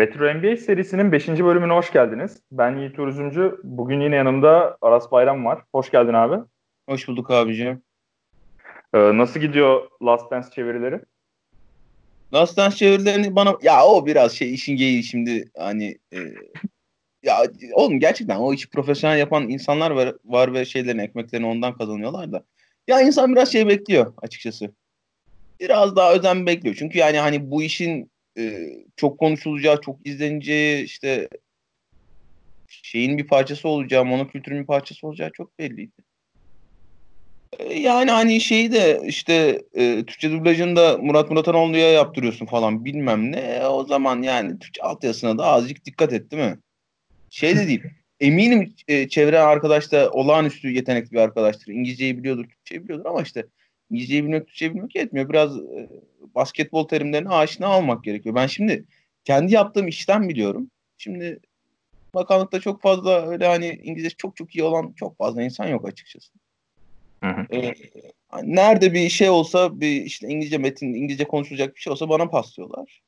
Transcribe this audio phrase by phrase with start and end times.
[0.00, 1.28] Retro NBA serisinin 5.
[1.28, 2.42] bölümüne hoş geldiniz.
[2.52, 3.60] Ben Yiğit Üzümcü.
[3.64, 5.62] Bugün yine yanımda Aras Bayram var.
[5.72, 6.44] Hoş geldin abi.
[6.88, 7.82] Hoş bulduk abicim.
[8.94, 11.00] Ee, nasıl gidiyor Last Dance çevirileri?
[12.34, 16.18] Last Dance çevirilerini bana ya o biraz şey işin geyiği şimdi hani e,
[17.22, 17.42] ya
[17.72, 22.44] oğlum gerçekten o işi profesyonel yapan insanlar var, var ve şeylerin ekmeklerini ondan kazanıyorlar da.
[22.88, 24.70] Ya insan biraz şey bekliyor açıkçası.
[25.60, 26.76] Biraz daha özen bekliyor.
[26.78, 31.28] Çünkü yani hani bu işin e, çok konuşulacağı, çok izleneceği işte
[32.66, 36.02] şeyin bir parçası olacağı, monokültürün bir parçası olacağı çok belliydi.
[37.58, 43.32] E, yani hani şeyi de işte e, Türkçe dublajını da Murat Muratanoğlu'ya yaptırıyorsun falan bilmem
[43.32, 43.40] ne.
[43.40, 46.58] E, o zaman yani Türkçe altyazısına da azıcık dikkat et değil mi?
[47.30, 47.82] Şey de değil.
[48.20, 51.72] Eminim e, çevre arkadaş da olağanüstü yetenekli bir arkadaştır.
[51.72, 53.46] İngilizceyi biliyordur, Türkçeyi biliyordur ama işte
[53.90, 55.28] İngilizceyi bilmek, Türkçeyi bilmek yetmiyor.
[55.28, 55.88] Biraz e,
[56.34, 58.34] basketbol terimlerine aşina olmak gerekiyor.
[58.34, 58.84] Ben şimdi
[59.24, 60.70] kendi yaptığım işten biliyorum.
[60.98, 61.40] Şimdi
[62.14, 66.32] bakanlıkta çok fazla öyle hani İngilizce çok çok iyi olan çok fazla insan yok açıkçası.
[67.24, 67.56] Hı hı.
[67.56, 67.74] Ee,
[68.42, 73.02] nerede bir şey olsa bir işte İngilizce metin, İngilizce konuşulacak bir şey olsa bana paslıyorlar.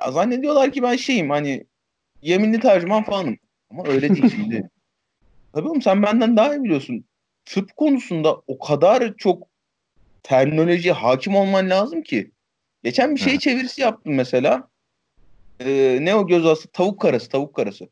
[0.00, 1.66] Ya zannediyorlar ki ben şeyim hani
[2.22, 3.38] yeminli tercüman falanım.
[3.70, 4.70] Ama öyle değil şimdi.
[5.52, 7.04] Tabii oğlum sen benden daha iyi biliyorsun.
[7.44, 9.51] Tıp konusunda o kadar çok
[10.22, 12.30] terminolojiye hakim olman lazım ki.
[12.84, 14.68] Geçen bir şey çevirisi yaptım mesela.
[15.60, 16.68] Ee, ne o göz astı?
[16.68, 17.88] Tavuk karası, tavuk karası.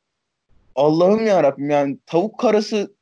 [0.74, 2.94] Allah'ım ya Rabbim yani tavuk karası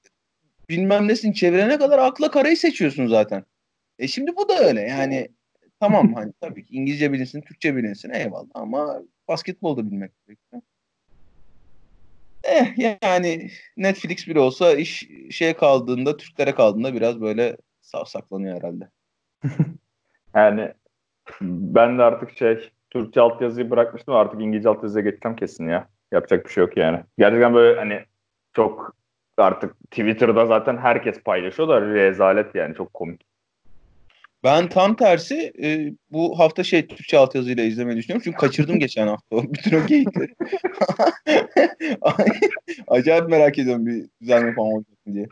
[0.69, 3.45] bilmem nesin çevirene kadar akla karayı seçiyorsun zaten.
[3.99, 5.29] E şimdi bu da öyle yani
[5.81, 10.63] tamam hani tabii ki İngilizce bilinsin, Türkçe bilinsin eyvallah ama basketbol da bilmek gerekiyor.
[12.45, 18.91] Eh yani Netflix bile olsa iş şeye kaldığında, Türklere kaldığında biraz böyle savsaklanıyor herhalde.
[20.35, 20.73] yani
[21.41, 25.89] ben de artık şey Türkçe altyazıyı bırakmıştım artık İngilizce altyazıya geçeceğim kesin ya.
[26.13, 27.01] Yapacak bir şey yok yani.
[27.19, 28.05] Gerçekten böyle hani
[28.53, 28.97] çok
[29.37, 33.29] artık Twitter'da zaten herkes paylaşıyor da rezalet yani çok komik.
[34.45, 38.23] Ben tam tersi e, bu hafta şey Türkçe altyazıyla izlemeyi düşünüyorum.
[38.25, 40.35] Çünkü kaçırdım geçen hafta bütün o geyikleri.
[42.89, 45.27] Acayip merak ediyorum bir düzenleme falan olacak diye.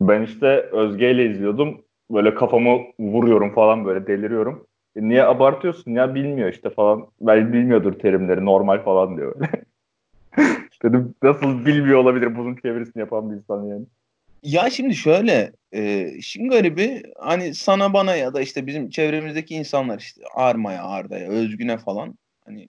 [0.00, 1.85] Ben işte Özge ile izliyordum.
[2.10, 4.66] Böyle kafamı vuruyorum falan böyle deliriyorum.
[4.96, 7.06] E niye abartıyorsun ya bilmiyor işte falan.
[7.20, 9.36] Ben bilmiyordur terimleri normal falan diyor.
[10.82, 13.84] Dedim nasıl bilmiyor olabilir bunun çevirisini yapan bir insan yani.
[14.42, 19.98] Ya şimdi şöyle, e, şimdi garibi hani sana bana ya da işte bizim çevremizdeki insanlar
[19.98, 22.68] işte Arma'ya, Arda'ya, Özgün'e falan hani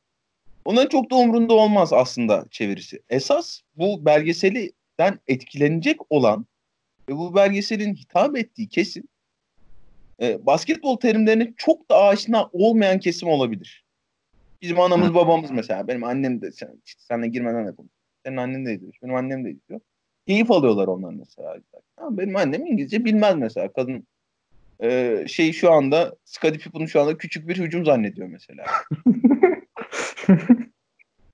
[0.66, 3.00] onların çok da umrunda olmaz aslında çevirisi.
[3.10, 6.46] Esas bu belgeselden etkilenecek olan
[7.10, 9.04] ve bu belgeselin hitap ettiği kesim
[10.22, 13.84] e, basketbol terimlerine çok da aşina olmayan kesim olabilir.
[14.62, 15.88] Bizim anamız babamız mesela.
[15.88, 17.90] Benim annem de sen, işte seninle girmeden yapalım.
[18.26, 18.94] Senin annen de izliyor.
[19.04, 19.82] Benim annem de izliyor.
[20.28, 21.56] Keyif alıyorlar onlar mesela.
[21.98, 23.74] Ama benim annem İngilizce bilmez mesela.
[23.74, 24.08] Kadın
[24.84, 28.66] e, şey şu anda Scottie Pippen'ı şu anda küçük bir hücum zannediyor mesela.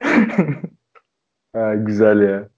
[1.53, 2.49] ha, güzel ya.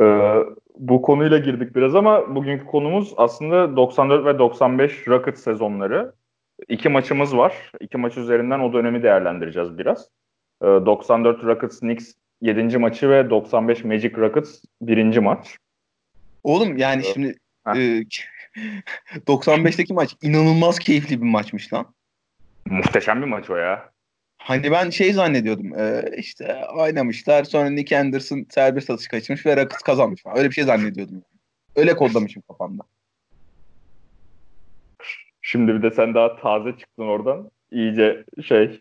[0.00, 0.38] Ee,
[0.78, 6.12] bu konuyla girdik biraz ama bugünkü konumuz aslında 94 ve 95 Rockets sezonları.
[6.68, 7.72] İki maçımız var.
[7.80, 10.08] İki maç üzerinden o dönemi değerlendireceğiz biraz.
[10.62, 12.78] Ee, 94 Rockets Knicks 7.
[12.78, 15.18] maçı ve 95 Magic Rockets 1.
[15.18, 15.58] maç.
[16.42, 17.14] Oğlum yani evet.
[17.14, 17.34] şimdi
[17.66, 18.04] e,
[19.26, 21.86] 95'teki maç inanılmaz keyifli bir maçmış lan.
[22.66, 23.93] Muhteşem bir maç o ya.
[24.44, 29.82] Hani ben şey zannediyordum e, işte oynamışlar sonra Nick Anderson serbest atış kaçmış ve Rockets
[29.82, 30.22] kazanmış.
[30.36, 31.22] Öyle bir şey zannediyordum.
[31.76, 32.82] Öyle kodlamışım kafamda.
[35.42, 37.50] Şimdi bir de sen daha taze çıktın oradan.
[37.70, 38.80] İyice şey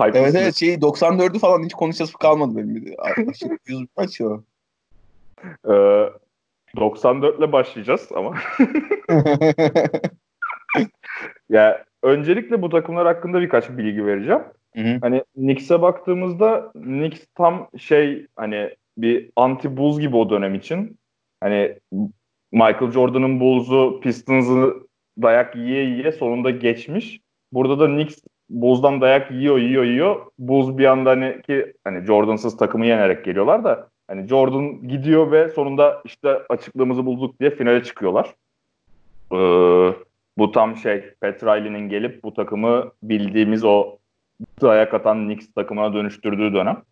[0.00, 2.74] Evet evet şey 94'ü falan hiç konuşası kalmadı benim.
[2.74, 2.94] Bir de.
[2.98, 4.42] Arkadaşlar 100 maç o.
[5.44, 6.10] Ee,
[6.76, 8.34] 94 ile başlayacağız ama.
[11.48, 14.42] ya öncelikle bu takımlar hakkında birkaç bilgi vereceğim.
[14.76, 14.98] Hı hı.
[15.00, 20.98] Hani Knicks'e baktığımızda Knicks tam şey hani bir anti Bulls gibi o dönem için.
[21.40, 21.78] Hani
[22.52, 24.74] Michael Jordan'ın Bulls'u Pistons'ı
[25.22, 27.20] dayak yiye yiye sonunda geçmiş.
[27.52, 28.18] Burada da Knicks
[28.50, 30.26] Bulls'dan dayak yiyor yiyor yiyor.
[30.38, 35.48] Bulls bir anda hani ki hani Jordan'sız takımı yenerek geliyorlar da hani Jordan gidiyor ve
[35.48, 38.34] sonunda işte açıklığımızı bulduk diye finale çıkıyorlar.
[39.32, 39.94] Ee,
[40.38, 43.98] bu tam şey Pat Riley'nin gelip bu takımı bildiğimiz o
[44.62, 46.82] dayak atan Knicks takımına dönüştürdüğü dönem.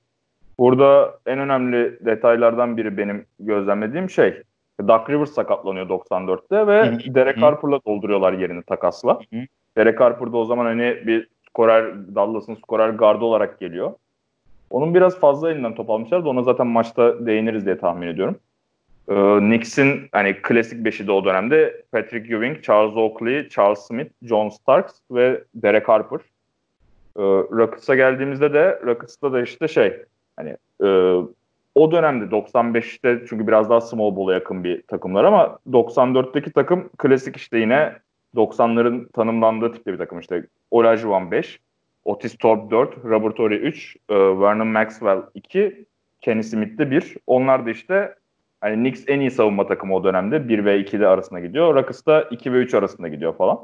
[0.58, 4.42] Burada en önemli detaylardan biri benim gözlemlediğim şey
[4.88, 9.20] Doug Rivers sakatlanıyor 94'te ve hı Derek Harper'la dolduruyorlar yerini takasla.
[9.32, 9.46] Hı
[9.76, 13.92] Derek Harper da o zaman hani bir skorer Dallas'ın skorer gardı olarak geliyor.
[14.70, 18.38] Onun biraz fazla elinden top almışlar da ona zaten maçta değiniriz diye tahmin ediyorum.
[19.08, 24.48] Ee, Knicks'in hani klasik beşi de o dönemde Patrick Ewing, Charles Oakley, Charles Smith, John
[24.48, 26.20] Starks ve Derek Harper.
[27.16, 30.02] Ee, Rockets'a geldiğimizde de Rockets'ta da işte şey
[30.36, 30.86] hani e,
[31.74, 37.36] o dönemde 95'te çünkü biraz daha small ball'a yakın bir takımlar ama 94'teki takım klasik
[37.36, 37.92] işte yine
[38.36, 41.60] 90'ların tanımlandığı tipte bir takım işte Olajuwon 5,
[42.04, 45.84] Otis Thorpe 4, Robert Horry 3, e, Vernon Maxwell 2,
[46.20, 47.16] Kenny Smith de 1.
[47.26, 48.14] Onlar da işte
[48.60, 51.74] hani Knicks en iyi savunma takımı o dönemde 1 ve 2'de arasında gidiyor.
[51.74, 53.58] Rockets da 2 ve 3 arasında gidiyor falan.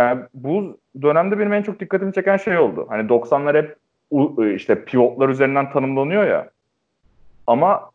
[0.00, 2.86] Yani bu dönemde benim en çok dikkatimi çeken şey oldu.
[2.88, 3.76] Hani 90'lar hep
[4.54, 6.50] işte pivotlar üzerinden tanımlanıyor ya.
[7.46, 7.90] Ama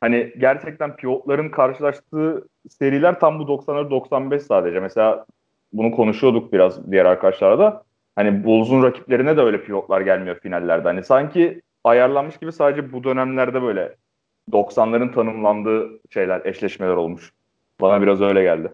[0.00, 4.80] hani gerçekten pivotların karşılaştığı seriler tam bu 90'lar 95 sadece.
[4.80, 5.26] Mesela
[5.72, 7.82] bunu konuşuyorduk biraz diğer arkadaşlarla da.
[8.16, 10.88] Hani Bulls'un rakiplerine de öyle pivotlar gelmiyor finallerde.
[10.88, 13.96] Hani sanki ayarlanmış gibi sadece bu dönemlerde böyle
[14.52, 17.32] 90'ların tanımlandığı şeyler, eşleşmeler olmuş.
[17.80, 18.68] Bana biraz öyle geldi.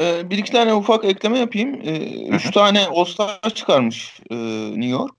[0.00, 1.80] Ee, bir iki tane ufak ekleme yapayım.
[1.84, 4.36] Ee, üç tane All-Star çıkarmış e,
[4.70, 5.14] New York.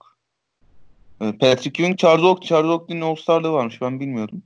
[1.21, 2.47] Ee, Patrick Ewing, Charles Oakley.
[2.47, 3.81] Charles Oakley'nin All-Star'lığı varmış.
[3.81, 4.43] Ben bilmiyordum.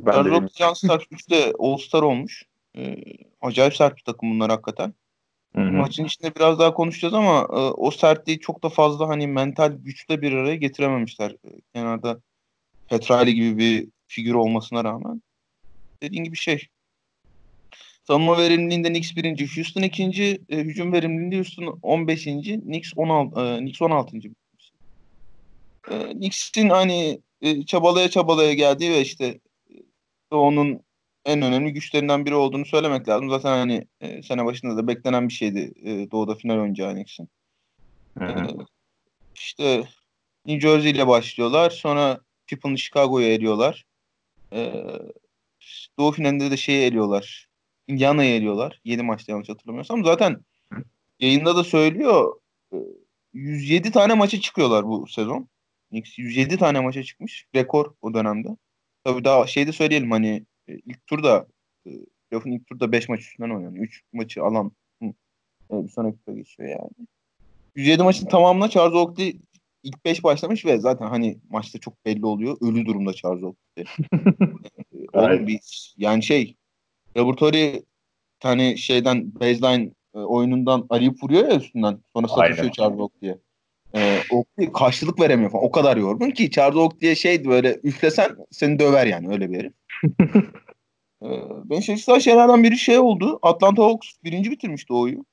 [0.00, 2.44] Ben Charles Oakley, John Starks 3 de All-Star olmuş.
[2.76, 2.96] Ee,
[3.40, 4.94] acayip sert bir takım bunlar hakikaten.
[5.54, 5.72] Hı-hı.
[5.72, 10.22] Maçın içinde biraz daha konuşacağız ama e, o sertliği çok da fazla hani mental güçle
[10.22, 11.30] bir araya getirememişler.
[11.30, 12.20] E, kenarda
[12.88, 15.22] Petrali gibi bir figür olmasına rağmen.
[16.02, 16.68] Dediğin gibi şey.
[18.10, 22.24] Savunma verimliliğinde Knicks birinci, Houston ikinci, e, hücum verimliliğinde Houston 15.
[22.24, 23.40] Knicks 16.
[23.40, 24.16] E, Knicks 16.
[25.90, 29.40] E, Knicks'in hani e, çabalaya çabalaya geldiği ve işte
[30.32, 30.80] e, onun
[31.24, 33.30] en önemli güçlerinden biri olduğunu söylemek lazım.
[33.30, 37.28] Zaten hani e, sene başında da beklenen bir şeydi e, Doğu'da final oynayacağı Knicks'in.
[38.20, 38.26] E,
[39.34, 39.84] işte
[40.46, 41.70] New Jersey ile başlıyorlar.
[41.70, 43.84] Sonra Pippin'ı Chicago'ya eliyorlar.
[44.52, 44.72] E,
[45.98, 47.49] Doğu finalinde de şeyi eliyorlar.
[47.90, 48.80] Indiana'yı eliyorlar.
[48.84, 50.04] 7 maçta yanlış hatırlamıyorsam.
[50.04, 50.36] Zaten
[51.20, 52.40] yayında da söylüyor
[53.32, 55.48] 107 e, tane maça çıkıyorlar bu sezon.
[55.88, 57.46] Knicks 107 tane maça çıkmış.
[57.54, 58.48] Rekor o dönemde.
[59.04, 61.46] Tabii daha şey de söyleyelim hani e, ilk turda
[61.86, 61.90] e,
[62.30, 63.84] playoff'un ilk turda 5 maç üstünden oynanıyor.
[63.84, 64.72] 3 maçı alan
[65.72, 67.06] bir sonraki tura geçiyor yani.
[67.76, 69.40] 107 maçın tamamına Charles Oakley
[69.82, 72.56] ilk 5 başlamış ve zaten hani maçta çok belli oluyor.
[72.60, 73.84] Ölü durumda Charles Oakley.
[75.12, 76.56] Oğlum bir yani şey
[77.16, 77.82] Laboratory
[78.40, 81.98] tane şeyden baseline e, oyunundan arayıp vuruyor ya üstünden.
[82.16, 83.38] Sonra satışıyor Charles Oakley'e.
[83.94, 85.64] E, Oakley karşılık veremiyor falan.
[85.64, 89.72] O kadar yorgun ki Charles Oakley'e şey böyle üflesen seni döver yani öyle bir herif.
[91.22, 91.28] e,
[91.64, 93.38] ben şaşırtılan şeylerden biri şey oldu.
[93.42, 95.24] Atlanta Hawks birinci bitirmişti o oyu.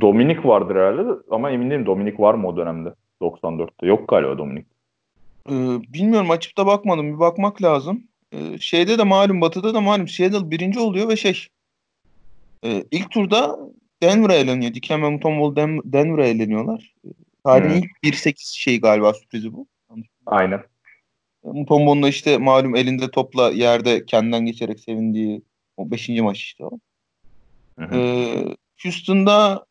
[0.00, 3.86] Dominik vardır herhalde ama emin değilim Dominik var mı o dönemde 94'te.
[3.86, 4.66] Yok galiba Dominik.
[5.50, 5.52] Ee,
[5.92, 7.14] bilmiyorum açıp da bakmadım.
[7.14, 8.04] Bir bakmak lazım.
[8.32, 11.46] Ee, şeyde de malum Batı'da da malum Seattle birinci oluyor ve şey
[12.64, 13.58] e, ilk turda
[14.02, 14.74] Denver'a eleniyor.
[14.74, 16.94] Diken ve Mutombo Den Denver'a eleniyorlar.
[17.44, 17.88] Tarihin hmm.
[18.02, 19.66] ilk 1-8 şey galiba sürprizi bu.
[20.26, 20.62] Aynen.
[21.44, 25.42] Mutombo'nun da işte malum elinde topla yerde kendinden geçerek sevindiği
[25.76, 26.08] o 5.
[26.08, 26.70] maç işte o.
[27.92, 29.66] Ee, Houston'da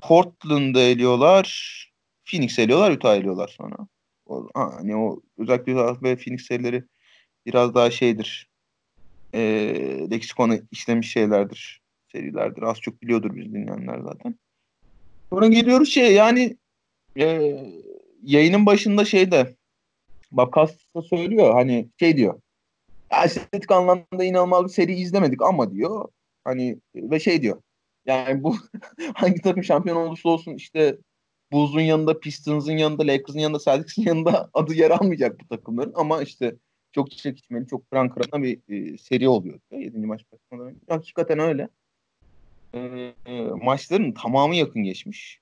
[0.00, 1.76] Portland'da eliyorlar.
[2.24, 3.76] Phoenix eliyorlar, Utah eliyorlar sonra.
[4.30, 6.84] O, hani o özellikle Utah ve Phoenix serileri
[7.46, 8.50] biraz daha şeydir.
[9.34, 9.40] E,
[10.10, 11.82] leksikonu işlemiş şeylerdir.
[12.12, 12.62] Serilerdir.
[12.62, 14.38] Az çok biliyordur biz dinleyenler zaten.
[15.30, 16.56] Sonra geliyoruz şey yani
[17.18, 17.56] e,
[18.22, 19.56] yayının başında şeyde
[20.32, 22.40] Bakas da söylüyor hani şey diyor.
[23.24, 26.08] Estetik anlamda inanılmaz bir seri izlemedik ama diyor.
[26.44, 27.62] Hani ve şey diyor.
[28.06, 28.56] Yani bu
[29.14, 30.98] hangi takım şampiyon olursa olsun işte
[31.52, 36.56] Bulls'un yanında, Pistons'ın yanında, Lakers'ın yanında, Celtics'in yanında adı yer almayacak bu takımların ama işte
[36.92, 39.60] çok çekişmeli, çok kıran kırana bir e, seri oluyor.
[39.72, 39.98] 7.
[39.98, 40.80] maç başlamadan önce.
[40.88, 41.68] Hakikaten öyle.
[42.74, 42.78] E,
[43.26, 45.40] e, maçların tamamı yakın geçmiş.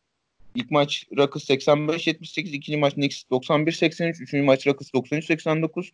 [0.55, 5.91] İlk maç Rockets 85-78, ikinci maç Knicks 91-83, üçüncü maç Rockets 93-89,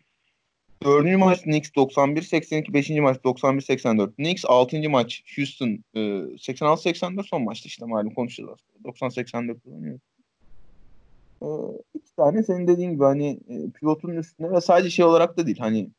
[0.82, 4.14] dördüncü maç Knicks 91-82, beşinci maç 91-84.
[4.14, 8.88] Knicks altıncı maç Houston e, 86-84 son maçta işte malum konuşacağız aslında.
[8.88, 9.98] 90-84 oynuyor.
[11.42, 11.46] E,
[11.94, 15.58] iki tane senin dediğin gibi hani e, pivotun üstünde ve sadece şey olarak da değil
[15.58, 15.90] hani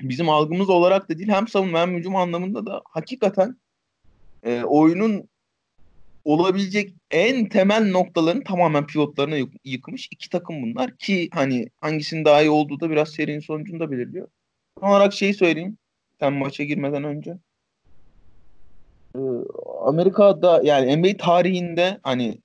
[0.00, 3.56] bizim algımız olarak da değil hem savunma hem hücum anlamında da hakikaten
[4.42, 5.28] e, oyunun
[6.24, 12.42] olabilecek en temel noktaların tamamen pivotlarına yık- yıkmış iki takım bunlar ki hani hangisinin daha
[12.42, 14.28] iyi olduğu da biraz serinin sonucunda belirliyor.
[14.80, 15.78] Son olarak şeyi söyleyeyim
[16.20, 17.36] sen maça girmeden önce.
[19.16, 19.20] Ee,
[19.84, 22.38] Amerika'da yani NBA tarihinde hani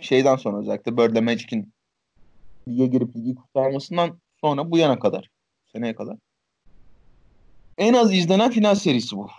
[0.00, 1.72] şeyden sonra özellikle Bird'le Magic'in
[2.68, 5.28] lige girip ligi kurtarmasından sonra bu yana kadar
[5.72, 6.16] seneye kadar
[7.78, 9.30] en az izlenen final serisi bu.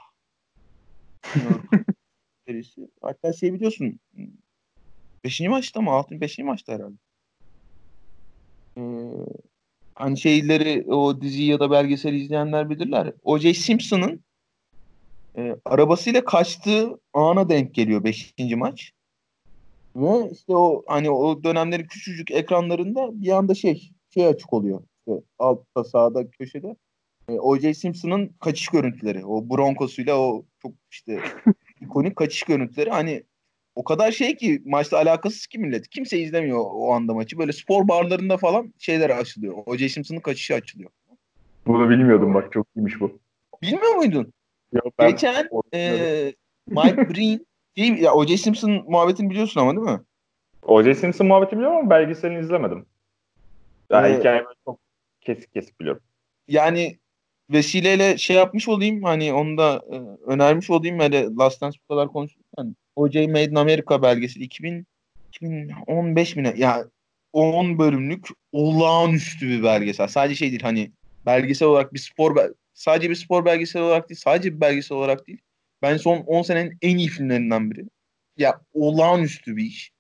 [2.48, 2.82] serisi.
[3.02, 4.00] Hatta şey biliyorsun
[5.26, 5.92] Beşinci maçta mı?
[5.92, 6.96] Altın beşinci maçta herhalde.
[8.78, 8.82] Ee,
[9.96, 13.14] hani şeyleri o diziyi ya da belgeseli izleyenler bilirler.
[13.24, 13.54] O.J.
[13.54, 14.24] Simpson'ın
[15.38, 18.92] e, arabasıyla kaçtığı ana denk geliyor beşinci maç.
[19.96, 24.82] Ve işte o hani o dönemlerin küçücük ekranlarında bir anda şey şey açık oluyor.
[25.00, 26.76] İşte altta sağda köşede.
[27.30, 27.74] E, O.J.
[27.74, 29.26] Simpson'ın kaçış görüntüleri.
[29.26, 31.20] O Broncos'uyla o çok işte
[31.86, 32.90] ikonik kaçış görüntüleri.
[32.90, 33.24] Hani
[33.76, 35.90] o kadar şey ki maçla alakasız ki millet.
[35.90, 37.38] Kimse izlemiyor o anda maçı.
[37.38, 39.56] Böyle spor barlarında falan şeyler açılıyor.
[39.66, 39.90] O.J.
[39.90, 40.90] Simpson'ın kaçışı açılıyor.
[41.68, 43.20] Bunu bilmiyordum bak çok iyiymiş bu.
[43.62, 44.34] Bilmiyor muydun?
[44.74, 46.34] Yok, ben Geçen e,
[46.68, 47.46] Mike Breen
[47.78, 48.38] şey, ya O.J.
[48.38, 50.02] Simpson muhabbetini biliyorsun ama değil mi?
[50.64, 50.96] O.J.
[50.96, 52.86] Simpson muhabbeti biliyorum ama belgeselini izlemedim.
[53.90, 54.80] Yani ee, hikayeyi çok
[55.22, 56.02] kesik kesik biliyorum.
[56.48, 56.98] Yani
[57.50, 59.96] vesileyle şey yapmış olayım hani onu da e,
[60.32, 63.28] önermiş olayım böyle Last Dance bu kadar konuşurken O.J.
[63.28, 64.88] Made in America belgeseli 2000
[65.28, 66.54] 2015 mi ne?
[66.58, 66.86] Ya
[67.34, 70.08] 10 bölümlük olağanüstü bir belgesel.
[70.08, 70.92] Sadece şey değil hani
[71.26, 72.36] belgesel olarak bir spor
[72.74, 75.42] sadece bir spor belgesel olarak değil, sadece bir belgesel olarak değil.
[75.82, 77.86] Ben son 10 senenin en iyi filmlerinden biri.
[78.38, 79.92] Ya olağanüstü bir iş.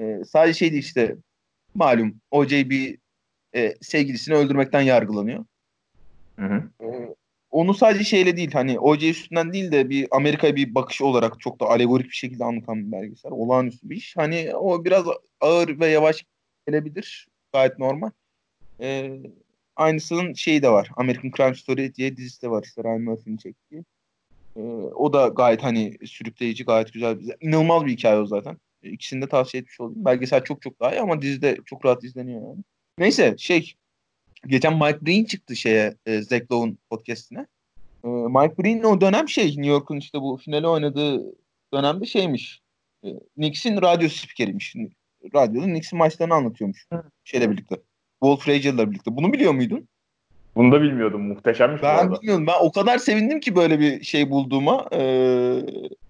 [0.00, 1.16] Ee, sadece şey değil işte
[1.74, 2.70] malum O.J.
[2.70, 2.98] bir
[3.54, 5.44] e, sevgilisini öldürmekten yargılanıyor.
[6.82, 7.14] Ee,
[7.50, 11.60] onu sadece şeyle değil hani OC üstünden değil de bir Amerika'ya bir bakış olarak çok
[11.60, 13.32] da alegorik bir şekilde anlatan bir belgesel.
[13.32, 14.16] Olağanüstü bir iş.
[14.16, 15.04] Hani o biraz
[15.40, 16.24] ağır ve yavaş
[16.66, 17.28] gelebilir.
[17.52, 18.10] Gayet normal.
[18.80, 19.20] Ee,
[19.76, 20.90] aynısının şeyi de var.
[20.96, 23.84] American Crime Story diye dizisi de var işte Ryan Murphy'nin çektiği.
[24.56, 24.60] Ee,
[24.94, 27.20] o da gayet hani sürükleyici, gayet güzel.
[27.20, 28.56] Bir, inanılmaz bir hikaye o zaten.
[28.82, 30.04] İkisini de tavsiye etmiş olayım.
[30.04, 32.64] Belgesel çok çok daha iyi ama dizide çok rahat izleniyor yani.
[32.98, 33.74] Neyse şey
[34.46, 37.46] geçen Mike Breen çıktı şeye e, Zach Lowe'un podcastine.
[38.04, 41.34] E, Mike Breen o dönem şey New York'un işte bu finale oynadığı
[41.74, 42.60] dönemde şeymiş.
[43.04, 44.74] E, Knicks'in radyo spikeriymiş.
[45.34, 46.86] Radyoda Knicks'in maçlarını anlatıyormuş.
[46.92, 47.02] Hı.
[47.24, 47.76] Şeyle birlikte.
[48.20, 49.16] Wolf Fraser'la birlikte.
[49.16, 49.88] Bunu biliyor muydun?
[50.56, 51.22] Bunu da bilmiyordum.
[51.22, 52.46] Muhteşemmiş ben bilmiyordum.
[52.46, 54.88] Ben o kadar sevindim ki böyle bir şey bulduğuma.
[54.92, 55.00] E,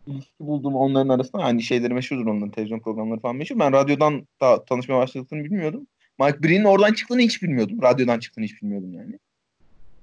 [0.06, 1.44] ilişki bulduğuma onların arasında.
[1.44, 3.58] Hani şeyleri meşhurdur onların televizyon programları falan meşhur.
[3.58, 5.86] Ben radyodan da tanışmaya başladıklarını bilmiyordum.
[6.20, 7.82] Mike Breen'in oradan çıktığını hiç bilmiyordum.
[7.82, 9.18] Radyodan çıktığını hiç bilmiyordum yani.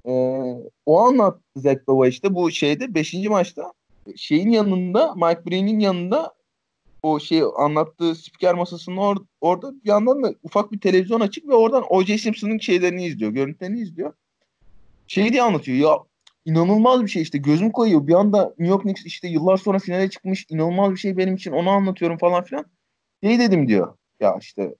[0.05, 0.11] Ee,
[0.85, 3.13] o anlattı Zach Bava işte bu şeyde 5.
[3.13, 3.73] maçta
[4.15, 6.33] şeyin yanında Mike Breen'in yanında
[7.03, 11.53] o şey anlattığı spiker masasının or- orada bir yandan da ufak bir televizyon açık ve
[11.53, 12.17] oradan O.J.
[12.17, 14.13] Simpson'ın şeylerini izliyor, görüntülerini izliyor.
[15.07, 15.97] Şey diye anlatıyor ya
[16.45, 18.07] inanılmaz bir şey işte gözüm koyuyor.
[18.07, 21.51] Bir anda New York Knicks işte yıllar sonra finale çıkmış inanılmaz bir şey benim için
[21.51, 22.65] onu anlatıyorum falan filan.
[23.23, 24.75] Şey dedim diyor ya işte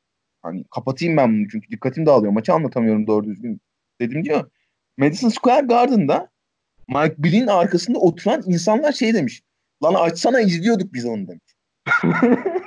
[0.48, 2.34] Hani kapatayım ben bunu çünkü dikkatim dağılıyor.
[2.34, 3.62] Maçı anlatamıyorum doğru düzgün
[4.02, 4.52] dedim diyor.
[4.98, 6.30] Madison Square Garden'da
[6.88, 9.44] Mike Bill'in arkasında oturan insanlar şey demiş.
[9.84, 11.44] Lan açsana izliyorduk biz onu demiş.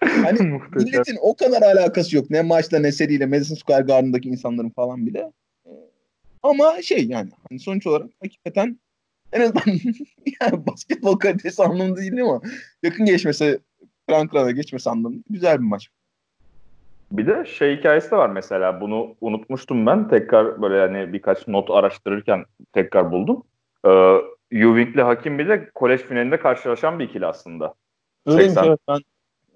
[0.00, 2.30] hani milletin o kadar alakası yok.
[2.30, 5.32] Ne maçla ne seriyle Madison Square Garden'daki insanların falan bile.
[5.66, 5.70] Ee,
[6.42, 8.78] ama şey yani hani sonuç olarak hakikaten
[9.32, 9.64] en azından
[10.40, 12.40] yani basketbol kalitesi anlamında değil ama
[12.82, 13.58] yakın geçmesi
[14.08, 15.90] Frankfurt'a geçmesi anlamında güzel bir maç.
[17.12, 21.70] Bir de şey hikayesi de var mesela bunu unutmuştum ben tekrar böyle yani birkaç not
[21.70, 23.42] araştırırken tekrar buldum.
[23.86, 24.16] Ee,
[24.50, 27.74] Ewing ile Hakim bile kolej finalinde karşılaşan bir ikili aslında.
[28.26, 28.98] Öyleymiş evet ben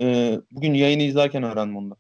[0.00, 1.97] e, bugün yayını izlerken öğrendim onu da.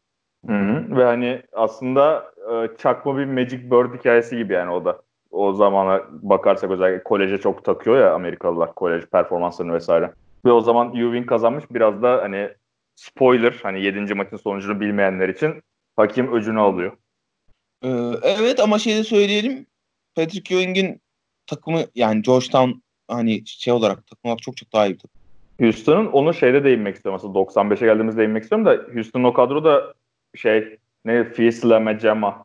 [0.46, 0.96] Hı hı.
[0.96, 5.02] Ve hani aslında e, çakma bir Magic Bird hikayesi gibi yani o da.
[5.30, 10.12] O zamana bakarsak özellikle koleje çok takıyor ya Amerikalılar kolej performanslarını vesaire.
[10.44, 12.48] Ve o zaman Ewing kazanmış biraz da hani
[12.98, 14.14] spoiler hani 7.
[14.14, 15.62] maçın sonucunu bilmeyenler için
[15.96, 16.96] hakim öcünü alıyor.
[17.82, 17.88] Ee,
[18.22, 19.66] evet ama şey de söyleyelim.
[20.14, 21.00] Patrick Ewing'in
[21.46, 22.70] takımı yani Georgetown
[23.08, 25.20] hani şey olarak takım olarak çok çok daha iyi bir takım.
[25.60, 27.16] Houston'ın onu şeyde değinmek istiyorum.
[27.16, 29.94] Aslında 95'e geldiğimizde değinmek istiyorum da Houston'ın o kadro da
[30.34, 32.44] şey ne Fiesla Mecema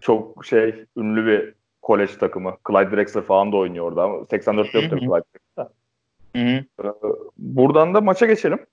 [0.00, 2.56] çok şey ünlü bir kolej takımı.
[2.68, 5.66] Clyde Drexler falan da oynuyor orada ama 84'te yok tabii Clyde Drexler.
[6.36, 6.64] Ee,
[7.38, 8.66] buradan da maça geçelim.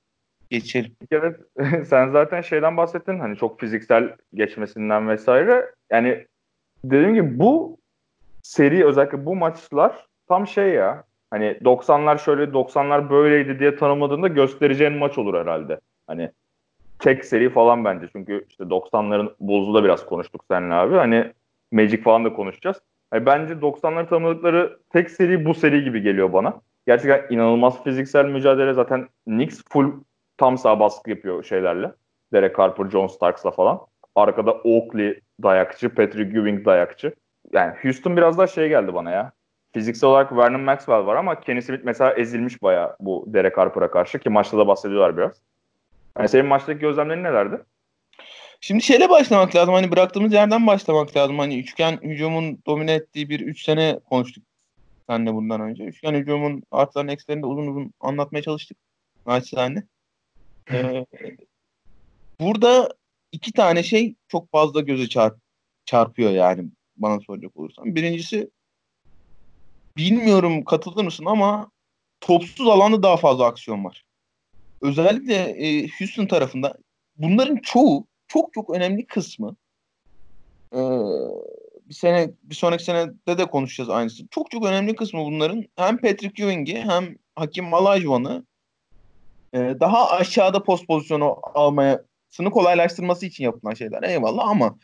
[0.49, 0.91] Geçelim.
[1.11, 1.39] Evet
[1.87, 5.71] sen zaten şeyden bahsettin hani çok fiziksel geçmesinden vesaire.
[5.91, 6.27] Yani
[6.83, 7.77] dediğim gibi bu
[8.43, 14.93] seri özellikle bu maçlar tam şey ya hani 90'lar şöyle 90'lar böyleydi diye tanımladığında göstereceğin
[14.93, 15.79] maç olur herhalde.
[16.07, 16.31] Hani
[16.99, 18.07] tek seri falan bence.
[18.11, 20.95] Çünkü işte 90'ların Bulls'u da biraz konuştuk seninle abi.
[20.95, 21.33] Hani
[21.71, 22.81] Magic falan da konuşacağız.
[23.13, 26.61] Yani bence 90'ları tanımladıkları tek seri bu seri gibi geliyor bana.
[26.87, 28.73] Gerçekten inanılmaz fiziksel mücadele.
[28.73, 29.91] Zaten Knicks full
[30.37, 31.91] tam sağ baskı yapıyor şeylerle.
[32.33, 33.79] Derek Harper, John Starks'la falan.
[34.15, 37.13] Arkada Oakley dayakçı, Patrick Ewing dayakçı.
[37.53, 39.31] Yani Houston biraz daha şey geldi bana ya.
[39.73, 44.19] Fiziksel olarak Vernon Maxwell var ama Kenny Smith mesela ezilmiş bayağı bu Derek Harper'a karşı
[44.19, 45.41] ki maçta da bahsediyorlar biraz.
[46.17, 47.61] Yani senin maçtaki gözlemlerin nelerdi?
[48.61, 49.73] Şimdi şeyle başlamak lazım.
[49.73, 51.39] Hani bıraktığımız yerden başlamak lazım.
[51.39, 54.43] Hani üçgen hücumun domine ettiği bir üç sene konuştuk
[55.09, 55.83] senle bundan önce.
[55.83, 58.77] Üçgen hücumun artılarını eksilerini de uzun uzun anlatmaya çalıştık.
[59.25, 59.83] Naçizane.
[60.71, 61.05] Ee,
[62.39, 62.89] burada
[63.31, 65.37] iki tane şey çok fazla göze çarp,
[65.85, 67.95] çarpıyor yani bana soracak olursan.
[67.95, 68.49] Birincisi
[69.97, 71.71] bilmiyorum katılır mısın ama
[72.21, 74.05] topsuz alanda daha fazla aksiyon var.
[74.81, 76.77] Özellikle e, Houston tarafında
[77.17, 79.55] bunların çoğu çok çok önemli kısmı
[80.73, 80.79] e,
[81.89, 84.27] bir sene bir sonraki senede de konuşacağız aynısı.
[84.27, 88.45] Çok çok önemli kısmı bunların hem Patrick Ewing'i hem Hakim Malajvan'ı
[89.53, 94.03] e, daha aşağıda post pozisyonu almayasını kolaylaştırması için yapılan şeyler.
[94.03, 94.77] Eyvallah ama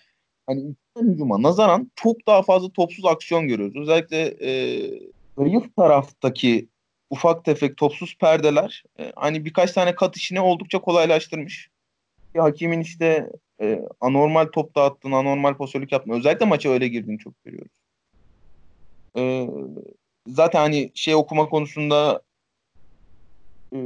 [0.47, 3.75] hani hücuma nazaran çok daha fazla topsuz aksiyon görüyoruz.
[3.77, 4.51] Özellikle e,
[5.37, 6.67] zayıf taraftaki
[7.09, 11.69] ufak tefek topsuz perdeler e, hani birkaç tane kat işini oldukça kolaylaştırmış.
[12.37, 13.29] Hakimin işte
[13.61, 17.71] e, anormal top dağıttığını, anormal pozisyonluk yaptığını, özellikle maça öyle girdiğini çok görüyoruz.
[19.17, 19.47] E,
[20.27, 22.21] zaten hani şey okuma konusunda
[23.73, 23.77] e,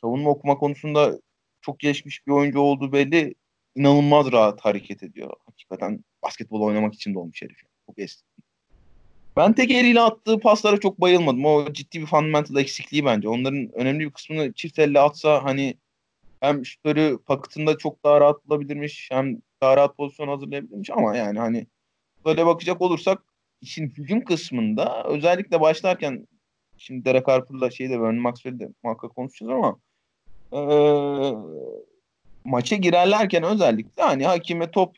[0.00, 1.20] savunma okuma konusunda
[1.60, 3.34] çok geçmiş bir oyuncu olduğu belli.
[3.76, 5.30] İnanılmaz rahat hareket ediyor.
[5.46, 7.58] Hakikaten basketbol oynamak için doğmuş herif.
[7.86, 8.22] Çok eski.
[9.36, 11.44] Ben tek eliyle attığı paslara çok bayılmadım.
[11.44, 13.28] O ciddi bir fundamental eksikliği bence.
[13.28, 15.74] Onların önemli bir kısmını çift elle atsa hani
[16.40, 21.66] hem şutları paketinde çok daha rahat bulabilirmiş hem daha rahat pozisyon hazırlayabilirmiş ama yani hani
[22.24, 23.22] böyle bakacak olursak
[23.60, 26.26] işin hücum kısmında özellikle başlarken
[26.80, 29.78] şimdi Derek Harper'la şeyde Vernon Maxwell'de muhakkak konuşacağız ama
[30.52, 31.32] ee,
[32.44, 34.96] maça girerlerken özellikle hani hakime top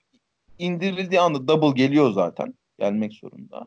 [0.59, 2.55] indirildiği anda double geliyor zaten.
[2.79, 3.67] Gelmek zorunda.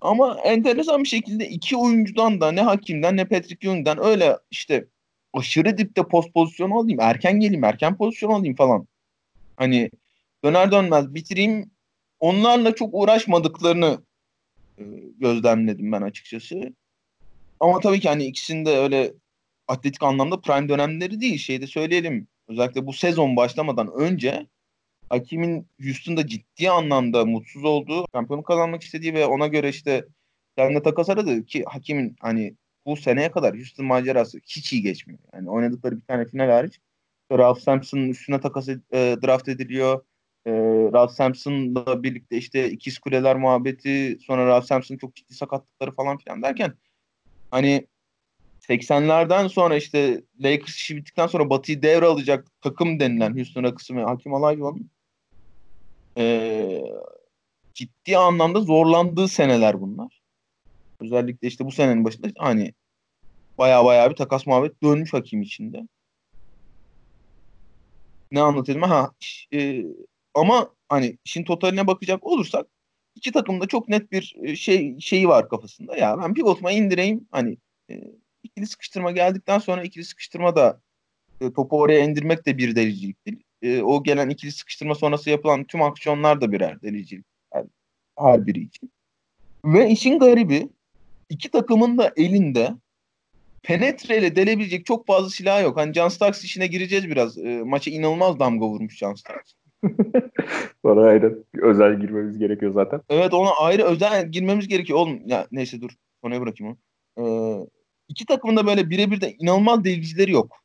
[0.00, 4.86] Ama enteresan bir şekilde iki oyuncudan da ne Hakim'den ne Patrick Ewing'den öyle işte
[5.32, 8.86] aşırı dipte post pozisyon alayım, erken geleyim, erken pozisyon alayım falan.
[9.56, 9.90] Hani
[10.44, 11.70] döner dönmez bitireyim.
[12.20, 14.02] Onlarla çok uğraşmadıklarını
[14.78, 14.82] e,
[15.18, 16.74] gözlemledim ben açıkçası.
[17.62, 19.14] Ama tabii ki hani ikisinde öyle
[19.68, 21.38] atletik anlamda prime dönemleri değil.
[21.38, 22.28] Şeyde söyleyelim.
[22.48, 24.46] Özellikle bu sezon başlamadan önce
[25.08, 30.04] Hakim'in Houston'da ciddi anlamda mutsuz olduğu, şampiyonu kazanmak istediği ve ona göre işte
[30.56, 35.20] kendine takas aradı ki Hakim'in hani bu seneye kadar Houston macerası hiç iyi geçmiyor.
[35.34, 36.78] Yani oynadıkları bir tane final hariç.
[37.32, 40.04] Ralph Sampson'ın üstüne takas e, draft ediliyor.
[40.46, 40.52] E,
[40.92, 46.42] Ralph Sampson'la birlikte işte ikiz kuleler muhabbeti sonra Ralph Sampson'ın çok ciddi sakatlıkları falan filan
[46.42, 46.74] derken
[47.52, 47.86] hani
[48.68, 54.32] 80'lerden sonra işte Lakers işi bittikten sonra Batı'yı devralacak takım denilen Houston Rockets'ın ve Hakim
[54.32, 54.90] Olajuwon'un
[56.18, 56.82] e,
[57.74, 60.22] ciddi anlamda zorlandığı seneler bunlar.
[61.00, 62.74] Özellikle işte bu senenin başında hani
[63.58, 65.88] baya baya bir takas muhabbet dönmüş hakim içinde.
[68.32, 68.82] Ne anlatayım?
[68.82, 69.10] Ha,
[69.54, 69.84] e,
[70.34, 72.66] ama hani işin totaline bakacak olursak
[73.14, 75.96] iki takımda çok net bir e, şey şeyi var kafasında.
[75.96, 77.56] Ya ben pivotuma indireyim hani
[77.90, 78.00] e,
[78.42, 80.80] ikili sıkıştırma geldikten sonra ikili sıkıştırma da
[81.40, 83.38] e, topu oraya indirmek de bir deliciliktir.
[83.62, 87.64] E, o gelen ikili sıkıştırma sonrası yapılan tüm aksiyonlar da birer delicilik her,
[88.18, 88.92] her biri için.
[89.64, 90.68] Ve işin garibi
[91.28, 92.74] iki takımın da elinde
[93.62, 95.76] penetreyle delebilecek çok fazla silah yok.
[95.76, 97.38] Hani John Starks işine gireceğiz biraz.
[97.38, 99.52] E, maça inanılmaz damga vurmuş John Starks.
[100.82, 103.00] Sonra ayrı özel girmemiz gerekiyor zaten.
[103.08, 104.98] Evet ona ayrı özel girmemiz gerekiyor.
[104.98, 105.90] Oğlum ya neyse dur.
[106.24, 106.78] Sonraya bırakayım onu.
[107.18, 107.66] Ee,
[108.08, 110.56] iki takımın da böyle birebir de inanılmaz delicileri yok.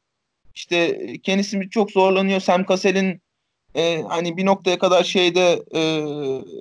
[0.56, 2.39] İşte e, Kenny Smith çok zorlanıyor.
[2.39, 3.21] Sam Cassell'in
[3.75, 6.01] e, hani bir noktaya kadar şeyde e,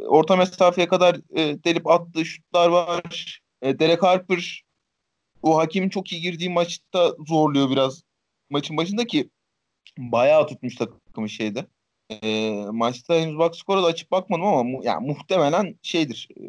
[0.07, 3.41] orta mesafeye kadar e, delip attığı şutlar var.
[3.63, 4.65] E, Derek Harper
[5.43, 8.03] o hakemin çok iyi girdiği maçta zorluyor biraz.
[8.51, 9.31] Maçın başında ki
[9.99, 11.67] bayağı tutmuş takımı şeyde.
[12.11, 16.29] E, maçta henüz bak skora da açıp bakmadım ama mu, yani muhtemelen şeydir.
[16.41, 16.43] E,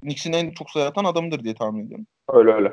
[0.00, 2.06] Knicks'in en çok sayı atan adamıdır diye tahmin ediyorum.
[2.28, 2.68] Öyle öyle.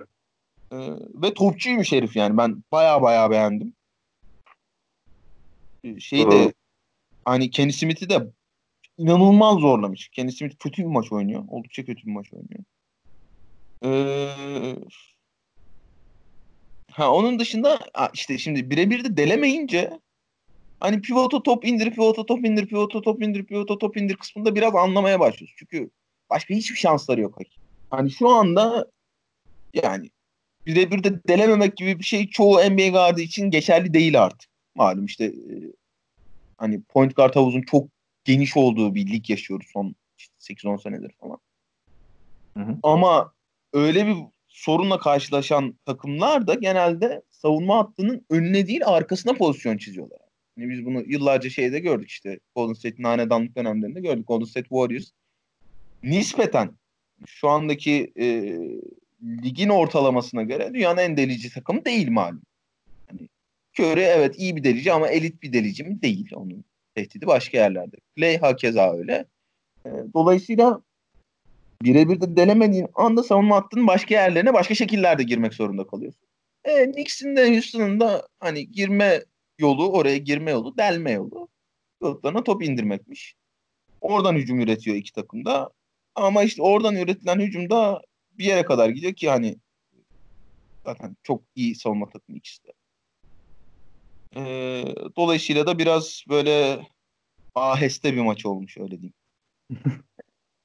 [0.72, 0.78] E,
[1.14, 2.38] ve topçuymuş herif yani.
[2.38, 3.74] Ben baya baya beğendim.
[5.84, 6.54] E, şeyi de
[7.26, 8.28] hani Kenny Smith'i de
[8.98, 10.10] inanılmaz zorlamış.
[10.10, 11.44] Kenny Smith kötü bir maç oynuyor.
[11.50, 12.64] Oldukça kötü bir maç oynuyor.
[13.86, 14.76] Ee,
[16.92, 17.80] ha onun dışında
[18.14, 20.00] işte şimdi birebir de delemeyince
[20.84, 24.76] hani pivota top indir, pivota top indir, pivota top indir, pivota top indir kısmında biraz
[24.76, 25.56] anlamaya başlıyoruz.
[25.58, 25.90] Çünkü
[26.30, 27.38] başka hiçbir şansları yok.
[27.90, 28.92] Hani şu anda
[29.74, 30.10] yani
[30.66, 34.50] birebir de delememek gibi bir şey çoğu NBA gardı için geçerli değil artık.
[34.76, 35.54] Malum işte e,
[36.58, 37.88] hani point guard havuzun çok
[38.24, 39.96] geniş olduğu bir lig yaşıyoruz son
[40.40, 41.38] 8-10 senedir falan.
[42.54, 42.78] Hı hı.
[42.84, 43.34] Ama
[43.74, 44.16] öyle bir
[44.48, 50.23] sorunla karşılaşan takımlar da genelde savunma hattının önüne değil arkasına pozisyon çiziyorlar.
[50.58, 54.28] Yani biz bunu yıllarca şeyde gördük işte Golden State'in hanedanlık dönemlerinde gördük.
[54.28, 55.12] Golden State Warriors
[56.04, 56.72] nispeten
[57.28, 58.26] şu andaki e,
[59.44, 62.42] ligin ortalamasına göre dünyanın en delici takımı değil malum.
[63.12, 63.30] Yani
[63.80, 66.02] Curry evet iyi bir delici ama elit bir delici mi?
[66.02, 66.30] Değil.
[66.36, 67.96] Onun tehdidi başka yerlerde.
[68.18, 69.26] Clay hakeza öyle.
[69.86, 70.82] E, dolayısıyla
[71.82, 76.28] birebir de delemediğin anda savunma hattının başka yerlerine başka şekillerde girmek zorunda kalıyorsun.
[76.64, 79.24] E, Knicks'in de Houston'ın da hani girme
[79.58, 81.48] yolu, oraya girme yolu, delme yolu.
[82.02, 83.36] Yollarına top indirmekmiş.
[84.02, 85.70] Oradan hücum üretiyor iki takım da.
[86.16, 89.58] Ama işte oradan üretilen hücum da bir yere kadar gidiyor ki hani
[90.86, 92.74] zaten çok iyi savunma takımı ikisi de.
[94.36, 96.88] Ee, dolayısıyla da biraz böyle
[97.56, 99.14] aheste bir maç olmuş öyle diyeyim.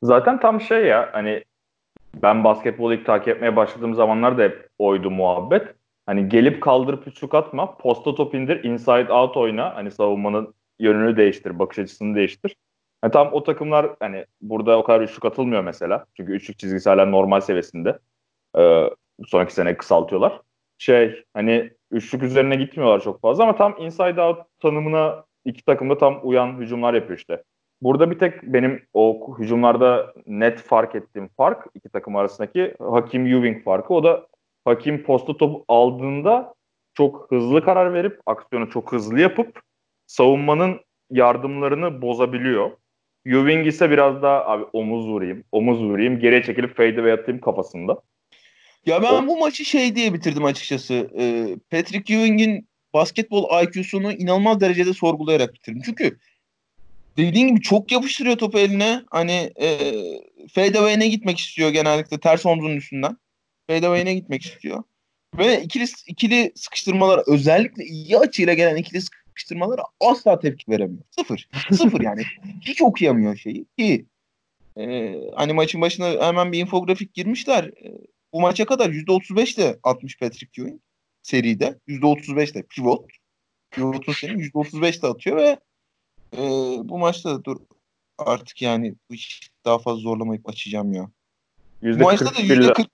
[0.03, 1.45] Zaten tam şey ya hani
[2.15, 5.78] ben basketbolu ilk takip etmeye başladığım zamanlar da hep oydu muhabbet.
[6.09, 9.77] Hani gelip kaldırıp üçlük atma, posta top indir, inside out oyna.
[9.77, 12.57] Hani savunmanın yönünü değiştir, bakış açısını değiştir.
[13.05, 16.07] Yani tam o takımlar hani burada o kadar üçlük atılmıyor mesela.
[16.17, 17.99] Çünkü üçlük çizgisi hala normal seviyesinde.
[18.59, 18.91] Ee,
[19.27, 20.41] sonraki sene kısaltıyorlar.
[20.79, 26.21] Şey hani üçlük üzerine gitmiyorlar çok fazla ama tam inside out tanımına iki takımda tam
[26.23, 27.43] uyan hücumlar yapıyor işte.
[27.83, 33.65] Burada bir tek benim o hücumlarda net fark ettiğim fark iki takım arasındaki Hakim Ewing
[33.65, 33.95] farkı.
[33.95, 34.27] O da
[34.69, 36.55] Hakim posta top aldığında
[36.95, 39.61] çok hızlı karar verip aksiyonu çok hızlı yapıp
[40.07, 42.71] savunmanın yardımlarını bozabiliyor.
[43.27, 48.01] Ewing ise biraz daha abi omuz vurayım, omuz vurayım, geriye çekilip fade ve atayım kafasında.
[48.87, 49.27] Ya ben o...
[49.27, 51.11] bu maçı şey diye bitirdim açıkçası.
[51.19, 55.83] Ee, Patrick Ewing'in basketbol IQ'sunu inanılmaz derecede sorgulayarak bitirdim.
[55.85, 56.19] Çünkü
[57.17, 59.03] dediğin gibi çok yapıştırıyor topu eline.
[59.11, 59.93] Hani e,
[60.55, 63.17] fadeaway'ine gitmek istiyor genellikle ters omzunun üstünden.
[63.69, 64.83] Fadeaway'ine gitmek istiyor.
[65.39, 71.05] Ve ikili, ikili sıkıştırmalar özellikle iyi açıyla gelen ikili sıkıştırmalara asla tepki veremiyor.
[71.11, 71.49] Sıfır.
[71.73, 72.23] Sıfır yani.
[72.61, 73.67] Hiç okuyamıyor şeyi.
[73.79, 74.07] Ki
[74.79, 77.65] e, hani maçın başına hemen bir infografik girmişler.
[77.65, 77.93] E,
[78.33, 80.81] bu maça kadar %35 de atmış Patrick Ewing
[81.23, 81.79] seride.
[81.89, 83.11] %35 de pivot.
[83.71, 85.59] Pivotun senin %35 de atıyor ve
[86.37, 86.41] e,
[86.89, 87.57] bu maçta da dur
[88.19, 91.11] artık yani bu iş daha fazla zorlamayıp açacağım ya.
[91.83, 92.87] Maçta da %41,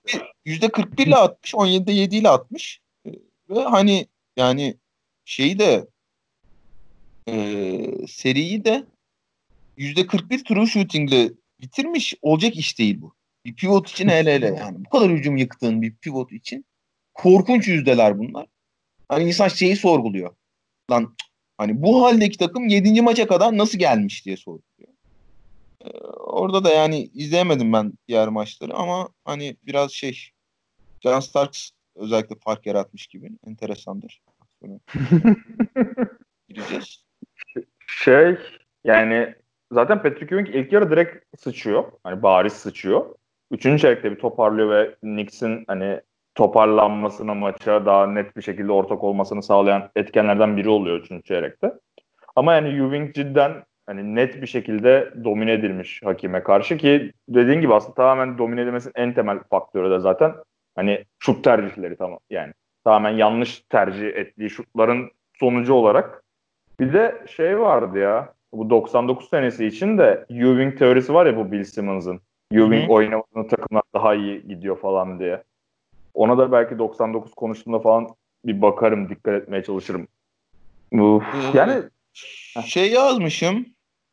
[0.46, 1.54] %41 ile atmış.
[1.54, 2.80] 17'de 7 ile atmış.
[3.06, 3.10] E,
[3.50, 4.76] ve hani yani
[5.24, 5.86] şeyi de
[7.28, 8.84] e, seriyi de
[9.78, 12.14] %41 true shooting ile bitirmiş.
[12.22, 13.14] Olacak iş değil bu.
[13.44, 14.84] Bir pivot için hele hele yani.
[14.84, 16.64] Bu kadar hücum yıktığın bir pivot için
[17.14, 18.46] korkunç yüzdeler bunlar.
[19.08, 20.34] Hani insan şeyi sorguluyor.
[20.90, 21.16] Lan
[21.58, 23.02] hani bu haldeki takım 7.
[23.02, 24.92] maça kadar nasıl gelmiş diye sorguluyor.
[25.84, 25.90] Ee,
[26.34, 30.30] orada da yani izleyemedim ben diğer maçları ama hani biraz şey
[31.00, 34.22] John Starks özellikle fark yaratmış gibi enteresandır.
[36.48, 37.04] Gireceğiz.
[37.86, 38.36] Şey
[38.84, 39.34] yani
[39.72, 41.84] zaten Patrick Ewing ilk yarı direkt sıçıyor.
[42.04, 43.14] Hani bariz sıçıyor.
[43.50, 46.00] Üçüncü çeyrekte bir toparlıyor ve Knicks'in hani
[46.34, 51.72] toparlanmasına maça daha net bir şekilde ortak olmasını sağlayan etkenlerden biri oluyor üçüncü çeyrekte.
[52.36, 57.74] Ama yani Ewing cidden hani net bir şekilde domine edilmiş hakime karşı ki dediğin gibi
[57.74, 60.32] aslında tamamen domine edilmesinin en temel faktörü de zaten
[60.76, 62.52] hani şut tercihleri tamam yani
[62.84, 66.24] tamamen yanlış tercih ettiği şutların sonucu olarak
[66.80, 71.52] bir de şey vardı ya bu 99 senesi için de Ewing teorisi var ya bu
[71.52, 72.20] Bill Simmons'ın.
[72.52, 75.42] Ewing oynamadığını takımlar daha iyi gidiyor falan diye.
[76.14, 78.08] Ona da belki 99 konuştuğumda falan
[78.44, 80.08] bir bakarım, dikkat etmeye çalışırım.
[80.92, 81.82] Uf, yani
[82.64, 83.66] şey yazmışım.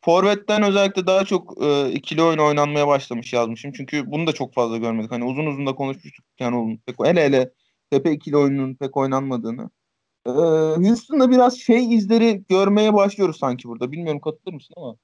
[0.04, 3.72] Forvet'ten özellikle daha çok e, ikili oyun oynanmaya başlamış yazmışım.
[3.72, 5.10] Çünkü bunu da çok fazla görmedik.
[5.10, 6.24] Hani uzun uzun da konuşmuştuk.
[6.40, 7.50] Yani pek, hele hele
[7.90, 9.70] tepe ikili oyunun pek oynanmadığını.
[10.26, 10.30] Ee,
[10.88, 13.92] Houston'da biraz şey izleri görmeye başlıyoruz sanki burada.
[13.92, 14.96] Bilmiyorum katılır mısın ama.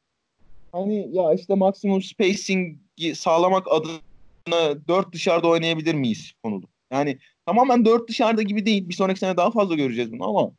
[0.73, 6.65] Hani ya işte maksimum spacing'i sağlamak adına dört dışarıda oynayabilir miyiz konulu.
[6.93, 8.89] Yani tamamen dört dışarıda gibi değil.
[8.89, 10.51] Bir sonraki sene daha fazla göreceğiz bunu ama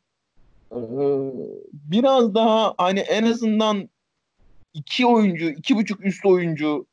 [0.72, 0.80] e,
[1.72, 3.88] biraz daha hani en azından
[4.74, 6.86] iki oyuncu, iki buçuk üst oyuncu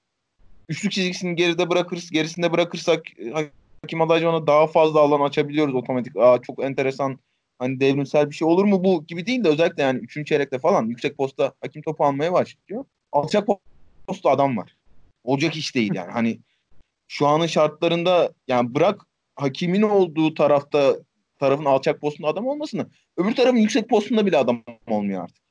[0.69, 3.05] üçlük çizgisini geride bırakırız, gerisinde bırakırsak
[3.81, 6.17] Hakim Olajuwon'a daha fazla alan açabiliyoruz otomatik.
[6.17, 7.19] Aa çok enteresan
[7.59, 10.85] hani devrimsel bir şey olur mu bu gibi değil de özellikle yani üçüncü çeyrekte falan
[10.85, 12.85] yüksek posta hakim topu almaya başlıyor.
[13.11, 13.47] Alçak
[14.07, 14.75] posta adam var.
[15.23, 16.11] Olacak iş değil yani.
[16.11, 16.39] Hani
[17.07, 19.01] şu anın şartlarında yani bırak
[19.35, 20.95] hakimin olduğu tarafta
[21.39, 22.87] tarafın alçak postunda adam olmasını
[23.17, 25.46] öbür tarafın yüksek postunda bile adam olmuyor artık.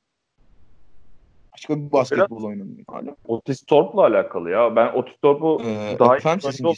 [1.57, 3.15] Başka bir basketbol oynanıyor hala.
[3.27, 4.75] Otis Thorpe'la alakalı ya.
[4.75, 6.75] Ben Otis Thorpe'u ee, daha iyi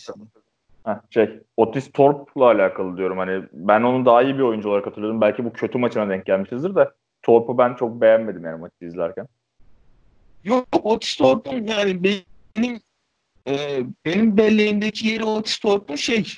[0.85, 3.17] Heh, şey, Otis Thorpe'la alakalı diyorum.
[3.17, 5.21] Hani ben onu daha iyi bir oyuncu olarak hatırlıyorum.
[5.21, 6.89] Belki bu kötü maçına denk gelmişizdir de
[7.23, 9.27] Thorpe'u ben çok beğenmedim yani maçı izlerken.
[10.43, 12.79] Yok Otis Thorpe'un yani benim
[13.47, 16.33] e, benim belleğimdeki yeri Otis Thorpe'un şey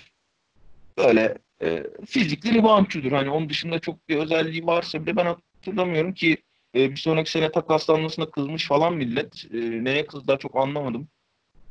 [0.97, 3.11] böyle e, fizikli reboundçudur.
[3.11, 6.37] Hani onun dışında çok bir özelliği varsa bile ben hatırlamıyorum ki
[6.75, 9.45] e, bir sonraki sene takaslanmasına kızmış falan millet.
[9.53, 11.07] E, neye kızdılar çok anlamadım.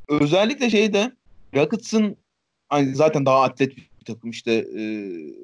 [0.08, 1.12] Özellikle şeyde
[1.54, 2.16] Rockets'ın
[2.68, 4.82] hani zaten daha atlet bir takım işte e,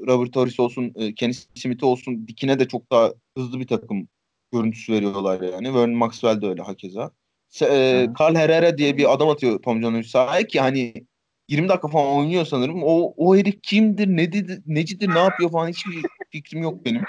[0.07, 4.09] Robert Torres olsun, e, Kenny Smith olsun dikine de çok daha hızlı bir takım
[4.53, 5.75] görüntüsü veriyorlar yani.
[5.75, 7.11] Vernon Maxwell de öyle hakeza.
[7.63, 10.95] E, Carl Herrera diye bir adam atıyor Tom Jones'un sahaya ki hani
[11.49, 12.83] 20 dakika falan oynuyor sanırım.
[12.83, 17.03] O, o herif kimdir, nedir, necidir, ne yapıyor falan hiçbir fikrim yok benim.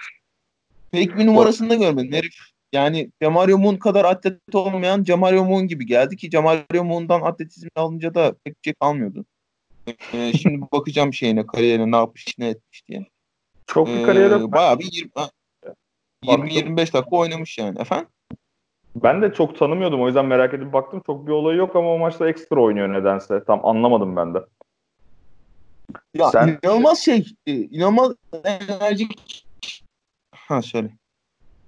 [0.91, 2.13] Pek bir numarasını da görmedim.
[2.13, 2.35] Herif
[2.73, 8.15] yani Camario Moon kadar atlet olmayan Camario Moon gibi geldi ki Camario Moon'dan atletizm alınca
[8.15, 9.25] da pek şey kalmıyordu.
[10.13, 13.05] Ee, şimdi bakacağım şeyine, kariyerine ne yapmış, ne etmiş diye.
[13.67, 15.09] Çok bir kariyer ee, Bayağı bir
[16.25, 17.81] 20-25 dakika oynamış yani.
[17.81, 18.07] Efendim?
[18.95, 20.01] Ben de çok tanımıyordum.
[20.01, 21.01] O yüzden merak edip baktım.
[21.05, 23.43] Çok bir olayı yok ama o maçta ekstra oynuyor nedense.
[23.47, 24.39] Tam anlamadım ben de.
[26.13, 26.59] Ya Sen...
[26.63, 27.25] inanılmaz şey.
[27.47, 29.46] E, inanılmaz enerjik.
[30.47, 30.89] Ha söyle.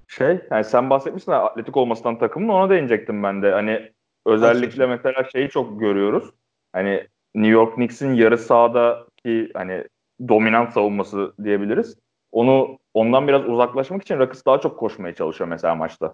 [0.07, 3.51] Şey, yani sen bahsetmişsin atletik olmasından takımın ona değinecektim ben de.
[3.51, 3.91] Hani
[4.25, 6.29] özellikle mesela şeyi çok görüyoruz.
[6.73, 9.83] Hani New York Knicks'in yarı sahadaki hani
[10.27, 11.95] dominant savunması diyebiliriz.
[12.31, 16.13] Onu ondan biraz uzaklaşmak için Rockets daha çok koşmaya çalışıyor mesela maçta.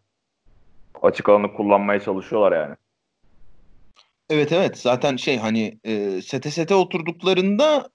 [1.01, 2.75] Açık alanı kullanmaya çalışıyorlar yani.
[4.29, 7.89] Evet evet zaten şey hani e, sete sete oturduklarında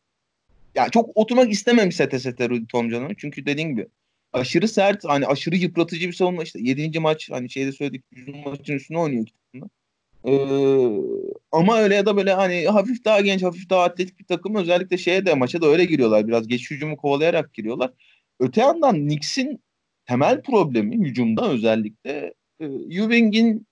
[0.74, 3.14] ya çok oturmak istememiş sete sete Rudy Tomcan'ın.
[3.18, 3.88] Çünkü dediğin gibi
[4.32, 7.00] aşırı sert hani aşırı yıpratıcı bir savunma işte 7.
[7.00, 9.26] maç hani şeyde söyledik 100 maçın üstüne oynuyor.
[10.24, 10.32] Ee,
[11.52, 14.98] ama öyle ya da böyle hani hafif daha genç, hafif daha atletik bir takım özellikle
[14.98, 16.28] şeye de maça da öyle giriyorlar.
[16.28, 17.90] Biraz geç hücumu kovalayarak giriyorlar.
[18.40, 19.62] Öte yandan Knicks'in
[20.06, 23.66] temel problemi hücumda özellikle e, Ewing'in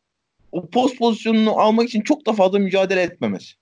[0.52, 3.54] o post pozisyonunu almak için çok da fazla mücadele etmemesi.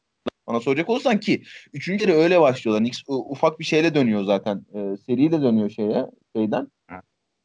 [0.46, 2.82] Bana soracak olursan ki üçüncü yarı öyle başlıyorlar.
[2.84, 4.66] Knicks ufak bir şeyle dönüyor zaten.
[4.74, 6.06] E, seriyle dönüyor şeye
[6.36, 6.68] şeyden.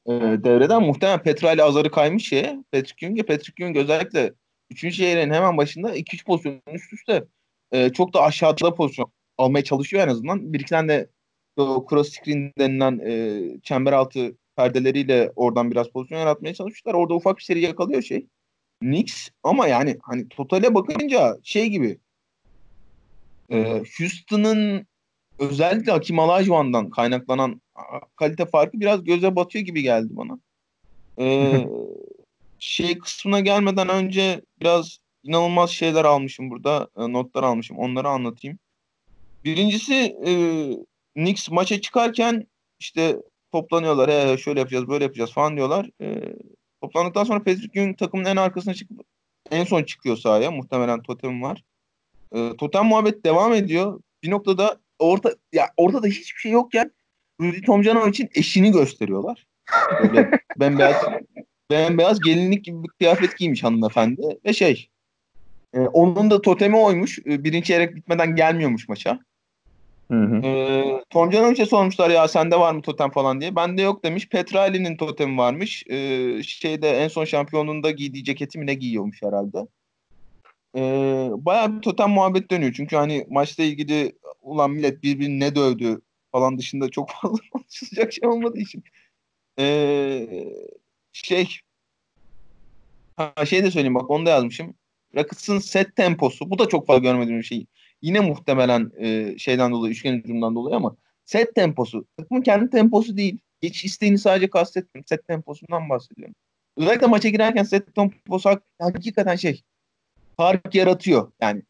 [0.07, 2.63] E, devreden muhtemelen Petra ile Azar'ı kaymış şeye.
[2.71, 3.23] Patrick Ewing'e.
[3.23, 4.33] Patrick Ewing özellikle
[4.69, 7.23] üçüncü çeyreğin hemen başında 2-3 pozisyon üst üste
[7.71, 10.53] e, çok da aşağıda pozisyon almaya çalışıyor en azından.
[10.53, 11.09] Bir iki tane de
[11.57, 16.93] o cross screen denilen e, çember altı perdeleriyle oradan biraz pozisyon yaratmaya çalışmışlar.
[16.93, 18.27] Orada ufak bir seri yakalıyor şey.
[18.79, 21.97] Knicks ama yani hani totale bakınca şey gibi
[23.49, 24.87] e, Houston'ın
[25.39, 27.61] özellikle Hakim Olajuwon'dan kaynaklanan
[28.15, 30.39] kalite farkı biraz göze batıyor gibi geldi bana.
[31.19, 31.53] E,
[32.59, 36.87] şey kısmına gelmeden önce biraz inanılmaz şeyler almışım burada.
[36.97, 37.77] E, notlar almışım.
[37.77, 38.59] Onları anlatayım.
[39.45, 40.31] Birincisi e,
[41.13, 42.47] Knicks maça çıkarken
[42.79, 43.17] işte
[43.51, 44.09] toplanıyorlar.
[44.09, 45.89] E, şöyle yapacağız, böyle yapacağız falan diyorlar.
[46.01, 46.35] E,
[46.81, 49.01] toplandıktan sonra Patrick Ewing takımın en arkasına çıkıp
[49.51, 50.51] en son çıkıyor sahaya.
[50.51, 51.63] Muhtemelen totem var.
[52.35, 54.01] E, totem muhabbet devam ediyor.
[54.23, 56.91] Bir noktada orta ya ortada hiçbir şey yokken
[57.41, 59.47] Rudy Tomjanov için eşini gösteriyorlar.
[60.03, 60.95] Böyle bembeyaz
[61.71, 64.89] bembeyaz gelinlik gibi bir kıyafet giymiş hanımefendi ve şey
[65.73, 67.19] e, onun da totemi oymuş.
[67.19, 69.19] E, birinci çeyrek bitmeden gelmiyormuş maça.
[70.11, 70.35] Hı hı.
[71.59, 73.55] E, sormuşlar ya sende var mı totem falan diye.
[73.55, 74.29] Bende yok demiş.
[74.29, 75.83] Petrali'nin totemi varmış.
[75.87, 79.57] E, şeyde en son şampiyonluğunda giydiği ceketi mi ne giyiyormuş herhalde.
[80.75, 80.81] E,
[81.33, 82.73] bayağı bir totem muhabbet dönüyor.
[82.73, 86.01] Çünkü hani maçla ilgili ulan millet birbirini ne dövdü
[86.31, 88.83] falan dışında çok fazla konuşulacak şey olmadığı için.
[89.59, 90.27] E,
[91.13, 91.47] şey
[93.17, 94.75] ha, şey de söyleyeyim bak onu da yazmışım.
[95.15, 96.49] Rockets'ın set temposu.
[96.49, 97.65] Bu da çok fazla görmediğim bir şey.
[98.01, 102.05] Yine muhtemelen e, şeyden dolayı, üçgen hücumdan dolayı ama set temposu.
[102.17, 103.39] Takımın kendi temposu değil.
[103.61, 105.07] Geç isteğini sadece kastetmiyorum.
[105.07, 106.35] Set temposundan bahsediyorum.
[106.77, 109.61] Özellikle maça girerken set temposu hakikaten şey
[110.37, 111.31] fark yaratıyor.
[111.41, 111.63] Yani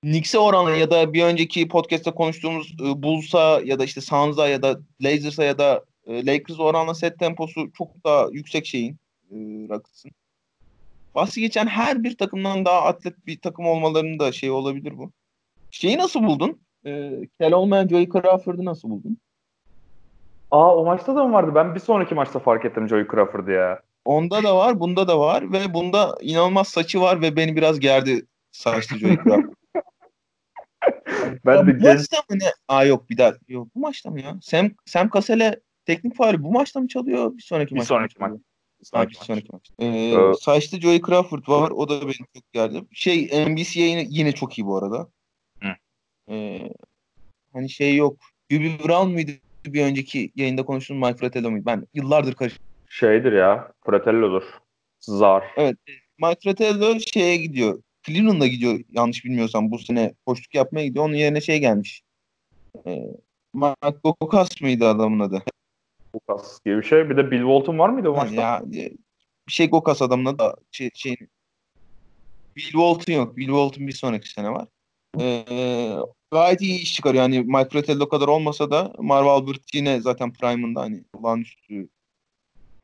[0.00, 4.62] Knicks'e oranla ya da bir önceki podcast'ta konuştuğumuz e, Bulls'a ya da işte Suns'a ya
[4.62, 8.96] da Blazers'a ya da e, Lakers oranla set temposu çok daha yüksek şeyin
[9.30, 9.36] e,
[9.68, 10.10] Rockets'ın.
[11.14, 15.10] Bahsi geçen her bir takımdan daha atlet bir takım olmalarının da şey olabilir bu.
[15.70, 16.60] Şeyi nasıl buldun?
[16.86, 19.18] Ee, kel olmayan Joey Crawford'ı nasıl buldun?
[20.50, 21.52] Aa o maçta da mı vardı?
[21.54, 23.80] Ben bir sonraki maçta fark ettim Joey Crawford'ı ya.
[24.04, 28.26] Onda da var, bunda da var ve bunda inanılmaz saçı var ve beni biraz gerdi
[28.50, 29.52] saçlı Joey Crawford.
[31.46, 31.98] ben ya de bu genç...
[31.98, 32.52] maçta mı ne?
[32.68, 33.34] Aa yok bir daha.
[33.48, 34.38] Yok bu maçta mı ya?
[34.42, 37.36] Sam, Sam Cassell'e teknik faali bu maçta mı çalıyor?
[37.36, 37.88] Bir sonraki bir maç.
[37.88, 38.32] Sonraki maç.
[38.80, 39.26] Bir sonraki, maç.
[39.26, 39.70] sonraki maç.
[39.78, 41.70] Ee, ee, saçta Joey Crawford var.
[41.70, 42.84] O da beni çok geldi.
[42.92, 45.08] Şey NBC yine, yine çok iyi bu arada.
[45.62, 45.68] Hı.
[46.30, 46.72] Ee,
[47.52, 48.16] hani şey yok.
[48.50, 49.30] Yubi Brown muydu
[49.66, 51.66] bir önceki yayında konuştuğum Mike Fratello muydu?
[51.66, 52.68] Ben yıllardır karıştırdım.
[52.88, 53.72] Şeydir ya.
[53.86, 54.42] Fratello'dur.
[55.00, 55.44] Zar.
[55.56, 55.76] Evet.
[56.18, 57.82] Mike Fratello şeye gidiyor.
[58.08, 61.04] Cleveland'a gidiyor yanlış bilmiyorsam bu sene koştuk yapmaya gidiyor.
[61.04, 62.02] Onun yerine şey gelmiş.
[62.86, 63.04] Ee,
[63.54, 65.42] Mike Gokas mıydı adamın adı?
[66.12, 67.10] Gokas gibi bir şey.
[67.10, 68.34] Bir de Bill Walton var mıydı o maçta?
[68.34, 68.62] Ya,
[69.48, 71.16] bir şey Gokas adamın adı şey, şey
[72.56, 73.36] Bill Walton yok.
[73.36, 74.68] Bill Walton bir sonraki sene var.
[75.20, 75.44] Ee,
[76.32, 77.22] gayet iyi iş çıkarıyor.
[77.22, 81.88] Yani Mike Fratello kadar olmasa da Marv Albert yine zaten prime'ında hani olağanüstü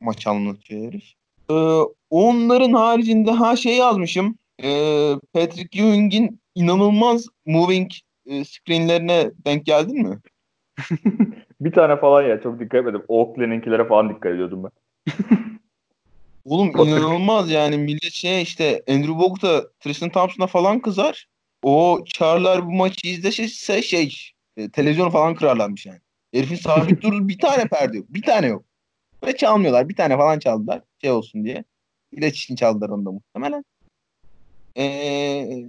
[0.01, 1.13] maç anlatıyor herif.
[1.51, 1.53] Ee,
[2.09, 4.37] onların haricinde ha şey yazmışım.
[4.63, 7.91] Ee, Patrick Ewing'in inanılmaz moving
[8.25, 10.19] e, screenlerine denk geldin mi?
[11.61, 13.03] bir tane falan ya çok dikkat etmedim.
[13.07, 14.71] Oakley'ninkilere falan dikkat ediyordum ben.
[16.45, 19.41] Oğlum inanılmaz yani millet şey işte Andrew Bogut
[19.79, 21.27] Tristan Thompson'a falan kızar.
[21.63, 24.17] O Çarlar bu maçı izlese şey
[24.57, 25.99] e, televizyonu falan kırarlarmış yani.
[26.33, 28.05] Herifin sabit durur bir tane perde yok.
[28.09, 28.65] Bir tane yok.
[29.25, 29.89] Ve çalmıyorlar.
[29.89, 30.81] Bir tane falan çaldılar.
[31.01, 31.63] Şey olsun diye.
[32.11, 33.65] İlaç için çaldılar onu da muhtemelen.
[34.77, 35.65] Ee,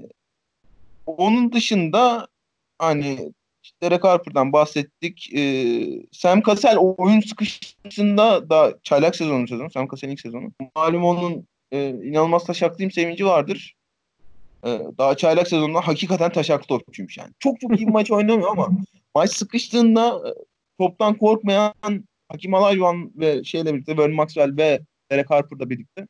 [1.07, 2.29] onun dışında
[2.79, 3.33] hani
[3.83, 5.35] Derek Harper'dan bahsettik.
[5.35, 9.71] Ee, Sam Cassell oyun sıkışısında da çaylak sezonu sezonu.
[9.71, 10.53] Sam Cassell'in ilk sezonu.
[10.77, 13.77] Malum onun e, inanılmaz taşaklıyım sevinci vardır.
[14.67, 17.31] Ee, daha çaylak sezonunda hakikaten taşaklı topçuymuş yani.
[17.39, 18.69] Çok çok iyi maç oynamıyor ama
[19.15, 20.31] maç sıkıştığında e,
[20.79, 21.75] toptan korkmayan
[22.29, 26.07] Hakim Alayvan ve şeyle birlikte Vernon Maxwell ve Derek Harper'la birlikte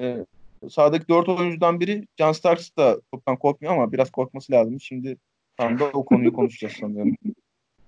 [0.00, 0.26] e,
[0.70, 4.80] sahadaki dört oyuncudan biri John Starks da toptan korkmuyor ama biraz korkması lazım.
[4.80, 5.16] Şimdi
[5.56, 7.16] tam da o konuyu konuşacağız sanıyorum.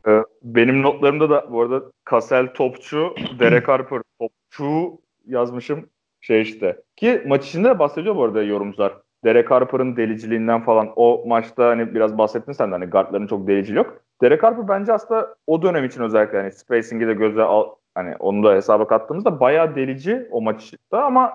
[0.08, 5.88] Ee, benim notlarımda da bu arada Cassell topçu, Derek Harper topçu yazmışım.
[6.20, 6.82] Şey işte.
[6.96, 8.92] Ki maç içinde de bahsediyor bu arada yorumcular.
[9.24, 13.76] Derek Harper'ın deliciliğinden falan o maçta hani biraz bahsettin sen de hani guardların çok deliciliği
[13.76, 14.00] yok.
[14.22, 18.42] Derek Harper bence aslında o dönem için özellikle hani spacing'i de göze al hani onu
[18.44, 21.32] da hesaba kattığımızda bayağı delici o maçta ama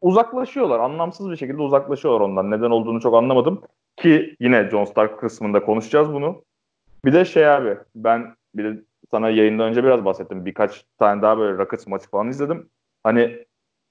[0.00, 0.80] uzaklaşıyorlar.
[0.80, 2.50] Anlamsız bir şekilde uzaklaşıyorlar ondan.
[2.50, 3.62] Neden olduğunu çok anlamadım.
[3.96, 6.44] Ki yine John Stark kısmında konuşacağız bunu.
[7.04, 10.46] Bir de şey abi ben bir de sana yayından önce biraz bahsettim.
[10.46, 12.70] Birkaç tane daha böyle Rockets maçı falan izledim.
[13.02, 13.46] Hani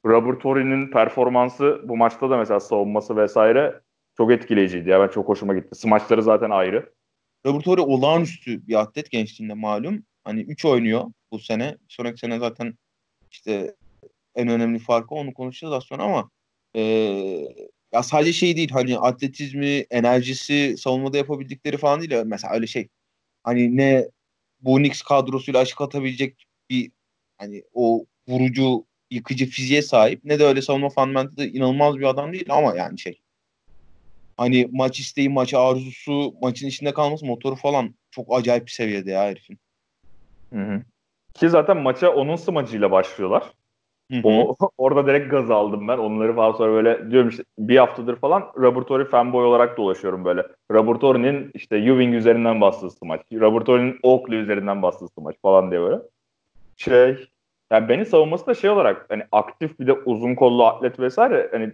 [0.05, 3.81] Robert Torre'nin performansı bu maçta da mesela savunması vesaire
[4.17, 4.89] çok etkileyiciydi.
[4.89, 5.75] Ya ben çok hoşuma gitti.
[5.75, 6.93] Smaçları zaten ayrı.
[7.45, 10.03] Robert Torre olağanüstü bir atlet gençliğinde malum.
[10.23, 11.77] Hani 3 oynuyor bu sene.
[11.87, 12.73] Sonraki sene zaten
[13.31, 13.75] işte
[14.35, 16.29] en önemli farkı onu konuşacağız az sonra ama
[16.75, 16.81] e,
[17.93, 22.23] ya sadece şey değil hani atletizmi, enerjisi, savunmada yapabildikleri falan değil.
[22.25, 22.87] Mesela öyle şey
[23.43, 24.07] hani ne
[24.61, 26.91] bu Knicks kadrosuyla aşık atabilecek bir
[27.37, 32.45] hani o vurucu yıkıcı fiziğe sahip ne de öyle savunma fundamentı inanılmaz bir adam değil
[32.49, 33.21] ama yani şey
[34.37, 39.23] hani maç isteği, maç arzusu, maçın içinde kalması motoru falan çok acayip bir seviyede ya
[39.23, 39.59] herifin.
[40.53, 40.81] Hı hı.
[41.33, 43.43] Ki zaten maça onun smacıyla başlıyorlar.
[44.23, 45.97] O, orada direkt gaz aldım ben.
[45.97, 50.43] Onları falan sonra böyle diyorum işte bir haftadır falan Robertori fanboy olarak dolaşıyorum böyle.
[50.71, 53.21] Robertori'nin işte Ewing üzerinden bastığı maç.
[53.33, 56.01] Robertori'nin Oakley üzerinden bastığı maç falan diye böyle.
[56.77, 57.27] Şey
[57.71, 61.73] yani beni savunması da şey olarak hani aktif bir de uzun kollu atlet vesaire hani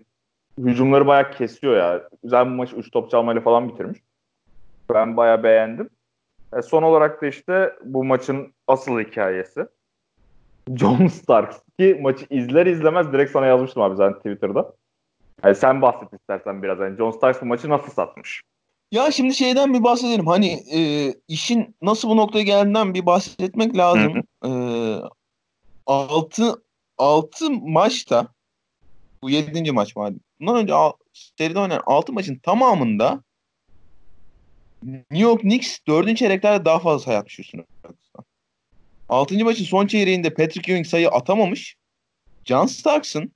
[0.58, 2.10] hücumları bayağı kesiyor ya.
[2.24, 4.00] Güzel bir maç 3 top çalmayla falan bitirmiş.
[4.93, 5.89] Ben bayağı beğendim.
[6.58, 9.67] E son olarak da işte bu maçın asıl hikayesi.
[10.73, 14.73] John Starks ki maçı izler izlemez direkt sana yazmıştım abi zaten Twitter'da.
[15.43, 16.80] Yani sen bahset istersen biraz.
[16.80, 18.41] Yani John Starks bu maçı nasıl satmış?
[18.91, 20.28] Ya şimdi şeyden bir bahsedelim.
[20.28, 24.13] Hani e, işin nasıl bu noktaya geldiğinden bir bahsetmek lazım.
[24.43, 25.01] Hı hı.
[25.05, 25.09] E,
[25.86, 26.63] 6
[26.97, 28.28] 6 maçta
[29.24, 29.72] bu 7.
[29.72, 30.20] maç malum.
[30.39, 30.74] Bundan önce
[31.13, 33.24] seride oynanan 6 maçın tamamında
[34.84, 36.18] New York Knicks 4.
[36.18, 37.63] çeyreklerde daha fazla sayı atmış üstüne.
[39.10, 39.45] 6.
[39.45, 41.76] maçın son çeyreğinde Patrick Ewing sayı atamamış.
[42.45, 43.32] John Starks'ın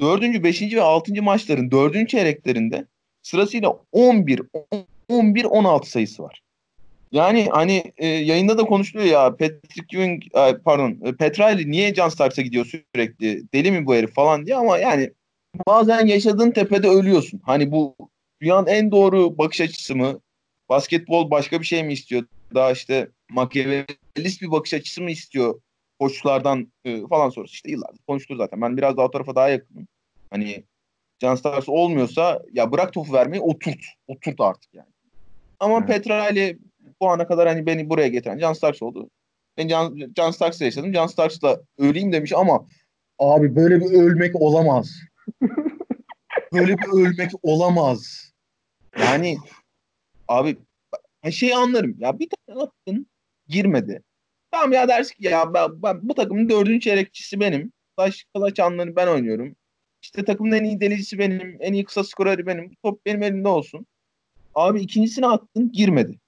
[0.00, 0.22] 4.
[0.22, 0.62] 5.
[0.62, 1.22] ve 6.
[1.22, 2.08] maçların 4.
[2.08, 2.86] çeyreklerinde
[3.22, 4.42] sırasıyla 11
[5.08, 6.40] 11 16 sayısı var.
[7.12, 10.22] Yani hani e, yayında da konuşuluyor ya Patrick Ewing
[10.64, 14.78] pardon e, Petrali niye John Starks'a gidiyor sürekli deli mi bu herif falan diye ama
[14.78, 15.10] yani
[15.66, 17.40] bazen yaşadığın tepede ölüyorsun.
[17.44, 17.96] Hani bu
[18.40, 20.20] dünyanın en doğru bakış açısı mı?
[20.68, 22.24] Basketbol başka bir şey mi istiyor?
[22.54, 25.60] Daha işte makyavelist bir bakış açısı mı istiyor?
[26.00, 28.60] Koçlardan e, falan sorusu işte yıllardır konuşulur zaten.
[28.60, 29.88] Ben biraz daha o tarafa daha yakınım.
[30.30, 30.64] Hani
[31.20, 33.84] John Stars olmuyorsa ya bırak topu vermeyi oturt.
[34.06, 34.88] Oturt artık yani.
[35.60, 35.88] Ama evet.
[35.88, 36.58] Petrali
[37.00, 39.10] bu ana kadar hani beni buraya getiren John Starks oldu.
[39.56, 40.94] Ben John, John Starks'la yaşadım.
[40.94, 42.66] John Starks'la öleyim demiş ama
[43.18, 44.90] abi böyle bir ölmek olamaz.
[46.52, 48.32] böyle bir ölmek olamaz.
[48.98, 49.36] Yani
[50.28, 50.56] abi
[51.30, 51.96] şey anlarım.
[51.98, 53.06] Ya bir tane attın
[53.48, 54.02] girmedi.
[54.50, 57.72] Tamam ya dersin ki ya ben, ben bu takımın dördüncü çeyrekçisi benim.
[57.96, 59.56] Taş kılıç anlarını ben oynuyorum.
[60.02, 61.56] İşte takımın en iyi delicisi benim.
[61.60, 62.74] En iyi kısa skoreri benim.
[62.82, 63.86] Top benim elimde olsun.
[64.54, 66.18] Abi ikincisini attın girmedi.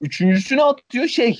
[0.00, 1.38] Üçüncüsünü atıyor şey.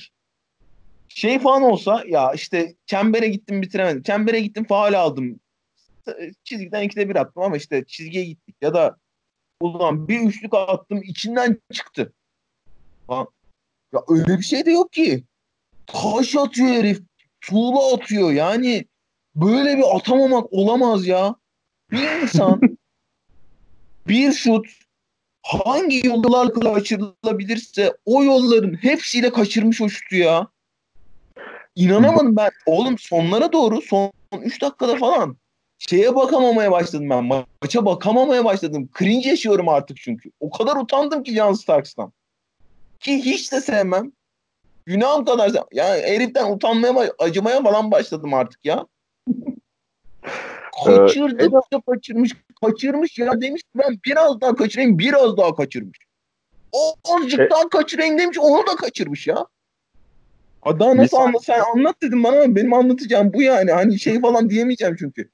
[1.07, 4.03] Şey falan olsa ya işte çembere gittim bitiremedim.
[4.03, 5.39] Çembere gittim faal aldım.
[6.43, 8.55] Çizgiden ikide bir attım ama işte çizgiye gittik.
[8.61, 8.97] Ya da
[9.61, 12.13] ulan bir üçlük attım içinden çıktı.
[13.07, 13.27] Falan.
[13.93, 15.23] Ya öyle bir şey de yok ki.
[15.87, 17.01] Taş atıyor herif.
[17.41, 18.31] Tuğla atıyor.
[18.31, 18.85] Yani
[19.35, 21.35] böyle bir atamamak olamaz ya.
[21.91, 22.61] Bir insan
[24.07, 24.67] bir şut
[25.43, 30.47] hangi yollarla kaçırılabilirse o yolların hepsiyle kaçırmış o şutu ya.
[31.75, 32.49] İnanamadım ben.
[32.65, 34.11] Oğlum sonlara doğru son
[34.41, 35.37] 3 dakikada falan
[35.77, 37.23] şeye bakamamaya başladım ben.
[37.23, 38.89] Maça bakamamaya başladım.
[38.99, 40.31] Cringe yaşıyorum artık çünkü.
[40.39, 42.13] O kadar utandım ki Jan Starks'tan.
[42.99, 44.11] Ki hiç de sevmem.
[44.85, 45.67] Günahım kadar sevmem.
[45.71, 48.87] Yani heriften utanmaya, acımaya falan başladım artık ya.
[50.85, 52.31] Kaçırdı ee, da kaçırmış.
[52.61, 55.97] Kaçırmış ya demiş ben biraz daha kaçırayım biraz daha kaçırmış.
[56.71, 59.45] O azıcık e, daha kaçırayım demiş onu da kaçırmış ya.
[60.65, 63.71] Daha nasıl anlat sen anlat dedim bana ama benim anlatacağım bu yani.
[63.71, 65.29] Hani şey falan diyemeyeceğim çünkü.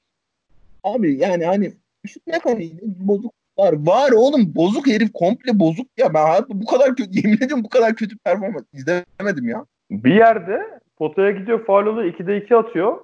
[0.84, 1.72] Abi yani hani
[2.06, 4.54] şut mekaniği bozuklar var oğlum.
[4.54, 6.14] Bozuk herif komple bozuk ya.
[6.14, 9.64] Ben hayatta bu kadar kötü yemin ediyorum bu kadar kötü performans izlemedim ya.
[9.90, 12.98] Bir yerde potaya gidiyor faal oluyor 2'de 2 atıyor.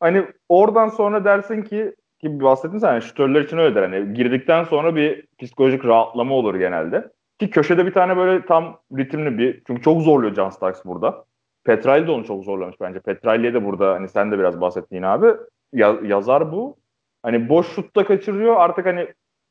[0.00, 3.82] Hani oradan sonra dersin ki ki bahsettin sen yani şutörler için öyledir.
[3.82, 7.08] Hani girdikten sonra bir psikolojik rahatlama olur genelde.
[7.38, 11.24] Ki köşede bir tane böyle tam ritimli bir çünkü çok zorluyor John Starks burada.
[11.64, 13.00] Petrali de onu çok zorlamış bence.
[13.00, 15.26] Petrali'ye de burada hani sen de biraz bahsettin abi.
[15.72, 16.76] Ya, yazar bu.
[17.22, 18.56] Hani boş şutta kaçırıyor.
[18.56, 19.08] Artık hani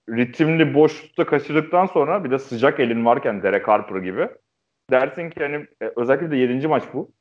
[0.09, 4.27] ritimli boş şutta kaçırdıktan sonra bir de sıcak elin varken Derek Harper gibi.
[4.91, 6.67] Dersin ki hani özellikle de 7.
[6.67, 7.11] maç bu.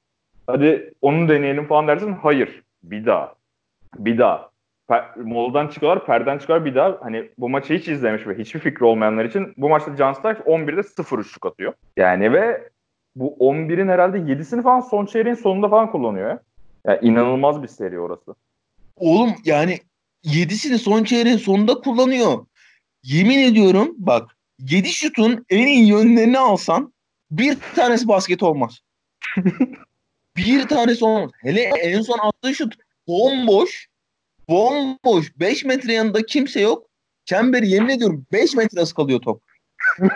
[0.47, 2.13] Hadi onu deneyelim falan dersin.
[2.13, 2.63] Hayır.
[2.83, 3.35] Bir daha.
[3.99, 4.53] Bir daha.
[4.89, 6.99] Per, moladan çıkıyorlar, perden çıkıyorlar bir daha.
[7.01, 10.83] Hani bu maçı hiç izlemiş ve hiçbir fikri olmayanlar için bu maçta John Starks 11'de
[10.83, 11.73] 0 üçlük atıyor.
[11.97, 12.69] Yani ve
[13.17, 16.41] bu 11'in herhalde 7'sini falan son çeyreğin sonunda falan kullanıyor ya.
[16.87, 18.35] Yani inanılmaz bir seri orası.
[18.97, 19.79] Oğlum yani
[20.25, 22.47] 7'sini son çeyreğin sonunda kullanıyor.
[23.05, 26.95] Yemin ediyorum bak 7 şutun en iyi yönlerini alsan
[27.31, 28.79] bir tanesi basket olmaz.
[30.37, 31.31] bir tanesi olmaz.
[31.39, 32.75] Hele en son attığı şut
[33.09, 33.89] bomboş.
[34.49, 35.33] Bomboş.
[35.37, 36.87] 5 metre yanında kimse yok.
[37.25, 39.43] Çemberi yemin ediyorum 5 metresi kalıyor top.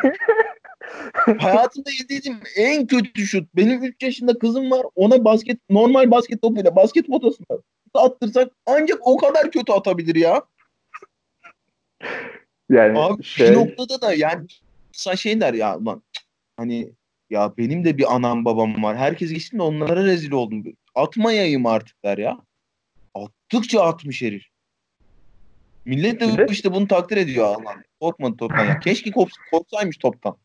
[1.39, 3.49] Hayatımda izlediğim en kötü şut.
[3.57, 4.87] Benim 3 yaşında kızım var.
[4.95, 7.59] Ona basket normal basket topuyla basket potasına
[7.95, 10.43] attırsak ancak o kadar kötü atabilir ya.
[12.71, 13.51] Yani Abi şey...
[13.51, 14.47] bir noktada da yani
[14.93, 16.03] sen şey der ya lan
[16.57, 16.93] hani
[17.31, 18.97] ya benim de bir anam babam var.
[18.97, 20.65] Herkes geçti de onlara rezil oldum.
[20.95, 22.39] Atmayayım artık der ya.
[23.15, 24.45] Attıkça atmış herif.
[25.85, 27.75] Millet de işte bunu takdir ediyor Allah.
[28.01, 28.81] Korkmadı toptan ya.
[28.81, 29.11] Keşke
[29.51, 30.37] korksaymış toptan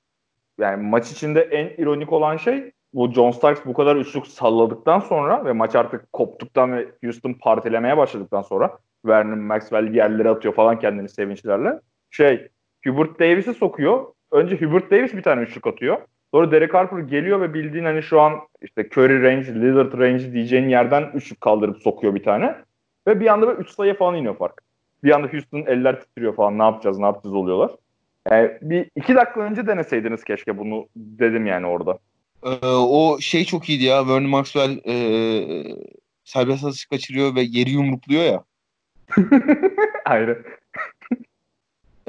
[0.61, 5.45] yani maç içinde en ironik olan şey bu John Starks bu kadar üçlük salladıktan sonra
[5.45, 11.09] ve maç artık koptuktan ve Houston partilemeye başladıktan sonra Vernon Maxwell yerlere atıyor falan kendini
[11.09, 11.79] sevinçlerle.
[12.11, 12.47] Şey
[12.85, 14.05] Hubert Davis'i sokuyor.
[14.31, 15.97] Önce Hubert Davis bir tane üçlük atıyor.
[16.33, 20.69] Sonra Derek Harper geliyor ve bildiğin hani şu an işte Curry range, Lillard range diyeceğin
[20.69, 22.55] yerden üçlük kaldırıp sokuyor bir tane.
[23.07, 24.61] Ve bir anda böyle üç sayı falan iniyor fark.
[25.03, 27.71] Bir anda Houston'ın eller titriyor falan ne yapacağız ne yapacağız oluyorlar.
[28.31, 31.97] Yani bir iki dakika önce deneseydiniz keşke bunu dedim yani orada.
[32.43, 34.07] Ee, o şey çok iyiydi ya.
[34.07, 34.95] Vernon Maxwell e,
[36.23, 38.43] serbest atış kaçırıyor ve yeri yumrukluyor ya.
[40.05, 40.37] Aynen.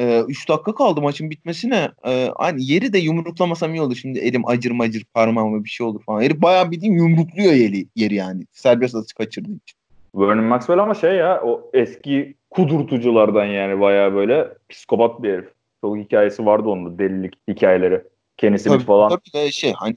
[0.02, 1.90] Ee, üç dakika kaldı maçın bitmesine.
[2.06, 3.96] Ee, hani yeri de yumruklamasam iyi olur.
[3.96, 6.22] Şimdi elim acır macır parmağıma bir şey olur falan.
[6.22, 8.42] Herif bayağı bildiğim yumrukluyor yeri, yeri yani.
[8.52, 9.78] Serbest atış kaçırdığı için.
[10.14, 15.48] Vernon Maxwell ama şey ya o eski kudurtuculardan yani bayağı böyle psikopat bir herif.
[15.80, 18.02] Çok hikayesi vardı onun delilik hikayeleri.
[18.36, 19.08] Kenny Smith falan.
[19.08, 19.94] Tabii de şey hani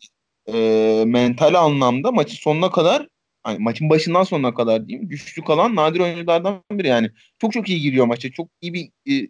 [0.54, 3.08] e, mental anlamda maçın sonuna kadar
[3.44, 7.10] hani maçın başından sonuna kadar diyeyim güçlü kalan nadir oyunculardan biri yani.
[7.42, 8.32] Çok çok iyi giriyor maça.
[8.32, 9.28] Çok iyi bir e,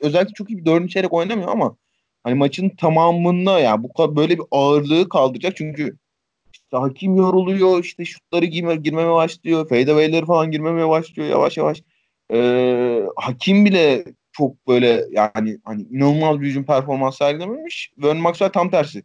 [0.00, 1.76] özellikle çok iyi bir dördüncü çeyrek oynamıyor ama
[2.24, 5.96] hani maçın tamamında ya yani bu böyle bir ağırlığı kaldıracak çünkü
[6.52, 11.82] işte hakim yoruluyor işte şutları girme, girmeme başlıyor fadeaway'leri falan girmemeye başlıyor yavaş yavaş
[12.32, 17.92] ee, hakim bile çok böyle yani hani inanılmaz bir hücum performans sergilememiş.
[17.98, 19.02] Vernon Maxwell tam tersi.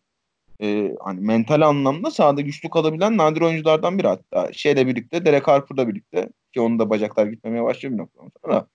[0.62, 5.88] Ee, hani mental anlamda sahada güçlü kalabilen nadir oyunculardan biri hatta şeyle birlikte Derek Harper'la
[5.88, 8.68] birlikte ki onun da bacaklar gitmemeye başlıyor bir noktadan sonra.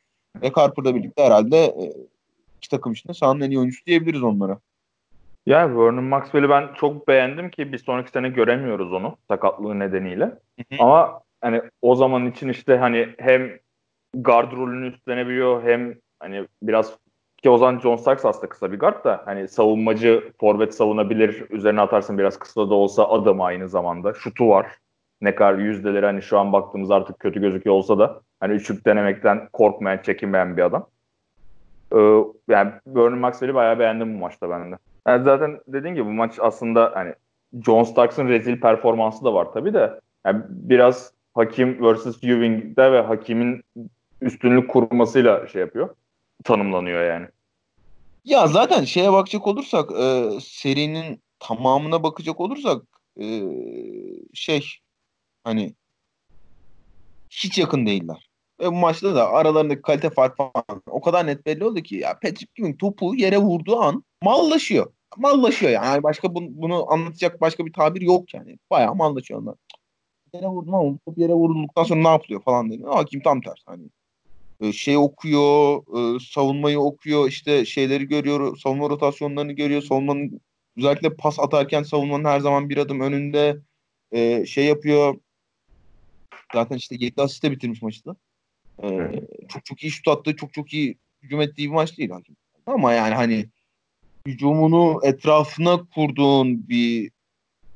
[0.43, 1.93] Derek Harper'la birlikte herhalde e,
[2.57, 4.59] iki takım içinde sahanın en iyi oyuncusu diyebiliriz onlara.
[5.47, 10.25] Ya Vernon Maxwell'i ben çok beğendim ki bir sonraki sene göremiyoruz onu sakatlığı nedeniyle.
[10.25, 10.77] Hı hı.
[10.79, 13.59] Ama hani o zaman için işte hani hem
[14.15, 16.99] guard rolünü üstlenebiliyor hem hani biraz
[17.43, 21.81] ki o zaman John Starks aslında kısa bir guard da hani savunmacı forvet savunabilir üzerine
[21.81, 24.67] atarsın biraz kısa da olsa adam aynı zamanda şutu var
[25.21, 29.49] ne kadar yüzdeleri hani şu an baktığımız artık kötü gözüküyor olsa da hani üçlük denemekten
[29.53, 30.87] korkmayan çekinmeyen bir adam.
[31.93, 31.99] Ee,
[32.49, 34.77] yani Vernon Maxwell'i bayağı beğendim bu maçta ben de.
[35.09, 37.15] Yani zaten dediğin gibi bu maç aslında hani
[37.67, 42.25] John Starks'ın rezil performansı da var tabii de yani biraz Hakim vs.
[42.25, 43.65] Ewing'de ve Hakim'in
[44.21, 45.89] üstünlük kurmasıyla şey yapıyor.
[46.45, 47.27] Tanımlanıyor yani.
[48.25, 52.83] Ya zaten şeye bakacak olursak e, serinin tamamına bakacak olursak
[53.21, 53.43] e,
[54.35, 54.65] şey
[55.45, 55.75] hani
[57.31, 58.31] hiç yakın değiller.
[58.61, 62.19] Ve bu maçta da aralarındaki kalite farkı falan o kadar net belli oldu ki ya
[62.23, 64.93] Patrick Ewing topu yere vurduğu an mallaşıyor.
[65.17, 66.03] Mallaşıyor yani.
[66.03, 68.59] Başka bunu, bunu anlatacak başka bir tabir yok yani.
[68.71, 69.55] Bayağı mallaşıyor onlar.
[70.35, 72.85] Yere vurdum ama top yere vurulduktan sonra ne yapılıyor falan dedi.
[72.85, 73.89] Hakim tam tersi hani
[74.61, 80.41] e, şey okuyor, e, savunmayı okuyor, işte şeyleri görüyor, savunma rotasyonlarını görüyor, savunmanın
[80.77, 83.57] özellikle pas atarken savunmanın her zaman bir adım önünde
[84.13, 85.17] e, şey yapıyor.
[86.53, 88.17] Zaten işte 7 asiste bitirmiş maçı da.
[89.49, 92.37] Çok çok iyi şut attı, çok çok iyi hücum ettiği bir maç değil hakim.
[92.67, 93.47] Ama yani hani
[94.27, 97.11] hücumunu etrafına kurduğun bir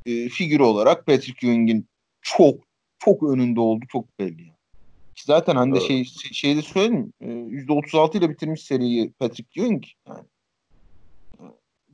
[0.07, 1.89] e, figür olarak Patrick Ewing'in
[2.23, 2.65] çok
[2.99, 4.43] çok önünde oldu çok belli.
[4.43, 4.59] Yani.
[5.25, 10.25] Zaten hani de şey şeyde söyledim %36 ile bitirmiş seriyi Patrick Ewing yani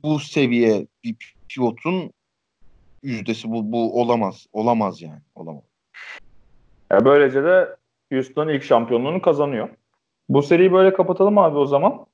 [0.03, 2.13] bu seviye bir pivotun
[3.03, 4.47] yüzdesi bu, bu olamaz.
[4.53, 5.21] Olamaz yani.
[5.35, 5.63] Olamaz.
[6.91, 7.75] Ya böylece de
[8.13, 9.69] Houston ilk şampiyonluğunu kazanıyor.
[10.29, 12.05] Bu seriyi böyle kapatalım abi o zaman.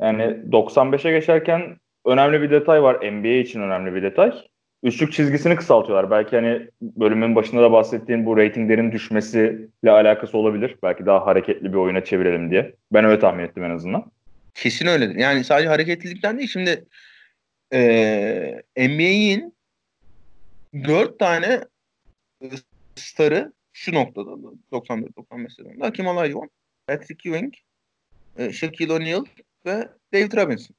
[0.00, 1.76] Yani 95'e geçerken
[2.06, 3.12] önemli bir detay var.
[3.12, 4.32] NBA için önemli bir detay.
[4.82, 6.10] Üçlük çizgisini kısaltıyorlar.
[6.10, 10.76] Belki hani bölümün başında da bahsettiğin bu reytinglerin düşmesiyle alakası olabilir.
[10.82, 12.74] Belki daha hareketli bir oyuna çevirelim diye.
[12.92, 14.10] Ben öyle tahmin ettim en azından.
[14.54, 15.14] Kesin öyledir.
[15.14, 16.48] Yani sadece hareketlilikten değil.
[16.48, 16.84] Şimdi
[17.72, 19.54] e, NBA'in
[20.74, 21.60] dört tane
[22.96, 24.30] starı şu noktada
[24.72, 26.50] 94-95 sezonunda Hakim Olajuwon,
[26.86, 27.54] Patrick Ewing,
[28.36, 29.24] e, Shaquille O'Neal
[29.66, 30.76] ve David Robinson.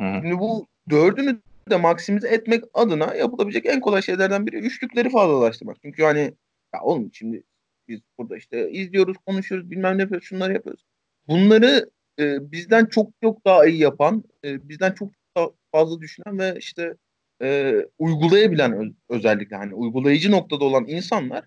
[0.00, 0.20] Hı.
[0.22, 5.76] Şimdi bu dördünü de maksimize etmek adına yapılabilecek en kolay şeylerden biri üçlükleri fazlalaştırmak.
[5.82, 6.34] Çünkü hani
[6.74, 7.42] ya oğlum şimdi
[7.88, 10.84] biz burada işte izliyoruz, konuşuyoruz, bilmem ne yapıyoruz, şunları yapıyoruz.
[11.28, 16.56] Bunları e, bizden çok çok daha iyi yapan, e, bizden çok daha fazla düşünen ve
[16.58, 16.94] işte
[17.42, 21.44] e, uygulayabilen öz, özellikle hani uygulayıcı noktada olan insanlar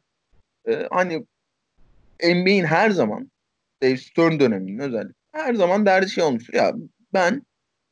[0.67, 1.25] e, hani
[2.23, 3.31] NBA'in her zaman
[3.83, 6.53] Dave Stern döneminin özellikle her zaman derdi şey olmuştur.
[6.53, 6.73] Ya
[7.13, 7.41] ben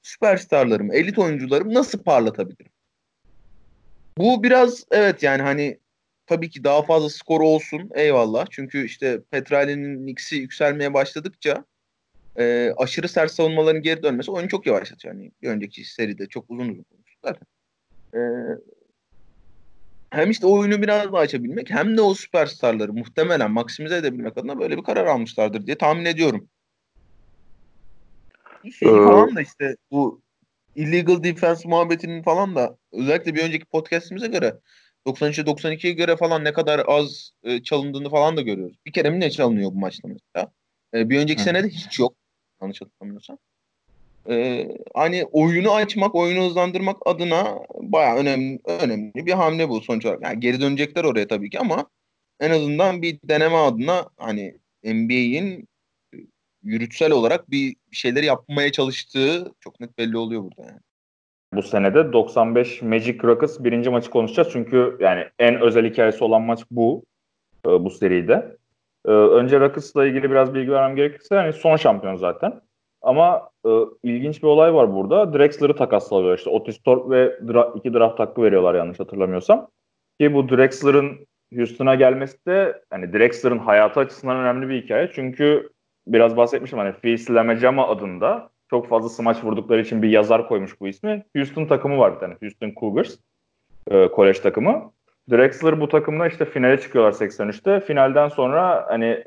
[0.03, 2.71] süperstarlarımı, elit oyuncularımı nasıl parlatabilirim?
[4.17, 5.79] Bu biraz evet yani hani
[6.25, 8.45] tabii ki daha fazla skor olsun eyvallah.
[8.49, 11.65] Çünkü işte Petrali'nin Knicks'i yükselmeye başladıkça
[12.39, 15.13] e, aşırı sert savunmaların geri dönmesi oyunu çok yavaşlatıyor.
[15.13, 17.47] Yani bir önceki seride çok uzun uzun konuştuk zaten.
[18.13, 18.19] E,
[20.11, 24.77] hem işte oyunu biraz daha açabilmek hem de o süperstarları muhtemelen maksimize edebilmek adına böyle
[24.77, 26.49] bir karar almışlardır diye tahmin ediyorum.
[28.79, 30.21] Şey ee, falan da işte bu
[30.75, 34.59] illegal defense muhabbetinin falan da özellikle bir önceki podcastimize göre
[35.05, 38.77] 93'e 92'ye göre falan ne kadar az e, çalındığını falan da görüyoruz.
[38.85, 40.51] Bir kere mi ne çalınıyor bu maçta mesela?
[40.93, 41.43] E, bir önceki Hı.
[41.43, 42.15] sene de hiç yok.
[42.61, 43.37] Yanlış hatırlamıyorsam.
[44.29, 50.23] E, hani oyunu açmak, oyunu hızlandırmak adına bayağı önemli önemli bir hamle bu sonuç olarak.
[50.23, 51.85] Yani geri dönecekler oraya tabii ki ama
[52.39, 55.67] en azından bir deneme adına hani NBA'in
[56.63, 60.79] yürütsel olarak bir şeyler yapmaya çalıştığı çok net belli oluyor burada yani.
[61.53, 64.49] Bu senede 95 Magic Rockets birinci maçı konuşacağız.
[64.51, 67.05] Çünkü yani en özel hikayesi olan maç bu.
[67.65, 68.57] E, bu seride.
[69.05, 72.61] E, önce Rockets'la ilgili biraz bilgi vermem gerekirse yani son şampiyon zaten.
[73.01, 73.69] Ama e,
[74.03, 75.33] ilginç bir olay var burada.
[75.33, 76.49] Drexler'ı takaslanıyor işte.
[76.49, 79.67] Otis Thorpe ve dra- iki draft hakkı veriyorlar yanlış hatırlamıyorsam.
[80.19, 85.11] Ki bu Drexler'ın Houston'a gelmesi de hani Drexler'ın hayatı açısından önemli bir hikaye.
[85.13, 85.69] Çünkü
[86.07, 90.87] biraz bahsetmiştim hani Phil Lamejama adında çok fazla smaç vurdukları için bir yazar koymuş bu
[90.87, 91.25] ismi.
[91.35, 92.35] Houston takımı var bir tane.
[92.41, 93.17] Houston Cougars.
[93.91, 94.91] E, kolej takımı.
[95.31, 97.79] Drexler bu takımla işte finale çıkıyorlar 83'te.
[97.79, 99.23] Finalden sonra hani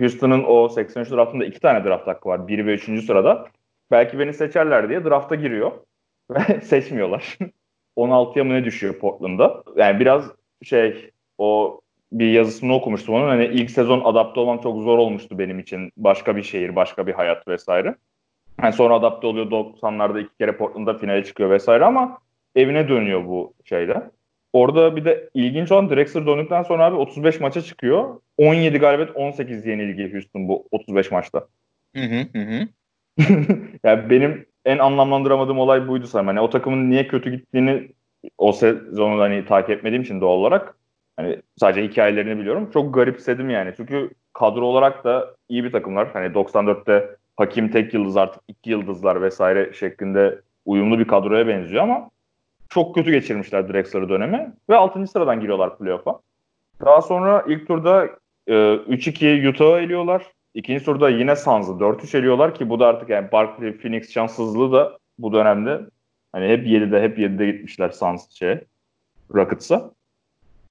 [0.00, 2.48] Houston'ın o 83 draftında iki tane draft hakkı var.
[2.48, 3.04] 1 ve 3.
[3.04, 3.46] sırada.
[3.90, 5.72] Belki beni seçerler diye drafta giriyor.
[6.30, 7.38] Ve seçmiyorlar.
[7.96, 9.64] 16'ya mı ne düşüyor Portland'da?
[9.76, 10.30] Yani biraz
[10.62, 11.80] şey o
[12.12, 13.28] bir yazısını okumuştum onun.
[13.28, 15.90] Hani ilk sezon adapte olmam çok zor olmuştu benim için.
[15.96, 17.94] Başka bir şehir, başka bir hayat vesaire.
[18.62, 22.18] Yani sonra adapte oluyor 90'larda iki kere Portland'da finale çıkıyor vesaire ama
[22.54, 24.10] evine dönüyor bu şeyde.
[24.54, 28.20] Orada bir de ilginç olan Drexler döndükten sonra abi 35 maça çıkıyor.
[28.38, 31.46] 17 galibiyet 18 yenilgi Houston bu 35 maçta.
[31.96, 32.68] Hı hı hı.
[33.84, 36.26] yani benim en anlamlandıramadığım olay buydu sanırım.
[36.26, 37.88] Hani o takımın niye kötü gittiğini
[38.38, 40.76] o sezonu hani takip etmediğim için doğal olarak
[41.16, 42.70] hani sadece hikayelerini biliyorum.
[42.72, 43.72] Çok garipsedim yani.
[43.76, 46.08] Çünkü kadro olarak da iyi bir takımlar.
[46.12, 52.10] Hani 94'te Hakim tek yıldız artık iki yıldızlar vesaire şeklinde uyumlu bir kadroya benziyor ama
[52.68, 55.06] çok kötü geçirmişler Drexler dönemi ve 6.
[55.06, 56.20] sıradan giriyorlar playoff'a.
[56.84, 58.08] Daha sonra ilk turda
[58.46, 60.22] e, 3-2 Utah'ı eliyorlar.
[60.54, 64.98] İkinci turda yine Suns'ı 4-3 eliyorlar ki bu da artık yani Barkley, Phoenix şanssızlığı da
[65.18, 65.80] bu dönemde
[66.32, 68.60] hani hep 7'de hep 7'de gitmişler Suns şey
[69.34, 69.90] Rockets'a.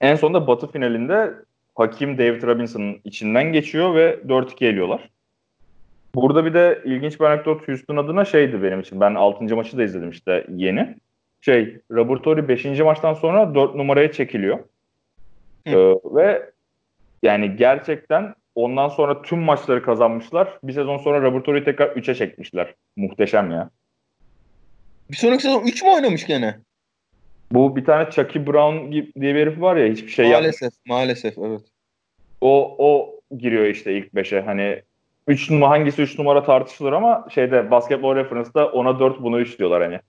[0.02, 1.34] En sonunda Batı finalinde
[1.76, 5.10] Hakim David Robinson'ın içinden geçiyor ve 4-2 eliyorlar.
[6.16, 9.02] Burada bir de ilginç bir anekdot Houston adına şeydi benim için.
[9.02, 9.56] Ben 6.
[9.56, 10.96] maçı da izledim işte yeni.
[11.46, 12.66] Şey, Robertori 5.
[12.80, 14.60] maçtan sonra 4 numaraya çekiliyor.
[15.66, 15.76] Ee,
[16.06, 16.50] ve
[17.24, 20.60] yani gerçekten ondan sonra tüm maçları kazanmışlar.
[20.64, 22.74] Bir sezon sonra Robertori'yi tekrar 3'e çekmişler.
[22.96, 23.70] Muhteşem ya.
[25.12, 26.60] Bir sonraki sezon 3 mü oynamış gene?
[27.52, 30.80] Bu bir tane Chucky Brown diye bir herif var ya hiçbir şey Maalesef, yapmış.
[30.88, 31.62] maalesef evet.
[32.42, 34.42] O o giriyor işte ilk 5'e.
[34.42, 34.82] Hani
[35.28, 39.84] 3 numara hangisi 3 numara tartışılır ama şeyde basketbol referance'da ona 4 bunu 3 diyorlar
[39.84, 40.00] hani.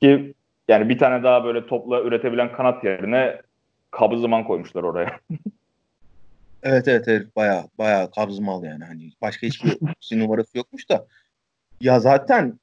[0.00, 0.34] Ki
[0.68, 3.40] yani bir tane daha böyle topla üretebilen kanat yerine
[3.90, 5.20] kabız zaman koymuşlar oraya.
[6.62, 9.78] evet evet evet baya baya kabzımal yani hani başka hiçbir
[10.18, 11.06] numarası yokmuş da
[11.80, 12.60] ya zaten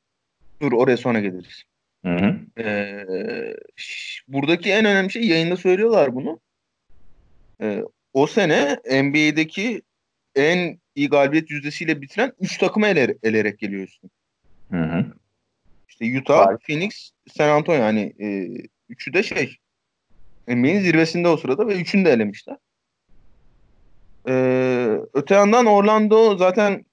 [0.61, 1.63] dur oraya sonra geliriz.
[2.05, 2.61] Hı hı.
[2.63, 3.05] Ee,
[4.27, 6.39] buradaki en önemli şey yayında söylüyorlar bunu.
[7.61, 7.83] Ee,
[8.13, 9.81] o sene NBA'deki
[10.35, 14.09] en iyi galibiyet yüzdesiyle bitiren 3 takıma eler, elerek geliyorsun.
[14.71, 15.05] Hı hı.
[15.89, 16.57] İşte Utah, Var.
[16.67, 17.79] Phoenix, San Antonio.
[17.79, 18.47] Yani e,
[18.89, 19.57] üçü de şey
[20.47, 22.57] NBA'nin zirvesinde o sırada ve üçünü de elemişler.
[24.27, 26.85] Ee, öte yandan Orlando zaten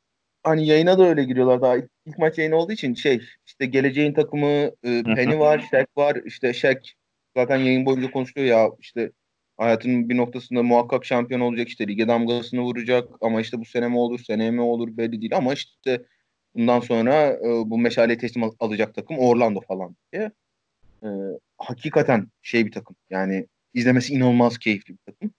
[0.43, 1.63] hani yayına da öyle giriyorlar.
[1.63, 4.47] Daha ilk, ilk maç yayını olduğu için şey işte geleceğin takımı
[4.85, 6.17] e, Penny var, Shaq var.
[6.25, 6.81] İşte Shaq
[7.37, 9.13] zaten yayın boyunca konuşuyor ya işte
[9.57, 13.09] hayatının bir noktasında muhakkak şampiyon olacak işte lige damgasını vuracak.
[13.21, 15.37] Ama işte bu sene mi olur seneye mi olur belli değil.
[15.37, 16.03] Ama işte
[16.55, 20.33] bundan sonra e, bu meşaleyi teslim al- alacak takım Orlando falan diye.
[21.05, 21.09] E,
[21.59, 25.35] hakikaten şey bir takım yani izlemesi inanılmaz keyifli bir takım.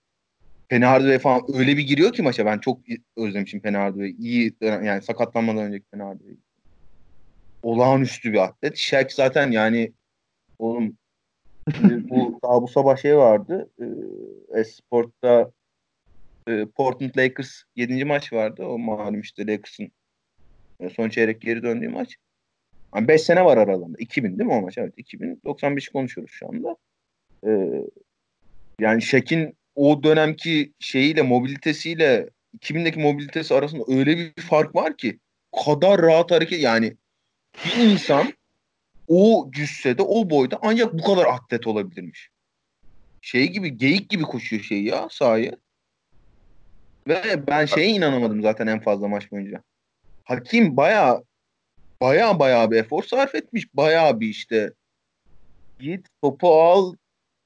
[0.70, 2.80] Penny Hardaway falan öyle bir giriyor ki maça ben çok
[3.18, 4.16] özlemişim Penny Hardaway'i.
[4.18, 6.38] İyi yani sakatlanmadan önceki Penny Hardaway'i.
[7.64, 8.78] Olağanüstü bir atlet.
[8.78, 9.93] Shaq zaten yani
[10.59, 10.97] oğlum
[11.84, 13.72] bu daha bu sabah şey vardı.
[13.80, 13.86] E,
[14.59, 15.51] Esport'ta
[16.47, 18.05] e, Portland Lakers 7.
[18.05, 18.66] maç vardı.
[18.66, 19.91] O malum işte Lakers'ın
[20.90, 22.16] son çeyrek geri döndüğü maç.
[22.96, 23.98] Yani 5 sene var aralarında.
[24.00, 24.78] 2000 değil mi o maç?
[24.78, 25.42] Evet 2000.
[25.46, 26.78] 95 konuşuyoruz şu anda.
[27.48, 27.82] Ee,
[28.80, 32.30] yani Şek'in o dönemki şeyiyle mobilitesiyle
[32.60, 35.20] 2000'deki mobilitesi arasında öyle bir fark var ki
[35.66, 36.98] kadar rahat hareket yani
[37.66, 38.34] bir insan
[39.08, 42.30] o cüssede, o boyda ancak bu kadar atlet olabilirmiş.
[43.22, 45.52] Şey gibi, geyik gibi koşuyor şey ya sahaya.
[47.08, 49.64] Ve ben şeye inanamadım zaten en fazla maç boyunca.
[50.32, 51.24] Hakim baya
[52.02, 53.76] baya baya bir efor sarf etmiş.
[53.76, 54.74] Baya bir işte
[55.80, 56.96] git topu al,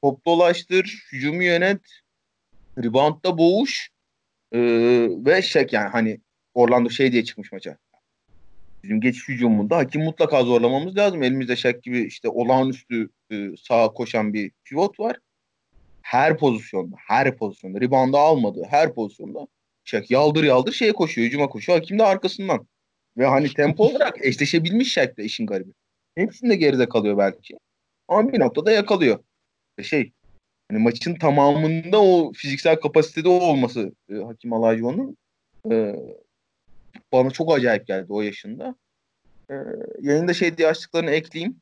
[0.04, 1.82] top dolaştır, hücumu yönet,
[2.78, 3.90] reboundda boğuş
[4.52, 4.60] ee,
[5.26, 6.20] ve şey yani hani
[6.54, 7.78] Orlando şey diye çıkmış maça.
[8.84, 11.24] Bizim geçiş hücumunda hakim mutlaka zorlamamız lazım.
[11.24, 15.20] Elimizde Şak gibi işte olağanüstü e, sağa koşan bir pivot var.
[16.02, 19.48] Her pozisyonda, her pozisyonda, rebound'ı almadığı her pozisyonda
[19.84, 21.80] Şak yaldır yaldır şeye koşuyor, hücuma koşuyor.
[21.80, 22.68] Hakim de arkasından.
[23.18, 25.72] Ve hani tempo olarak eşleşebilmiş da işin garibi.
[26.16, 27.57] Hepsinde geride kalıyor belki.
[28.07, 29.20] Ama bir noktada yakalıyor.
[29.82, 30.11] Şey,
[30.72, 35.18] hani maçın tamamında o fiziksel kapasitede olması e, Hakim Alajuwon'un
[35.72, 35.95] e,
[37.11, 38.76] bana çok acayip geldi o yaşında.
[39.51, 39.55] Ee,
[40.01, 41.61] yayında şey diye açtıklarını ekleyeyim.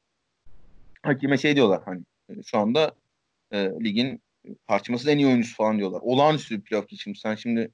[1.03, 2.95] Hakime şey diyorlar hani e, şu anda
[3.51, 4.21] e, ligin
[4.67, 6.01] tartışmasız en iyi oyuncusu falan diyorlar.
[6.03, 7.21] Olağanüstü bir playoff geçirmiş.
[7.21, 7.71] Sen şimdi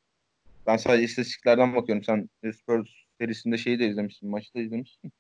[0.70, 2.04] ben sadece istatistiklerden bakıyorum.
[2.04, 2.88] Sen Spurs
[3.20, 4.30] serisinde şeyi de izlemişsin.
[4.30, 5.12] Maçı da izlemişsin.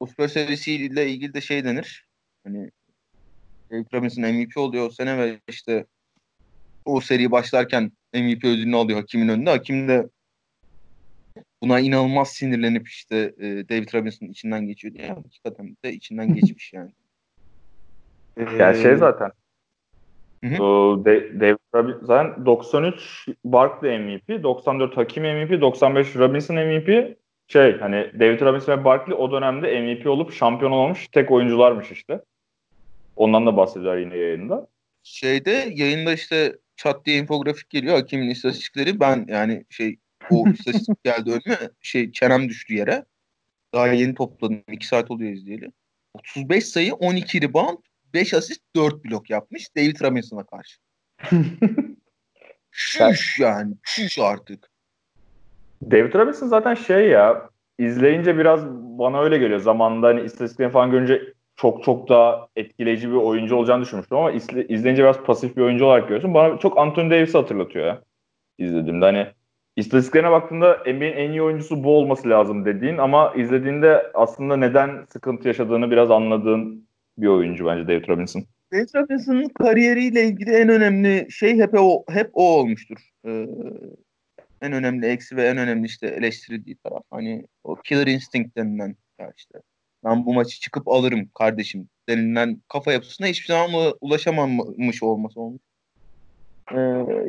[0.00, 2.06] O Spurs serisiyle ilgili de şey denir.
[2.44, 2.70] Hani
[3.70, 5.86] Derek Robinson MVP oluyor o sene ve işte
[6.84, 9.50] o seri başlarken MVP ödülünü alıyor hakimin önünde.
[9.50, 10.08] Hakim de
[11.62, 16.92] buna inanılmaz sinirlenip işte e, David Robinson içinden geçiyor diye hakikaten de içinden geçmiş yani.
[18.58, 19.30] Yani şey zaten
[20.44, 21.04] Hı hı.
[21.40, 27.16] David Robinson zaten 93 Barkley MVP, 94 Hakim MVP, 95 Robinson MVP.
[27.48, 32.20] Şey hani David Robinson ve Barkley o dönemde MVP olup şampiyon olmuş tek oyuncularmış işte.
[33.16, 34.66] Ondan da bahsediyorlar yine yayında.
[35.02, 39.00] Şeyde yayında işte çat diye infografik geliyor Hakim'in istatistikleri.
[39.00, 39.96] Ben yani şey
[40.30, 43.04] o istatistik geldi önüme şey çenem düştü yere.
[43.74, 44.62] Daha yeni topladım.
[44.72, 45.72] 2 saat oluyor izleyeli.
[46.14, 47.78] 35 sayı, 12 rebound,
[48.14, 50.78] 5 asist 4 blok yapmış David Robinson'a karşı.
[52.70, 53.74] Şuş yani.
[53.82, 54.70] Şuş artık.
[55.90, 58.66] David Robinson zaten şey ya izleyince biraz
[58.98, 59.60] bana öyle geliyor.
[59.60, 61.22] Zamanında hani istatistiklerini falan görünce
[61.56, 65.84] çok çok daha etkileyici bir oyuncu olacağını düşünmüştüm ama izle, izleyince biraz pasif bir oyuncu
[65.84, 66.34] olarak görüyorsun.
[66.34, 68.02] Bana çok Anthony Davis'i hatırlatıyor ya
[68.58, 69.04] izlediğimde.
[69.04, 69.26] Hani
[69.76, 75.48] istatistiklerine baktığında NBA'in en iyi oyuncusu bu olması lazım dediğin ama izlediğinde aslında neden sıkıntı
[75.48, 76.88] yaşadığını biraz anladığın
[77.22, 78.44] bir oyuncu bence David Robinson.
[78.72, 82.98] David Robinson'ın kariyeriyle ilgili en önemli şey hep o hep o olmuştur.
[83.26, 83.46] Ee,
[84.62, 87.02] en önemli eksi ve en önemli işte eleştirildiği taraf.
[87.10, 89.58] Hani o killer instinct denilen ya işte
[90.04, 95.62] ben bu maçı çıkıp alırım kardeşim denilen kafa yapısına hiçbir zaman ulaşamamış olması olmuş.
[96.72, 96.78] Ee,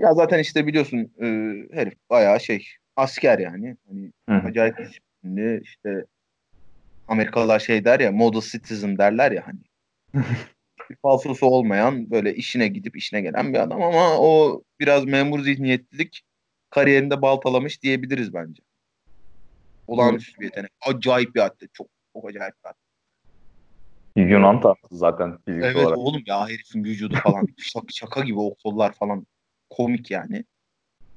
[0.02, 1.28] ya zaten işte biliyorsun e,
[1.76, 3.78] herif bayağı şey asker yani.
[3.88, 4.48] Hani Hı.
[4.48, 4.76] acayip
[5.62, 6.06] işte
[7.08, 9.60] Amerikalılar şey der ya model citizen derler ya hani
[11.01, 16.24] falsosu olmayan böyle işine gidip işine gelen bir adam ama o biraz memur zihniyetlilik
[16.70, 18.64] kariyerinde baltalamış diyebiliriz bence.
[19.88, 20.72] Olağanüstü bir yetenek.
[20.82, 21.74] Acayip bir atlet.
[21.74, 22.84] Çok, çok acayip bir atlet.
[24.16, 25.88] Yunan tarzı zaten fizik evet, olarak.
[25.88, 29.28] Evet oğlum ya herifin vücudu falan şaka, şaka gibi o kollar falan
[29.70, 30.43] komik yani.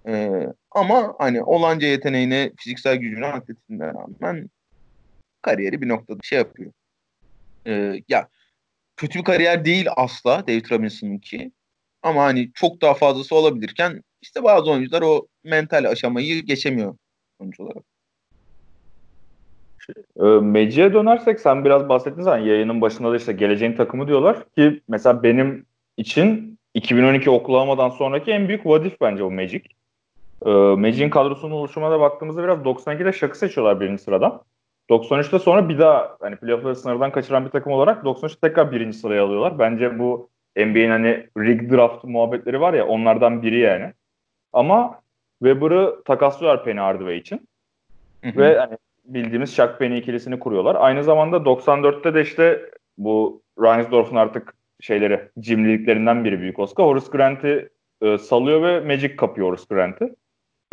[0.08, 4.50] Ee, ama hani olanca yeteneğine, fiziksel gücüne, atletizmine rağmen
[5.42, 6.72] kariyeri bir noktada şey yapıyor.
[7.66, 8.28] Ee, ya
[8.96, 11.52] kötü bir kariyer değil asla David Robinson'ınki.
[12.02, 16.96] Ama hani çok daha fazlası olabilirken işte bazı oyuncular o mental aşamayı geçemiyor
[17.40, 17.84] sonuç olarak.
[20.20, 24.80] E, Meci'ye dönersek sen biraz bahsettin zaten yayının başında da işte geleceğin takımı diyorlar ki
[24.88, 25.66] mesela benim
[25.96, 29.62] için 2012 Oklahoma'dan sonraki en büyük vadif bence o Magic.
[30.46, 34.42] E, Magic'in kadrosunun oluşumuna baktığımızda biraz 92'de Şak'ı seçiyorlar birinci sıradan.
[34.90, 39.24] 93'te sonra bir daha hani playoff'ları sınırdan kaçıran bir takım olarak 93'te tekrar birinci sıraya
[39.24, 39.58] alıyorlar.
[39.58, 43.92] Bence bu NBA'in hani rig draft muhabbetleri var ya onlardan biri yani.
[44.52, 45.00] Ama
[45.42, 47.48] Weber'ı takaslıyorlar Penny Hardaway için.
[48.24, 48.36] Hı hı.
[48.40, 50.76] Ve hani bildiğimiz Shaq Penny ikilisini kuruyorlar.
[50.78, 56.86] Aynı zamanda 94'te de işte bu Reinsdorf'un artık şeyleri cimriliklerinden biri büyük Oscar.
[56.86, 57.68] Horace Grant'i
[58.02, 60.14] e, salıyor ve Magic kapıyor Horace Grant'i.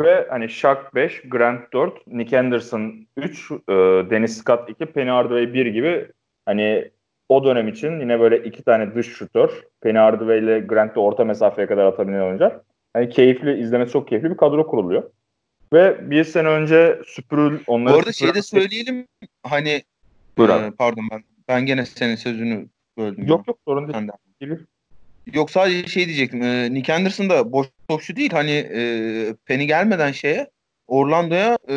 [0.01, 3.73] Ve hani Shaq 5, Grant 4, Nick Anderson 3, e,
[4.09, 6.07] Dennis Scott 2, Penny Hardaway 1 gibi
[6.45, 6.91] hani
[7.29, 9.63] o dönem için yine böyle iki tane dış şutör.
[9.81, 12.59] Penny Hardaway ile Grant de orta mesafeye kadar atabilen oyuncular.
[12.93, 15.03] Hani keyifli, izlemesi çok keyifli bir kadro kuruluyor.
[15.73, 17.93] Ve bir sene önce süpürül onları...
[17.93, 19.07] Bu arada şeyi de söyleyelim
[19.43, 19.69] hani
[20.39, 22.65] e, pardon ben ben gene senin sözünü
[22.97, 23.27] böldüm.
[23.27, 24.51] Yok yok sorun değil.
[25.33, 26.41] Yok sadece şey diyecektim.
[26.41, 28.31] E, Nick Anderson da boş topçu değil.
[28.31, 30.49] Hani e, Penny gelmeden şeye
[30.87, 31.75] Orlando'ya e,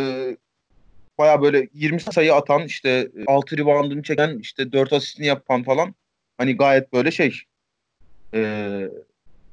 [1.19, 5.95] baya böyle 20 sayı atan işte 6 reboundını çeken işte 4 asistini yapan falan
[6.39, 7.41] hani gayet böyle şey
[8.35, 8.41] e,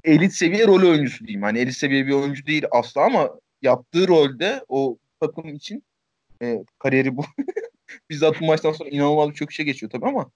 [0.04, 1.44] elit seviye rol oyuncusu diyeyim.
[1.44, 3.30] Hani elit seviye bir oyuncu değil asla ama
[3.62, 5.84] yaptığı rolde o takım için
[6.42, 7.26] e, kariyeri bu.
[8.10, 10.32] Bizzat bu maçtan sonra inanılmaz bir çöküşe geçiyor tabii ama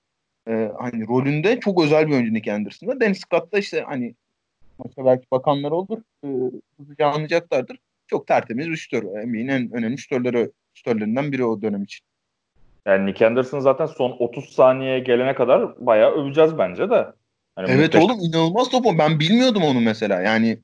[0.48, 3.00] e, hani rolünde çok özel bir oyuncu Nick Anderson'da.
[3.00, 4.16] Dennis Scott'ta işte hani
[4.80, 5.98] maça belki bakanlar olur.
[6.24, 6.28] E,
[6.78, 7.78] hızlıca anlayacaklardır.
[8.08, 9.04] Çok tertemiz bir şütör.
[9.04, 12.06] NBA'nin en önemli şütörleri, şütörlerinden biri o dönem için.
[12.86, 17.08] Yani Nick Anderson zaten son 30 saniyeye gelene kadar bayağı öveceğiz bence de.
[17.56, 18.02] Hani evet muhteşem.
[18.02, 18.98] oğlum inanılmaz topu.
[18.98, 20.22] Ben bilmiyordum onu mesela.
[20.22, 20.60] Yani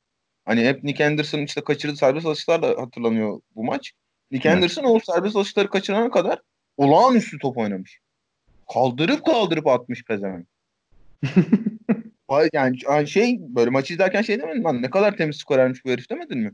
[0.45, 3.93] hani hep Nick Anderson işte kaçırdığı serbest atışlarla hatırlanıyor bu maç.
[4.31, 4.55] Nick evet.
[4.55, 6.39] Anderson o serbest atışları kaçırana kadar
[6.77, 7.99] olağanüstü top oynamış.
[8.73, 10.47] Kaldırıp kaldırıp atmış pezevenk.
[12.53, 16.39] yani şey böyle maçı izlerken şey demedin lan ne kadar temiz skorermiş bu herif demedin
[16.39, 16.51] mi?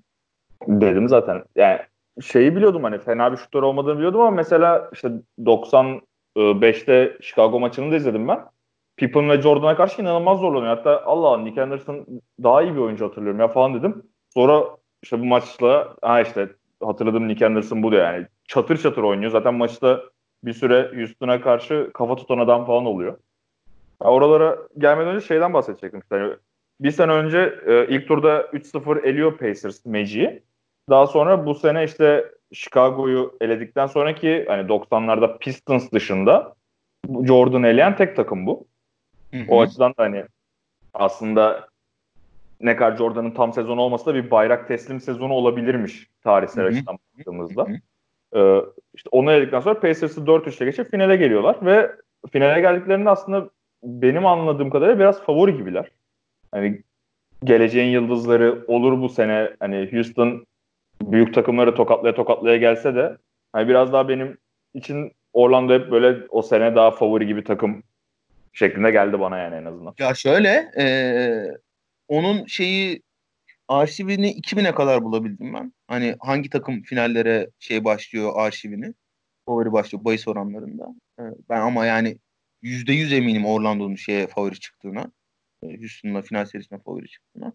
[0.68, 1.44] Dedim zaten.
[1.56, 1.80] Yani
[2.22, 7.96] şeyi biliyordum hani fena bir şutör olmadığını biliyordum ama mesela işte 95'te Chicago maçını da
[7.96, 8.40] izledim ben.
[8.98, 10.78] Pippen ve Jordan'a karşı inanılmaz zorlanıyor.
[10.78, 12.06] Hatta Allah Allah Nick Anderson
[12.44, 14.04] daha iyi bir oyuncu hatırlıyorum ya falan dedim.
[14.34, 14.64] Sonra
[15.04, 16.50] işte bu maçla ha işte
[16.84, 18.26] hatırladığım Nick Anderson bu da yani.
[18.48, 19.32] Çatır çatır oynuyor.
[19.32, 20.02] Zaten maçta
[20.44, 23.18] bir süre Houston'a karşı kafa tutan adam falan oluyor.
[24.04, 26.00] Ya oralara gelmeden önce şeyden bahsedecektim.
[26.00, 26.38] İşte.
[26.82, 30.44] bir sene önce e, ilk turda 3-0 eliyor Pacers Magic'i.
[30.90, 36.56] Daha sonra bu sene işte Chicago'yu eledikten sonraki hani 90'larda Pistons dışında
[37.28, 38.68] Jordan eleyen tek takım bu.
[39.32, 39.44] Hı hı.
[39.48, 40.26] O açıdan da hani
[40.94, 41.70] aslında
[42.62, 47.68] ne kadar Jordan'ın tam sezonu olmasa da bir bayrak teslim sezonu olabilirmiş tarihsel açıdan baktığımızda.
[48.36, 48.62] Ee,
[48.94, 51.92] işte onu eledikten sonra Pacers'ı 4-3'te geçip finale geliyorlar ve
[52.32, 53.50] finale geldiklerinde aslında
[53.84, 55.92] benim anladığım kadarıyla biraz favori gibiler.
[56.52, 56.82] Hani
[57.44, 59.50] geleceğin yıldızları olur bu sene.
[59.60, 60.46] Hani Houston
[61.02, 63.18] büyük takımları tokatlaya tokatlaya gelse de
[63.54, 64.38] hani biraz daha benim
[64.74, 67.84] için Orlando hep böyle o sene daha favori gibi takım
[68.54, 69.94] şeklinde geldi bana yani en azından.
[70.00, 70.86] Ya şöyle e,
[72.08, 73.02] onun şeyi
[73.68, 75.74] arşivini 2000'e kadar bulabildim ben.
[75.88, 78.94] Hani hangi takım finallere şey başlıyor arşivini.
[79.46, 80.88] Favori başlıyor bahis oranlarında.
[81.20, 82.18] E, ben ama yani
[82.64, 85.12] %100 eminim Orlando'nun şeye favori çıktığına.
[85.64, 87.54] E, Houston'la final serisine favori çıktığına.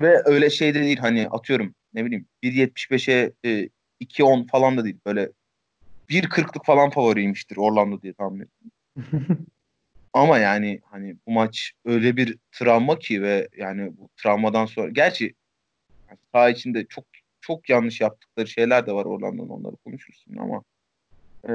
[0.00, 3.68] Ve öyle şey de değil hani atıyorum ne bileyim 1.75'e e,
[4.00, 4.98] 2.10 falan da değil.
[5.06, 5.30] Böyle
[6.10, 9.46] 1.40'lık falan favoriymiştir Orlando diye tahmin ediyorum.
[10.12, 15.34] Ama yani hani bu maç öyle bir travma ki ve yani bu travmadan sonra gerçi
[16.32, 17.04] saha içinde çok
[17.40, 20.62] çok yanlış yaptıkları şeyler de var Orlando'nun onları konuşursun ama
[21.48, 21.52] e,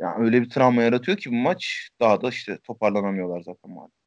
[0.00, 4.02] yani öyle bir travma yaratıyor ki bu maç daha da işte toparlanamıyorlar zaten maalesef.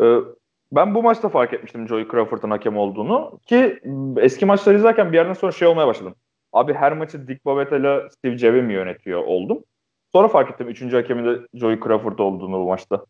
[0.00, 0.34] Ee,
[0.72, 3.80] ben bu maçta fark etmiştim Joey Crawford'ın hakem olduğunu ki
[4.16, 6.14] eski maçları izlerken bir yerden sonra şey olmaya başladım.
[6.52, 9.64] Abi her maçı Dick Bavetta ile Steve Jev'e mi yönetiyor oldum.
[10.12, 13.04] Sonra fark ettim üçüncü hakemin de Joey Crawford olduğunu bu maçta.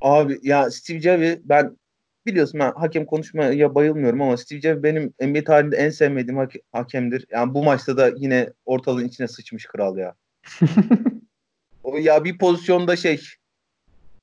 [0.00, 1.76] Abi ya Steve Jev'i ben
[2.26, 7.26] biliyorsun ben hakem konuşmaya bayılmıyorum ama Steve Jev benim NBA tarihinde en sevmediğim ha- hakemdir.
[7.30, 10.14] Yani bu maçta da yine ortalığın içine sıçmış kral ya.
[11.82, 13.20] o ya bir pozisyonda şey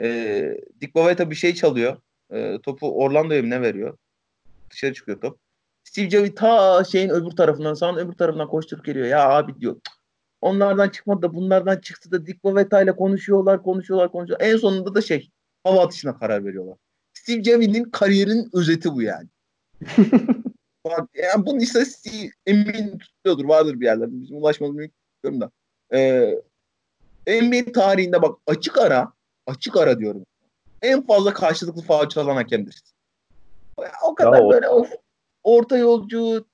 [0.01, 1.97] e, Dick Bavetta bir şey çalıyor.
[2.31, 3.97] E, topu Orlando'ya ne veriyor?
[4.71, 5.39] Dışarı çıkıyor top.
[5.83, 9.05] Steve Jev ta şeyin öbür tarafından sahanın öbür tarafından koşturup geliyor.
[9.05, 9.75] Ya abi diyor
[10.41, 14.47] Onlardan çıkmadı da bunlardan çıktı da Dick Bavetta ile konuşuyorlar, konuşuyorlar, konuşuyorlar.
[14.47, 15.29] En sonunda da şey
[15.63, 16.77] hava atışına karar veriyorlar.
[17.28, 19.28] Steve Javin'in kariyerinin özeti bu yani.
[20.86, 23.45] Bak, yani bunun istatistiği emin tutuyordur.
[23.45, 24.21] Vardır bir yerlerde.
[24.21, 25.51] Bizim ulaşmamız mümkün da.
[25.93, 26.36] Ee,
[27.28, 29.13] NBA tarihinde bak açık ara
[29.47, 30.25] açık ara diyorum.
[30.82, 32.84] En fazla karşılıklı faal çalan hakemdir.
[34.03, 34.88] O kadar ya böyle o...
[35.43, 36.45] orta yolcu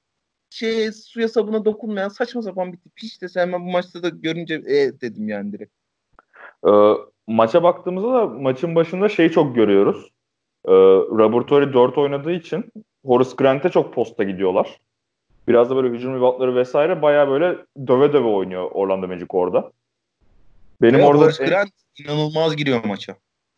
[0.49, 2.91] şey suya sabuna dokunmayan saçma sapan bir tip.
[2.97, 5.73] Hiç de sevmem bu maçta da görünce e dedim yani direkt.
[6.67, 6.71] E,
[7.27, 10.12] maça baktığımızda da maçın başında şeyi çok görüyoruz.
[10.65, 10.71] E,
[11.17, 12.65] Robertori 4 oynadığı için
[13.05, 14.79] Horace Grant'e çok posta gidiyorlar.
[15.47, 17.57] Biraz da böyle hücum reboundları vesaire baya böyle
[17.87, 19.71] döve döve oynuyor Orlando Magic orada.
[20.81, 23.15] Benim Ve orada Horace Grant inanılmaz giriyor maça.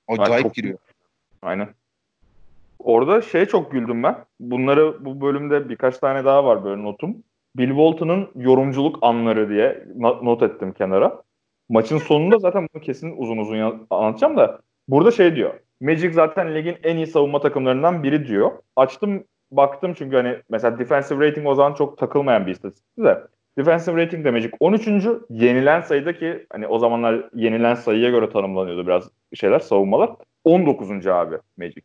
[0.07, 0.53] Acayip çok...
[0.53, 0.77] giriyor.
[1.41, 1.69] Aynen.
[2.79, 4.25] Orada şey çok güldüm ben.
[4.39, 7.23] Bunları bu bölümde birkaç tane daha var böyle notum.
[7.57, 11.23] Bill Walton'ın yorumculuk anları diye not ettim kenara.
[11.69, 15.53] Maçın sonunda zaten bunu kesin uzun uzun anlatacağım da burada şey diyor.
[15.85, 18.51] Magic zaten ligin en iyi savunma takımlarından biri diyor.
[18.75, 23.21] Açtım baktım çünkü hani mesela defensive rating o zaman çok takılmayan bir istatistikti de.
[23.57, 24.87] Defensive rating de Magic 13.
[25.29, 30.09] Yenilen sayıda ki hani o zamanlar yenilen sayıya göre tanımlanıyordu biraz şeyler savunmalar.
[30.43, 31.07] 19.
[31.07, 31.81] abi Magic.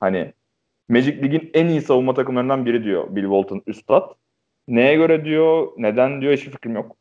[0.00, 0.32] Hani
[0.88, 4.14] Magic Lig'in en iyi savunma takımlarından biri diyor Bill Walton üstad.
[4.68, 6.96] Neye göre diyor, neden diyor hiçbir fikrim yok.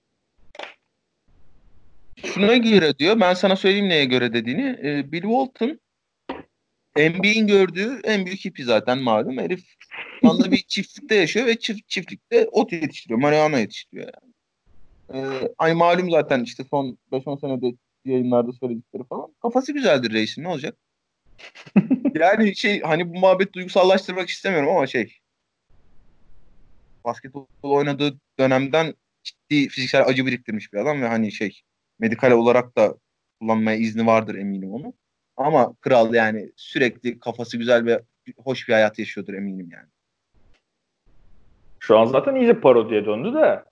[2.24, 4.80] Şuna göre diyor, ben sana söyleyeyim neye göre dediğini.
[4.84, 5.80] Ee, Bill Walton
[6.98, 9.38] NBA'in gördüğü en büyük hippie zaten malum.
[9.38, 9.64] Herif
[10.24, 14.34] anda bir çiftlikte yaşıyor ve çift, çiftlikte ot yetiştiriyor, marihuana yetiştiriyor yani.
[15.14, 19.34] Ee, ay malum zaten işte son 5-10 senede yayınlarda söyledikleri falan.
[19.42, 20.78] Kafası güzeldir reisin ne olacak?
[22.16, 25.18] yani şey hani bu muhabbet duygusallaştırmak istemiyorum ama şey
[27.06, 28.94] basketbol oynadığı dönemden
[29.24, 31.62] ciddi fiziksel acı biriktirmiş bir adam ve hani şey
[32.00, 32.96] medikal olarak da
[33.40, 34.94] kullanmaya izni vardır eminim onu.
[35.38, 38.02] Ama kral yani sürekli kafası güzel ve
[38.38, 39.88] hoş bir hayat yaşıyordur eminim yani.
[41.80, 43.64] Şu an zaten iyice parodiye döndü de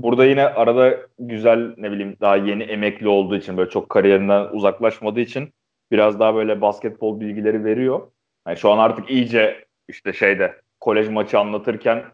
[0.00, 5.20] burada yine arada güzel ne bileyim daha yeni emekli olduğu için böyle çok kariyerinden uzaklaşmadığı
[5.20, 5.52] için
[5.90, 8.10] biraz daha böyle basketbol bilgileri veriyor.
[8.46, 12.04] Yani şu an artık iyice işte şeyde kolej maçı anlatırken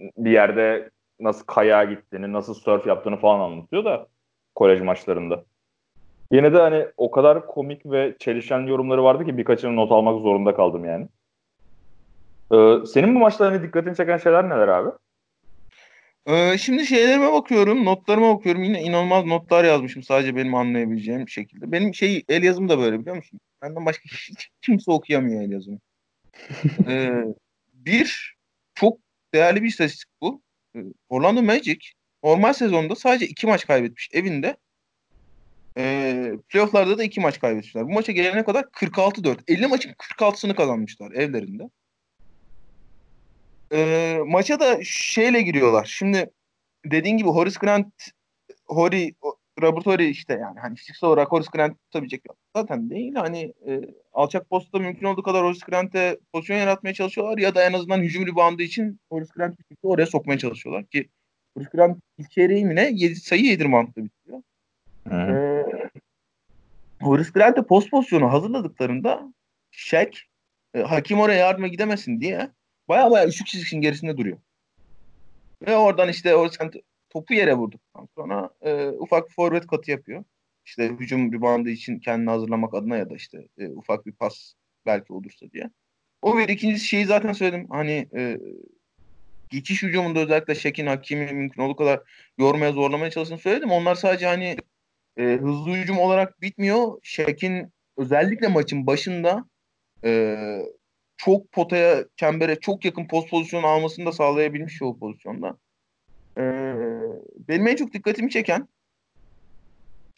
[0.00, 0.90] bir yerde
[1.20, 4.06] nasıl kayağa gittiğini, nasıl surf yaptığını falan anlatıyor da
[4.54, 5.44] kolej maçlarında.
[6.32, 10.54] Yine de hani o kadar komik ve çelişen yorumları vardı ki birkaçını not almak zorunda
[10.54, 11.08] kaldım yani.
[12.52, 14.90] Ee, senin bu maçta hani dikkatini çeken şeyler neler abi?
[16.26, 18.62] Ee, şimdi şeylerime bakıyorum, notlarıma bakıyorum.
[18.62, 21.72] Yine inanılmaz notlar yazmışım sadece benim anlayabileceğim şekilde.
[21.72, 23.40] Benim şey el yazım da böyle biliyor musun?
[23.62, 25.78] Benden başka hiç kimse okuyamıyor el yazımı.
[26.88, 27.24] ee,
[27.74, 28.36] bir,
[28.74, 28.98] çok
[29.34, 30.42] değerli bir istatistik bu.
[31.08, 31.78] Orlando Magic
[32.24, 34.56] normal sezonda sadece iki maç kaybetmiş evinde.
[35.78, 37.84] E, playofflarda da iki maç kaybetmişler.
[37.84, 39.38] Bu maça gelene kadar 46-4.
[39.48, 41.70] 50 maçın 46'sını kazanmışlar evlerinde.
[43.72, 45.84] E, maça da şeyle giriyorlar.
[45.84, 46.30] Şimdi
[46.84, 47.92] dediğin gibi Horace Grant
[48.66, 49.14] Hori
[49.62, 52.22] Robert Horry işte yani hani fiziksel olarak Horace Grant tutabilecek
[52.56, 53.14] zaten değil.
[53.14, 53.80] Hani e,
[54.12, 58.26] alçak postta mümkün olduğu kadar Horace Grant'e pozisyon yaratmaya çalışıyorlar ya da en azından hücum
[58.26, 61.08] ribandı için Horace Grant'ı oraya sokmaya çalışıyorlar ki
[61.56, 64.42] Horace Grant ilk çeyreği mi ne 7 sayı yedirme antında bitiyor.
[65.12, 65.90] Ee,
[67.00, 69.32] Horace Grant'e post pozisyonu hazırladıklarında
[69.70, 70.10] Shaq
[70.74, 72.50] e, hakim oraya yardıma gidemesin diye
[72.88, 74.38] baya baya üçlük çizgisinin gerisinde duruyor.
[75.66, 76.76] Ve oradan işte Horace Grant
[77.10, 80.24] topu yere vurduktan sonra e, ufak bir forvet katı yapıyor.
[80.64, 84.52] İşte hücum ribandı için kendini hazırlamak adına ya da işte e, ufak bir pas
[84.86, 85.70] belki olursa diye.
[86.22, 87.66] O bir ikincisi şeyi zaten söyledim.
[87.70, 88.38] Hani e,
[89.50, 92.00] geçiş hücumunda özellikle Şekin Hakimi mümkün olduğu kadar
[92.38, 93.70] yormaya zorlamaya çalıştığını söyledim.
[93.70, 94.56] Onlar sadece hani
[95.18, 96.98] e, hızlı hücum olarak bitmiyor.
[97.02, 99.44] Şekin özellikle maçın başında
[100.04, 100.36] e,
[101.16, 105.58] çok potaya, çembere çok yakın post pozisyonu almasını da sağlayabilmiş o pozisyonda.
[106.38, 106.42] E,
[107.48, 108.68] benim en çok dikkatimi çeken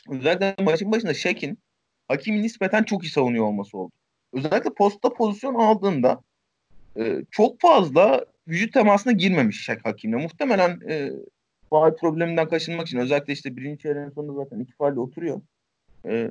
[0.08, 1.58] özellikle maçın başında Şekin
[2.08, 3.92] Hakimi nispeten çok iyi savunuyor olması oldu.
[4.32, 6.22] Özellikle posta pozisyon aldığında
[6.98, 10.16] e, çok fazla vücut temasına girmemiş Şek Hakim'le.
[10.16, 11.10] Muhtemelen e,
[11.70, 15.40] faal probleminden kaçınmak için özellikle işte birinci çeyreğin sonunda zaten iki faalde oturuyor.
[16.06, 16.30] E,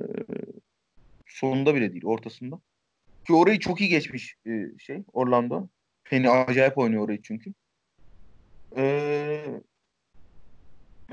[1.26, 2.60] sonunda bile değil ortasında.
[3.26, 5.68] Ki orayı çok iyi geçmiş e, şey Orlando.
[6.04, 7.52] Penny acayip oynuyor orayı çünkü.
[8.76, 9.44] E,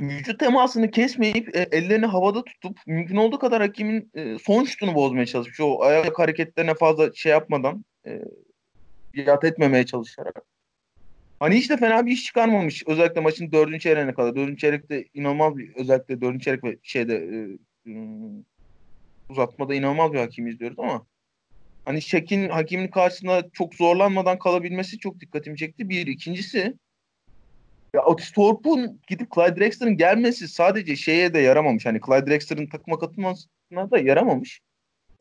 [0.02, 5.26] vücut temasını kesmeyip e, ellerini havada tutup mümkün olduğu kadar hakimin e, son şutunu bozmaya
[5.26, 5.60] çalışmış.
[5.60, 8.22] O ayak hareketlerine fazla şey yapmadan e,
[9.16, 10.42] biat etmemeye çalışarak.
[11.40, 12.84] Hani hiç de fena bir iş çıkarmamış.
[12.88, 14.36] Özellikle maçın dördüncü çeyreğine kadar.
[14.36, 18.44] Dördüncü çeyrekte inanılmaz bir özellikle dördüncü çeyrek ve şeyde e, hmm,
[19.30, 21.06] uzatmada inanılmaz bir hakim izliyoruz ama
[21.86, 25.90] hani Şek'in hakimin karşısında çok zorlanmadan kalabilmesi çok dikkatimi çekti.
[25.90, 26.08] Bir.
[26.08, 26.74] ikincisi
[27.94, 31.86] ya Otis Thorpe'un gidip Clyde Drexler'ın gelmesi sadece şeye de yaramamış.
[31.86, 34.62] Hani Clyde Drexler'ın takıma katılmasına da yaramamış.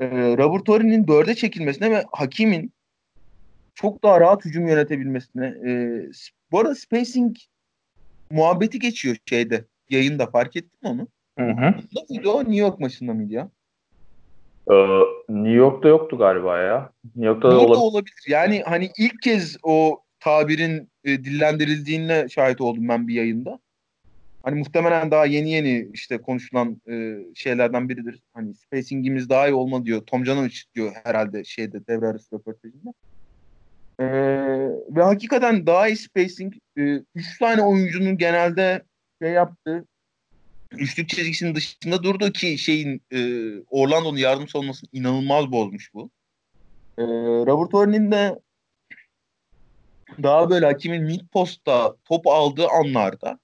[0.01, 2.73] Ee, Robert Torre'nin dörde çekilmesine ve Hakim'in
[3.77, 5.47] çok daha rahat hücum yönetebilmesine.
[5.47, 5.71] E,
[6.53, 7.37] bu arada spacing
[8.31, 11.09] muhabbeti geçiyor şeyde yayında fark ettin mi onu?
[11.39, 11.75] Hı hı.
[12.31, 13.51] O New York maçında mıydı ya?
[14.71, 14.75] Ee,
[15.29, 16.93] New York'ta yoktu galiba ya.
[17.05, 18.25] New York'ta New York'ta olabilir.
[18.29, 23.59] Yani hani ilk kez o tabirin e, dillendirildiğine şahit oldum ben bir yayında.
[24.43, 28.23] Hani muhtemelen daha yeni yeni işte konuşulan e, şeylerden biridir.
[28.35, 30.01] Hani spacing'imiz daha iyi olmalı diyor.
[30.01, 32.93] Tom Canovic diyor herhalde şeyde devre arası röportajında.
[34.01, 34.05] Ee,
[34.89, 36.55] ve hakikaten daha iyi spacing.
[36.79, 36.83] E,
[37.15, 38.83] üç tane oyuncunun genelde
[39.23, 39.85] şey yaptı.
[40.73, 43.19] Üçlük çizgisinin dışında durdu ki şeyin e,
[43.71, 46.11] Orlando'nun yardım savunmasını inanılmaz bozmuş bu.
[46.99, 47.03] E,
[47.47, 48.39] Robert Horn'in de
[50.23, 53.39] daha böyle hakimin mid postta top aldığı anlarda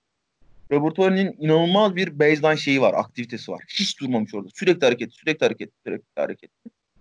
[0.72, 3.64] Robert Horn'in inanılmaz bir baseline şeyi var, aktivitesi var.
[3.68, 4.48] Hiç durmamış orada.
[4.54, 6.50] Sürekli hareket, sürekli hareket, sürekli hareket.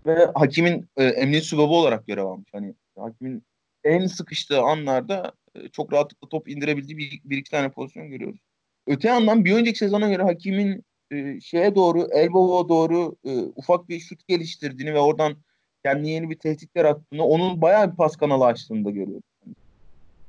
[0.06, 2.48] Ve hakimin e, emniyet subabı olarak görev almış.
[2.52, 3.42] Hani hakimin
[3.84, 8.40] en sıkıştığı anlarda e, çok rahatlıkla top indirebildiği bir, bir iki tane pozisyon görüyoruz.
[8.86, 14.00] Öte yandan bir önceki sezona göre hakimin e, şeye doğru, elbow'a doğru e, ufak bir
[14.00, 15.36] şut geliştirdiğini ve oradan
[15.84, 19.24] kendine yeni bir tehdit yarattığını, onun bayağı bir pas kanalı açtığını da görüyoruz.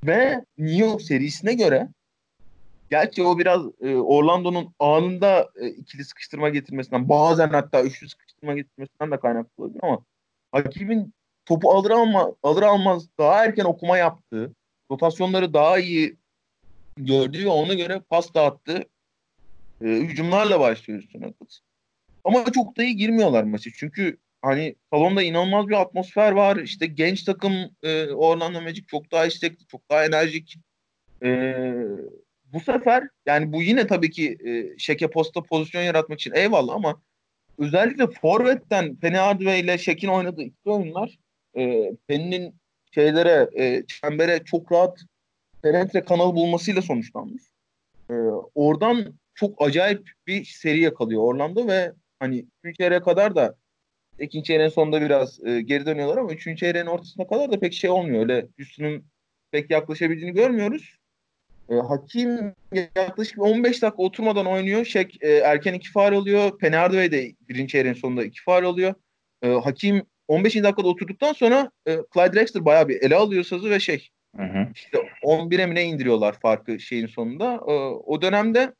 [0.03, 1.89] Ve New York serisine göre
[2.89, 9.11] gerçi o biraz e, Orlando'nun anında e, ikili sıkıştırma getirmesinden bazen hatta üçlü sıkıştırma getirmesinden
[9.11, 9.99] de kaynaklı olabilir ama
[10.51, 11.13] hakimin
[11.45, 14.51] topu alır alma, alır almaz daha erken okuma yaptı.
[14.91, 16.17] Rotasyonları daha iyi
[16.97, 18.85] gördü ve ona göre pas dağıttı.
[19.81, 21.33] E, hücumlarla başlıyor üstüne.
[22.23, 23.71] Ama çok da iyi girmiyorlar maçı.
[23.75, 26.57] Çünkü hani salonda inanılmaz bir atmosfer var.
[26.57, 30.57] İşte genç takım e, Orlando Magic çok daha istekli, çok daha enerjik.
[31.23, 31.55] E,
[32.53, 37.01] bu sefer yani bu yine tabii ki e, şeke posta pozisyon yaratmak için eyvallah ama
[37.57, 41.17] özellikle forvetten Penny Hardaway ile Şek'in oynadığı iki oyunlar
[41.57, 42.55] e, Penny'nin
[42.91, 44.99] şeylere e, çembere çok rahat
[45.61, 47.43] penetre kanal bulmasıyla sonuçlanmış.
[48.09, 48.13] E,
[48.55, 53.55] oradan çok acayip bir seri yakalıyor Orlando ve hani 3 yere kadar da
[54.19, 57.89] ikinci çeyreğin sonunda biraz e, geri dönüyorlar ama üçüncü çeyreğin ortasına kadar da pek şey
[57.89, 58.19] olmuyor.
[58.19, 59.05] Öyle üstünün
[59.51, 60.97] pek yaklaşabildiğini görmüyoruz.
[61.69, 62.55] E, Hakim
[62.95, 64.85] yaklaşık 15 dakika oturmadan oynuyor.
[64.85, 66.57] Şek e, erken iki faal oluyor.
[66.57, 68.93] Penardway de birinci çeyreğin sonunda iki faal oluyor.
[69.41, 70.55] E, Hakim 15.
[70.55, 74.67] dakikada oturduktan sonra e, Clyde Drexler bayağı bir ele alıyor sözü ve şey hı hı.
[74.75, 77.53] işte 11'e mi ne indiriyorlar farkı şeyin sonunda.
[77.53, 77.73] E,
[78.05, 78.73] o dönemde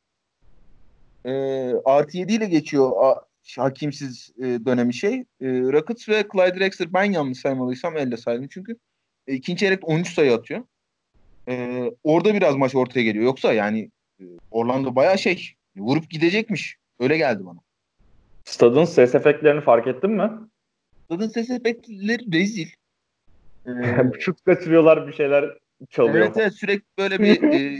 [1.24, 1.32] e,
[1.84, 3.20] artı 7 ile geçiyor a,
[3.58, 5.14] hakimsiz e, dönemi şey.
[5.14, 8.76] E, Rockets ve Clyde Drexler ben yanlış saymalıysam elle saydım çünkü.
[9.26, 10.62] E, ikinci çeyrek 13 sayı atıyor.
[11.48, 13.24] E, orada biraz maç ortaya geliyor.
[13.24, 13.90] Yoksa yani
[14.20, 16.76] e, Orlando bayağı şey vurup gidecekmiş.
[17.00, 17.58] Öyle geldi bana.
[18.44, 20.30] Stadın ses efektlerini fark ettin mi?
[21.04, 22.68] Stadın ses efektleri rezil.
[23.66, 25.44] Ee, şut kaçırıyorlar bir şeyler
[25.90, 26.26] çalıyor.
[26.26, 27.78] Evet evet sürekli böyle bir e,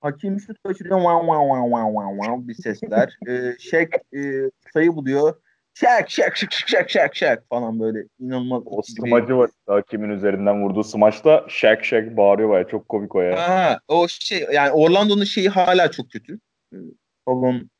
[0.00, 3.16] hakim şut kaçırıyor wow, wow, wow, wow, wow, wow, bir sesler.
[3.28, 5.34] e, Şek e, sayı buluyor.
[5.74, 8.62] Şak şak şak şak şak şak falan böyle inanılmaz.
[8.66, 13.48] O smacı var hakimin üzerinden vurduğu smaçta şak şak bağırıyor baya çok komik o ya.
[13.48, 16.38] Ha, o şey yani Orlando'nun şeyi hala çok kötü.
[17.28, 17.70] Salon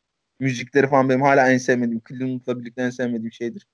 [0.41, 3.67] müzikleri falan benim hala en sevmediğim, Cleveland'la birlikte en sevmediğim şeydir.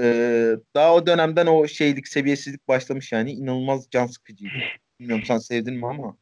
[0.00, 3.32] Ee, daha o dönemden o şeylik, seviyesizlik başlamış yani.
[3.32, 4.54] inanılmaz can sıkıcıydı.
[5.00, 6.16] Bilmiyorum sen sevdin mi ama.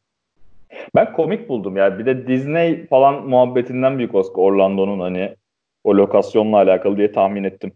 [0.94, 1.98] Ben komik buldum yani.
[1.98, 5.36] Bir de Disney falan muhabbetinden büyük Orlando'nun hani
[5.84, 7.72] o lokasyonla alakalı diye tahmin ettim.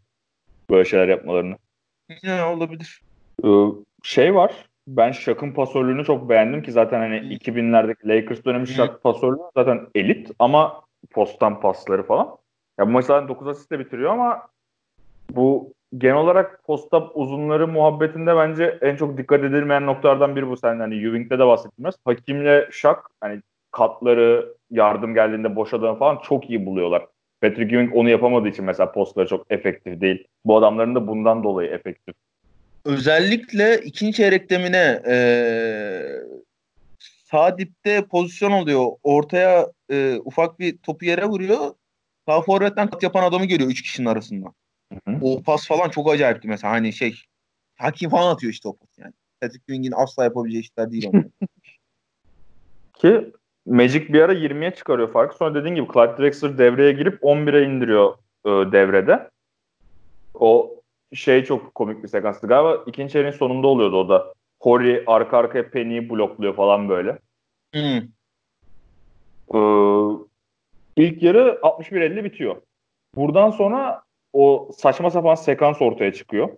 [0.70, 1.56] Böyle şeyler yapmalarını.
[2.22, 3.02] Ne olabilir.
[3.44, 3.48] Ee,
[4.02, 4.52] şey var.
[4.88, 10.30] Ben Shaq'ın pasörlüğünü çok beğendim ki zaten hani 2000'lerdeki Lakers dönemi Shaq pasörlüğü zaten elit
[10.38, 12.36] ama postan pasları falan.
[12.78, 14.48] Ya bu maç zaten 9 asistle bitiriyor ama
[15.30, 20.56] bu genel olarak posta uzunları muhabbetinde bence en çok dikkat edilmeyen noktalardan biri bu.
[20.56, 21.94] Sen hani Ewing'de de bahsettiğimiz.
[22.04, 27.06] Hakimle Şak hani katları yardım geldiğinde boşadığını falan çok iyi buluyorlar.
[27.40, 30.26] Patrick Ewing onu yapamadığı için mesela postları çok efektif değil.
[30.44, 32.14] Bu adamların da bundan dolayı efektif.
[32.84, 36.02] Özellikle ikinci çeyrek demine ee,
[37.30, 38.86] sağ dipte pozisyon oluyor.
[39.02, 41.58] Ortaya e, ufak bir topu yere vuruyor.
[42.28, 44.52] Sağ forvetten kat yapan adamı görüyor üç kişinin arasında.
[44.92, 45.18] Hı hı.
[45.22, 46.72] O pas falan çok acayipti mesela.
[46.72, 47.14] Hani şey
[47.76, 49.12] hakim falan atıyor işte o pas yani.
[49.40, 51.24] Patrick Ewing'in asla yapabileceği işler değil onlar.
[52.94, 53.32] Ki
[53.66, 55.36] Magic bir ara 20'ye çıkarıyor farkı.
[55.36, 58.14] Sonra dediğin gibi Clyde Drexler devreye girip 11'e indiriyor
[58.44, 59.30] e, devrede.
[60.34, 60.78] O
[61.14, 62.46] şey çok komik bir sekanstı.
[62.46, 64.34] Galiba ikinci çeyreğin sonunda oluyordu o da.
[64.60, 67.18] Horry arka arkaya Penny'i blokluyor falan böyle.
[67.74, 68.02] Hmm.
[69.54, 69.58] Ee,
[70.96, 72.56] ilk yarı 61-50 bitiyor.
[73.16, 76.48] Buradan sonra o saçma sapan sekans ortaya çıkıyor.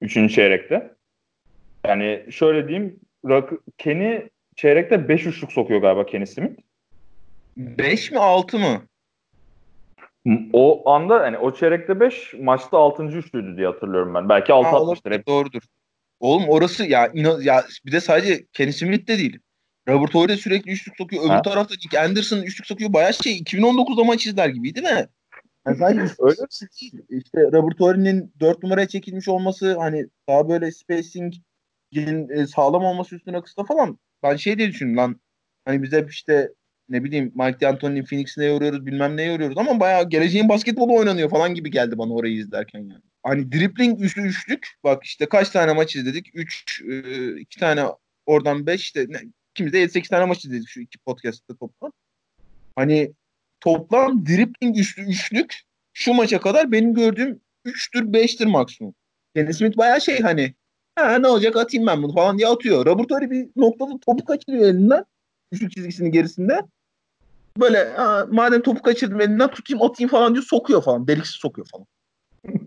[0.00, 0.94] Üçüncü çeyrekte.
[1.86, 3.00] Yani şöyle diyeyim
[3.78, 6.60] Kenny çeyrekte 5 üçlük sokuyor galiba Kenny Smith.
[7.56, 8.82] 5 mi 6 mı?
[10.52, 13.02] O anda yani o çeyrekte 5 maçta 6.
[13.04, 14.28] üçlüydü diye hatırlıyorum ben.
[14.28, 15.12] Belki 6 atmıştır.
[15.12, 15.26] Hep.
[15.26, 15.62] Doğrudur.
[16.20, 19.38] Oğlum orası ya inan ya bir de sadece Kenny Smith de değil.
[19.88, 21.22] Robert de sürekli üçlük sokuyor.
[21.22, 21.42] Öbür ha?
[21.42, 22.92] tarafta Nick Anderson üçlük sokuyor.
[22.92, 25.08] Bayağı şey 2019'da maç izler gibiydi mi?
[25.66, 26.36] Yani Öyle
[26.80, 26.92] değil.
[27.10, 33.42] İşte Robert Horry'nin 4 numaraya çekilmiş olması hani daha böyle spacing'in e, sağlam olması üstüne
[33.42, 33.98] kısa falan.
[34.22, 35.20] Ben şey diye düşündüm lan.
[35.64, 36.50] Hani bize işte
[36.88, 41.54] ne bileyim Mike D'Antoni'nin Phoenix'ine yoruyoruz bilmem ne yoruyoruz ama bayağı geleceğin basketbolu oynanıyor falan
[41.54, 43.02] gibi geldi bana orayı izlerken yani.
[43.22, 46.30] Hani dribbling üçlü üçlük bak işte kaç tane maç izledik?
[46.34, 47.84] 3 e, iki tane
[48.26, 49.18] oradan 5 işte ne,
[49.50, 51.92] ikimiz de 7-8 tane maç izledik şu iki podcast'ta toplam.
[52.76, 53.12] Hani
[53.64, 55.60] toplam dribbling üçlü üçlük
[55.92, 58.94] şu maça kadar benim gördüğüm 3'tür 5'tir maksimum.
[59.36, 60.54] Kenny Smith bayağı şey hani
[60.96, 62.86] ha ne olacak atayım ben bunu falan diye atıyor.
[62.86, 65.04] Robert Horry bir noktada topu kaçırıyor elinden.
[65.52, 66.60] Üçlük çizgisinin gerisinde.
[67.60, 71.08] Böyle ha, madem topu kaçırdım elinden tutayım atayım falan diyor sokuyor falan.
[71.08, 71.86] Deliksiz sokuyor falan.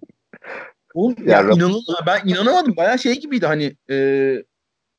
[0.93, 2.75] Oğlum, ya, ya inanın, ben inanamadım.
[2.77, 3.95] Bayağı şey gibiydi hani e,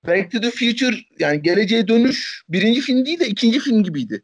[0.07, 4.23] Back to the Future yani geleceğe dönüş birinci film değil de ikinci film gibiydi.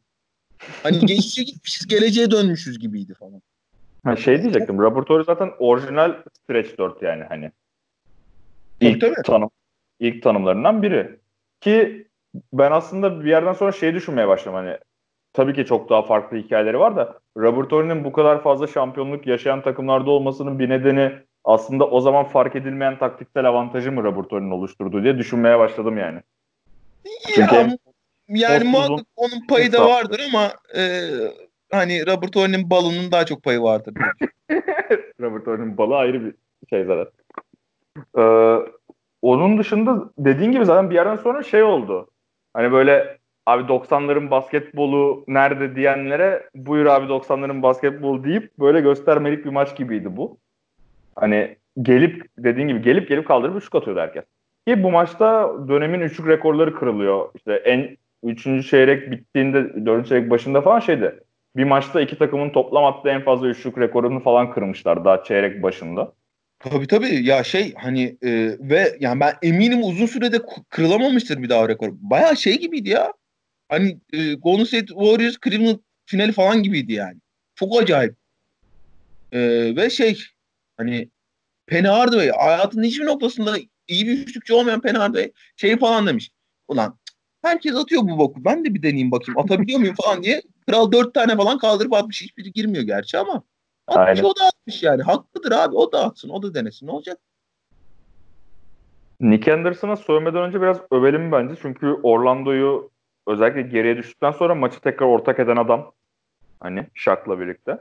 [0.83, 3.43] Hani geçmişe gitmişiz geleceğe dönmüşüz gibiydi falan.
[4.05, 4.79] Ha, şey diyecektim.
[4.79, 7.51] Horry zaten orijinal Stretch 4 yani hani.
[8.81, 9.27] İlk, tabii, tabii.
[9.27, 9.51] tanım,
[10.01, 11.19] ilk tanımlarından biri.
[11.61, 12.07] Ki
[12.53, 14.79] ben aslında bir yerden sonra şey düşünmeye başladım hani
[15.33, 20.11] tabii ki çok daha farklı hikayeleri var da Robert bu kadar fazla şampiyonluk yaşayan takımlarda
[20.11, 21.13] olmasının bir nedeni
[21.45, 26.21] aslında o zaman fark edilmeyen taktiksel avantajı mı Robert Horry'nin oluşturdu diye düşünmeye başladım yani.
[27.35, 27.77] Çünkü ya,
[28.29, 31.11] yani muhakkak onun payı da vardır ama e,
[31.73, 33.95] hani Robert Horry'nin balının daha çok payı vardır.
[35.21, 36.35] Robert Horry'nin balı ayrı bir
[36.71, 37.13] şey zaten.
[38.19, 38.59] Ee,
[39.23, 42.09] onun dışında dediğin gibi zaten bir yerden sonra şey oldu.
[42.55, 49.51] Hani böyle abi 90'ların basketbolu nerede diyenlere buyur abi 90'ların basketbolu deyip böyle göstermelik bir
[49.51, 50.39] maç gibiydi bu.
[51.17, 54.25] Hani gelip dediğin gibi gelip gelip kaldırıp üçlük atıyordu herkes.
[54.67, 57.29] Ki bu maçta dönemin üçlük rekorları kırılıyor.
[57.35, 61.21] İşte en üçüncü çeyrek bittiğinde dördüncü çeyrek başında falan şeydi.
[61.57, 66.13] Bir maçta iki takımın toplam attığı en fazla üçlük rekorunu falan kırmışlar daha çeyrek başında.
[66.59, 68.31] Tabii tabii ya şey hani e,
[68.61, 70.39] ve yani ben eminim uzun sürede
[70.69, 71.89] kırılamamıştır bir daha rekor.
[71.93, 73.13] Baya şey gibiydi ya.
[73.69, 77.17] Hani e, Golden State Warriors Cleveland finali falan gibiydi yani.
[77.55, 78.15] Çok acayip.
[79.33, 79.41] E,
[79.77, 80.19] ve şey
[80.77, 81.09] hani
[81.67, 83.57] Penny Hardaway hayatının hiçbir noktasında
[83.89, 86.31] iyi bir üçlükçü olmayan Penny Hardaway şey falan demiş.
[86.69, 86.99] Ulan
[87.45, 88.45] herkes atıyor bu boku.
[88.45, 89.39] Ben de bir deneyeyim bakayım.
[89.39, 90.43] Atabiliyor muyum falan diye.
[90.69, 92.23] Kral dört tane falan kaldırıp atmış.
[92.23, 93.43] Hiçbiri girmiyor gerçi ama.
[93.87, 94.23] Atmış Aynen.
[94.23, 95.03] o da atmış yani.
[95.03, 95.77] Haklıdır abi.
[95.77, 96.29] O da atsın.
[96.29, 96.87] O da denesin.
[96.87, 97.19] Ne olacak?
[99.21, 101.55] Nick Anderson'a söylemeden önce biraz övelim bence.
[101.63, 102.91] Çünkü Orlando'yu
[103.27, 105.93] özellikle geriye düştükten sonra maçı tekrar ortak eden adam.
[106.61, 107.79] Hani Shaq'la birlikte.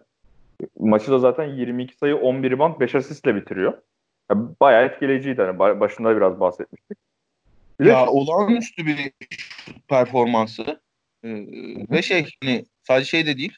[0.79, 3.73] Maçı da zaten 22 sayı 11 rebound 5 asistle bitiriyor.
[4.31, 5.41] Yani bayağı etkileyiciydi.
[5.41, 6.97] Hani başında biraz bahsetmiştik.
[7.89, 9.11] Ya olağanüstü bir
[9.87, 10.81] performansı.
[11.23, 11.29] Ee,
[11.91, 13.57] ve şey hani sadece şey de değil.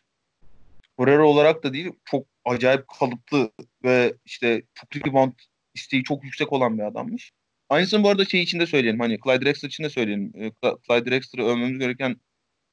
[0.94, 1.92] Skorer olarak da değil.
[2.06, 3.52] Çok acayip kalıplı
[3.84, 5.34] ve işte çok rebound
[5.74, 7.32] isteği çok yüksek olan bir adammış.
[7.70, 9.00] Aynısını bu arada şey için de söyleyelim.
[9.00, 10.32] Hani Clyde Drexler için de söyleyelim.
[10.36, 10.52] Ee,
[10.88, 12.16] Clyde Drexler'ı övmemiz gereken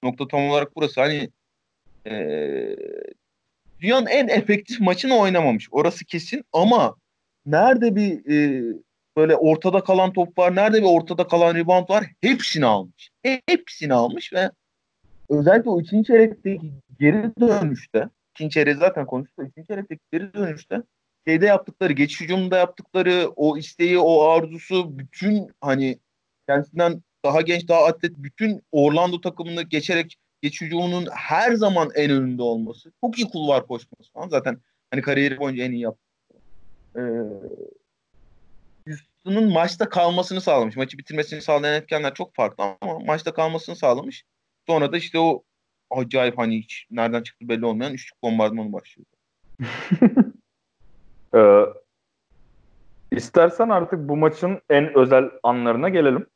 [0.02, 1.00] nokta tam olarak burası.
[1.00, 1.28] Hani
[2.06, 2.76] ee,
[3.80, 5.68] dünyanın en efektif maçını oynamamış.
[5.70, 6.96] Orası kesin ama
[7.46, 8.62] nerede bir e,
[9.16, 13.10] böyle ortada kalan top var, nerede bir ortada kalan rebound var hepsini almış.
[13.48, 14.50] Hepsini almış ve
[15.28, 19.48] özellikle o ikinci çeyrekteki geri dönüşte ikinci çeyreği zaten konuştuk.
[19.48, 20.82] İkinci çeyrekteki geri dönüşte
[21.26, 25.98] şeyde yaptıkları, geçiş hücumunda yaptıkları o isteği, o arzusu bütün hani
[26.48, 32.42] kendisinden daha genç, daha atlet bütün Orlando takımını geçerek geç hücumunun her zaman en önünde
[32.42, 32.92] olması.
[33.00, 34.28] Çok iyi kulvar koşması falan.
[34.28, 34.58] Zaten
[34.90, 36.02] hani kariyeri boyunca en iyi yaptı.
[36.96, 37.00] Ee,
[39.24, 40.76] Houston'un maçta kalmasını sağlamış.
[40.76, 44.24] Maçı bitirmesini sağlayan etkenler çok farklı ama maçta kalmasını sağlamış.
[44.66, 45.42] Sonra da işte o
[45.90, 49.06] acayip hani hiç nereden çıktı belli olmayan üçlük bombardımanı başlıyor.
[51.34, 51.64] ee,
[53.10, 56.26] istersen artık bu maçın en özel anlarına gelelim.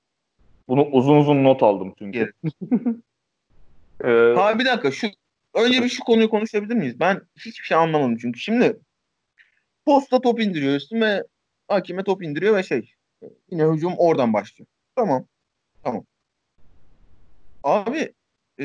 [0.68, 2.32] Bunu uzun uzun not aldım çünkü.
[4.04, 5.06] ee, ha bir dakika şu
[5.54, 7.00] önce bir şu konuyu konuşabilir miyiz?
[7.00, 8.40] Ben hiçbir şey anlamadım çünkü.
[8.40, 8.80] Şimdi
[9.86, 11.22] posta top indiriyor üstüme
[11.68, 12.94] hakime top indiriyor ve şey
[13.50, 14.66] yine hücum oradan başlıyor.
[14.96, 15.26] Tamam.
[15.82, 16.04] Tamam.
[17.64, 18.12] Abi
[18.60, 18.64] e,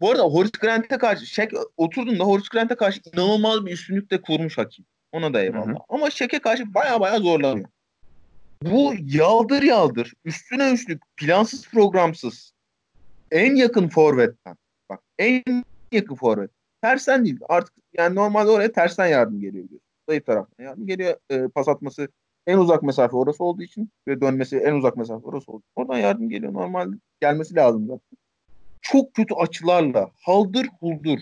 [0.00, 4.58] bu arada Horace Grant'e karşı Şek oturduğunda Horace Grant'e karşı inanılmaz bir üstünlük de kurmuş
[4.58, 4.84] hakim.
[5.12, 5.66] Ona da eyvallah.
[5.66, 5.76] Hı hı.
[5.88, 7.68] Ama Şek'e karşı baya baya zorlanıyor.
[8.62, 12.52] Bu yaldır yaldır, üstüne üstlük, plansız programsız,
[13.30, 14.56] en yakın forvetten.
[14.90, 16.50] Bak en yakın forvet.
[16.82, 17.38] Tersten değil.
[17.48, 19.68] Artık yani normalde oraya tersten yardım geliyor.
[19.68, 19.80] Diyor.
[20.12, 21.16] Zayıf taraftan yardım geliyor.
[21.30, 22.08] E, pas atması
[22.46, 25.72] en uzak mesafe orası olduğu için ve dönmesi en uzak mesafe orası olduğu için.
[25.76, 26.52] Oradan yardım geliyor.
[26.52, 28.18] Normal gelmesi lazım zaten
[28.80, 31.18] çok kötü açılarla haldır huldur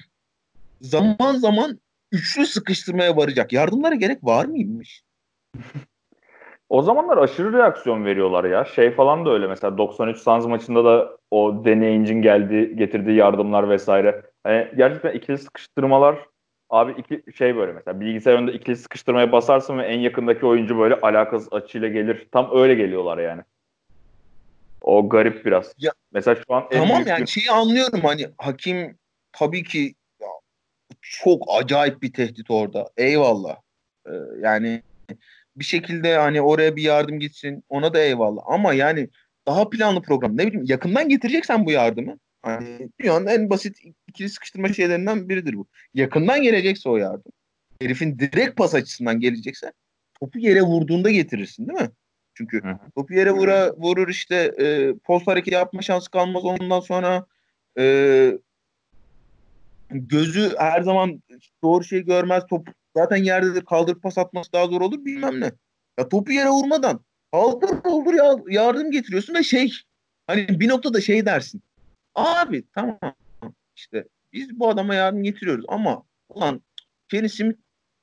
[0.81, 1.81] zaman zaman
[2.13, 5.05] üçlü sıkıştırmaya varacak yardımlara gerek var mıymış?
[6.69, 8.65] o zamanlar aşırı reaksiyon veriyorlar ya.
[8.65, 14.23] Şey falan da öyle mesela 93 Suns maçında da o deneyicin geldi getirdiği yardımlar vesaire.
[14.45, 16.30] Hani gerçekten ikili sıkıştırmalar
[16.71, 20.95] abi iki şey böyle mesela bilgisayar önünde ikili sıkıştırmaya basarsın ve en yakındaki oyuncu böyle
[20.95, 22.29] alakasız açıyla gelir.
[22.33, 23.43] Tam öyle geliyorlar yani.
[24.83, 25.75] O garip biraz.
[25.79, 28.99] Ya, Mesela şu an tamam yani şeyi anlıyorum hani hakim
[29.33, 30.29] tabii ki ya,
[31.01, 32.91] çok acayip bir tehdit orada.
[32.97, 33.57] Eyvallah.
[34.07, 34.11] Ee,
[34.41, 34.83] yani
[35.57, 38.43] bir şekilde hani oraya bir yardım gitsin ona da eyvallah.
[38.47, 39.09] Ama yani
[39.47, 42.19] daha planlı program ne bileyim yakından getireceksen bu yardımı.
[42.43, 43.79] Hani dünyanın en basit
[44.11, 45.67] ikili sıkıştırma şeylerinden biridir bu.
[45.95, 47.33] Yakından gelecekse o yardım.
[47.83, 49.73] Herifin direkt pas açısından gelecekse
[50.21, 51.91] topu yere vurduğunda getirirsin değil mi?
[52.35, 52.79] Çünkü Hı.
[52.95, 57.27] topu yere vura, vurur işte e, post hareketi yapma şansı kalmaz ondan sonra
[57.79, 57.85] e,
[59.91, 61.23] gözü her zaman
[61.63, 62.45] doğru şey görmez.
[62.51, 65.53] Top zaten yerde de kaldırıp pas atması daha zor olur bilmem ne.
[65.99, 67.01] Ya topu yere vurmadan
[67.33, 69.73] kaldır olur ya yardım getiriyorsun ve şey
[70.27, 71.63] hani bir noktada şey dersin.
[72.15, 72.99] Abi tamam
[73.81, 76.63] işte biz bu adama yardım getiriyoruz ama ulan
[77.11, 77.59] Kenny Smith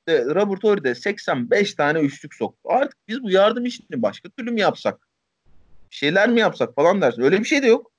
[0.08, 2.60] de Robert Horry de 85 tane üçlük soktu.
[2.64, 5.08] Artık biz bu yardım işini başka türlü mü yapsak?
[5.90, 7.22] Bir şeyler mi yapsak falan dersin.
[7.22, 7.92] Öyle bir şey de yok.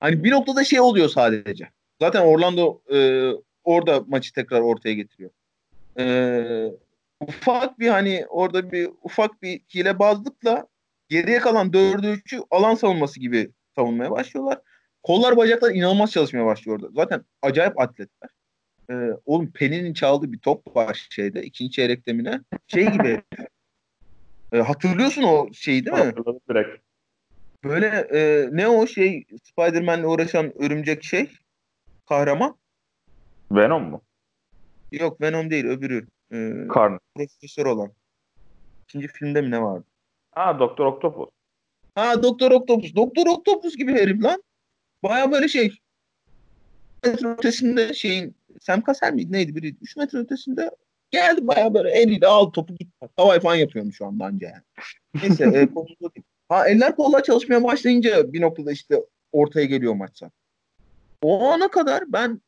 [0.00, 1.70] Hani bir noktada şey oluyor sadece.
[2.00, 3.30] Zaten Orlando e,
[3.64, 5.30] orada maçı tekrar ortaya getiriyor.
[5.98, 6.04] E,
[7.20, 10.66] ufak bir hani orada bir ufak bir hilebazlıkla
[11.08, 14.58] geriye kalan dördü üçü alan savunması gibi savunmaya başlıyorlar.
[15.02, 16.92] Kollar bacaklar inanılmaz çalışmaya başlıyor orada.
[16.94, 18.30] Zaten acayip atletler
[18.90, 18.94] e,
[19.26, 22.40] oğlum Pelin'in çaldığı bir top var şeyde ikinci çeyrek demine.
[22.66, 23.22] Şey gibi
[24.52, 26.04] e, hatırlıyorsun o şeyi değil mi?
[26.04, 26.82] Hatırladım direkt.
[27.64, 31.30] Böyle e, ne o şey Spider-Man'le uğraşan örümcek şey
[32.08, 32.56] kahraman?
[33.52, 34.02] Venom mu?
[34.92, 36.06] Yok Venom değil öbürü.
[36.32, 36.98] E, Karn.
[37.14, 37.92] Profesör olan.
[38.82, 39.84] ikinci filmde mi ne vardı?
[40.30, 41.28] Ha Doktor Octopus.
[41.94, 42.94] Ha Doktor Octopus.
[42.94, 44.42] Doktor Octopus gibi herif lan.
[45.02, 45.78] Baya böyle şey.
[47.04, 49.76] metre ötesinde şeyin Sam Cassell miydi neydi biri?
[49.82, 50.70] 3 metre ötesinde
[51.10, 52.88] geldi baya böyle eliyle al topu git.
[53.16, 54.62] Havai falan yapıyormuş şu anda anca yani.
[55.22, 55.68] Neyse e,
[56.48, 58.96] Ha eller kollar çalışmaya başlayınca bir noktada işte
[59.32, 60.30] ortaya geliyor maçsa.
[61.22, 62.40] O ana kadar ben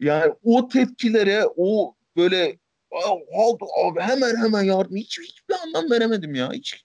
[0.00, 2.58] yani o tepkilere o böyle
[3.84, 6.52] abi hemen hemen yardım hiç hiçbir anlam veremedim ya.
[6.52, 6.84] Hiç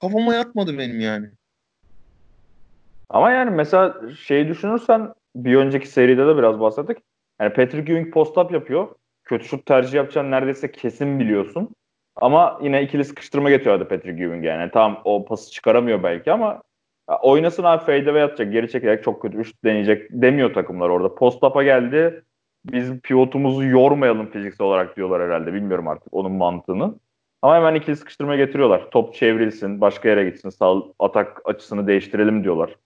[0.00, 1.30] kafama yatmadı benim yani.
[3.10, 6.98] Ama yani mesela şey düşünürsen bir önceki seride de biraz bahsettik.
[7.40, 8.88] Yani Patrick Ewing post-up yapıyor.
[9.24, 11.68] Kötü şut tercih yapacağını neredeyse kesin biliyorsun.
[12.16, 14.70] Ama yine ikili sıkıştırma getiriyordu Patrick Ewing yani.
[14.70, 16.62] Tam o pası çıkaramıyor belki ama
[17.22, 18.52] oynasın abi fade ve atacak.
[18.52, 21.14] Geri çekerek çok kötü şut deneyecek demiyor takımlar orada.
[21.14, 22.24] Post-up'a geldi.
[22.72, 25.54] Biz pivotumuzu yormayalım fiziksel olarak diyorlar herhalde.
[25.54, 26.94] Bilmiyorum artık onun mantığını.
[27.42, 28.90] Ama hemen ikili sıkıştırma getiriyorlar.
[28.90, 32.76] Top çevrilsin, başka yere gitsin, sağ atak açısını değiştirelim diyorlar.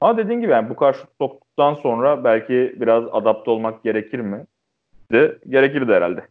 [0.00, 4.46] Ama dediğin gibi yani bu kadar şut soktuktan sonra belki biraz adapte olmak gerekir mi?
[5.12, 6.28] De gerekirdi herhalde.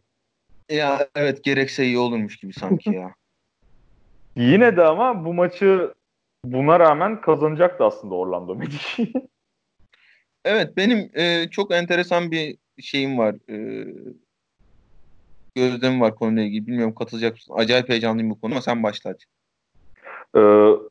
[0.70, 3.14] Ya evet gerekse iyi olurmuş gibi sanki ya.
[4.36, 5.94] Yine de ama bu maçı
[6.44, 8.80] buna rağmen kazanacaktı aslında Orlando Magic.
[10.44, 13.34] evet benim e, çok enteresan bir şeyim var.
[13.50, 13.86] E,
[15.54, 16.66] gözlemim var konuyla ilgili.
[16.66, 17.54] Bilmiyorum katılacak mısın?
[17.56, 19.24] Acayip heyecanlıyım bu konu ama sen başla hadi.
[20.34, 20.40] Ee,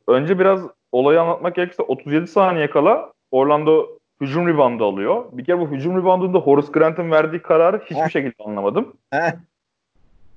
[0.08, 0.60] önce biraz
[0.92, 5.24] olayı anlatmak gerekirse 37 saniye kala Orlando hücum reboundu alıyor.
[5.32, 8.10] Bir kere bu hücum reboundunda Horace Grant'ın verdiği kararı hiçbir Heh.
[8.10, 8.96] şekilde anlamadım.
[9.10, 9.32] Heh.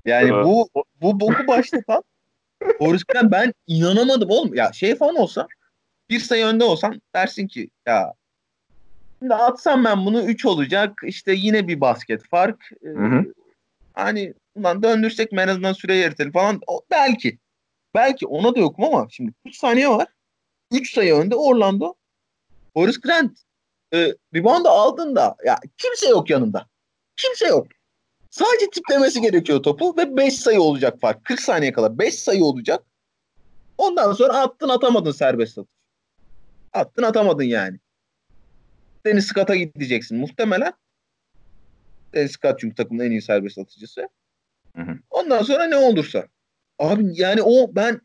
[0.06, 0.70] Yani ee, bu
[1.02, 2.04] bu boku başlatan
[2.80, 4.56] Horace Grant ben inanamadım oğlum.
[4.56, 5.48] Ya şey falan olsa
[6.10, 8.14] bir sayı önde olsan dersin ki ya
[9.20, 11.02] şimdi atsam ben bunu 3 olacak.
[11.04, 12.72] İşte yine bir basket fark.
[12.84, 13.34] Ee, hı hı.
[13.94, 16.60] Hani ulan döndürsek en azından süreyi eritelim falan.
[16.68, 17.38] O, belki.
[17.96, 20.08] Belki ona da yokum ama şimdi 3 saniye var.
[20.72, 21.94] 3 sayı önde Orlando.
[22.74, 23.40] Horace Grant
[23.94, 26.68] e, rebound'ı aldığında ya kimse yok yanında.
[27.16, 27.68] Kimse yok.
[28.30, 31.26] Sadece tiplemesi gerekiyor topu ve 5 sayı olacak fark.
[31.26, 32.84] 40 saniye kala 5 sayı olacak.
[33.78, 35.72] Ondan sonra attın atamadın serbest atış.
[36.74, 37.80] Attın atamadın yani.
[39.06, 40.74] Deniz Scott'a gideceksin muhtemelen.
[42.14, 44.10] Deniz Scott çünkü takımın en iyi serbest atıcısı.
[44.76, 45.00] Hı hı.
[45.10, 46.28] Ondan sonra ne olursa.
[46.80, 48.02] Abi yani o ben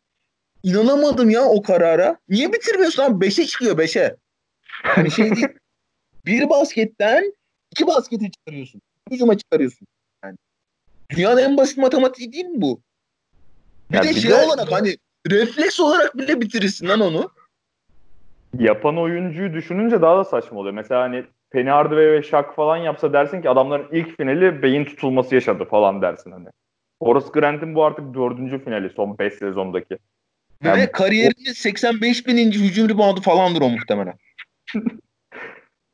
[0.64, 2.18] inanamadım ya o karara.
[2.28, 3.26] Niye bitirmiyorsun abi?
[3.26, 4.16] 5'e çıkıyor 5'e.
[4.96, 5.48] Yani şey değil.
[6.26, 7.32] bir basketten
[7.70, 8.80] iki basketi çıkarıyorsun.
[9.10, 9.86] Hücuma çıkarıyorsun.
[10.24, 10.36] Yani
[11.10, 12.80] dünyanın en basit matematiği değil mi bu?
[13.90, 14.34] Bir ya de bir şey de...
[14.34, 14.96] olarak hani
[15.30, 17.30] refleks olarak bile bitirirsin lan onu.
[18.58, 20.74] Yapan oyuncuyu düşününce daha da saçma oluyor.
[20.74, 25.34] Mesela hani Penny Hardaway ve Shaq falan yapsa dersin ki adamların ilk finali beyin tutulması
[25.34, 26.48] yaşadı falan dersin hani.
[27.02, 29.98] Horace Grant'in bu artık dördüncü finali son 5 sezondaki.
[30.64, 31.54] Yani Ve kariyerinin o...
[31.54, 34.14] 85 bininci hücum reboundu falandır o muhtemelen.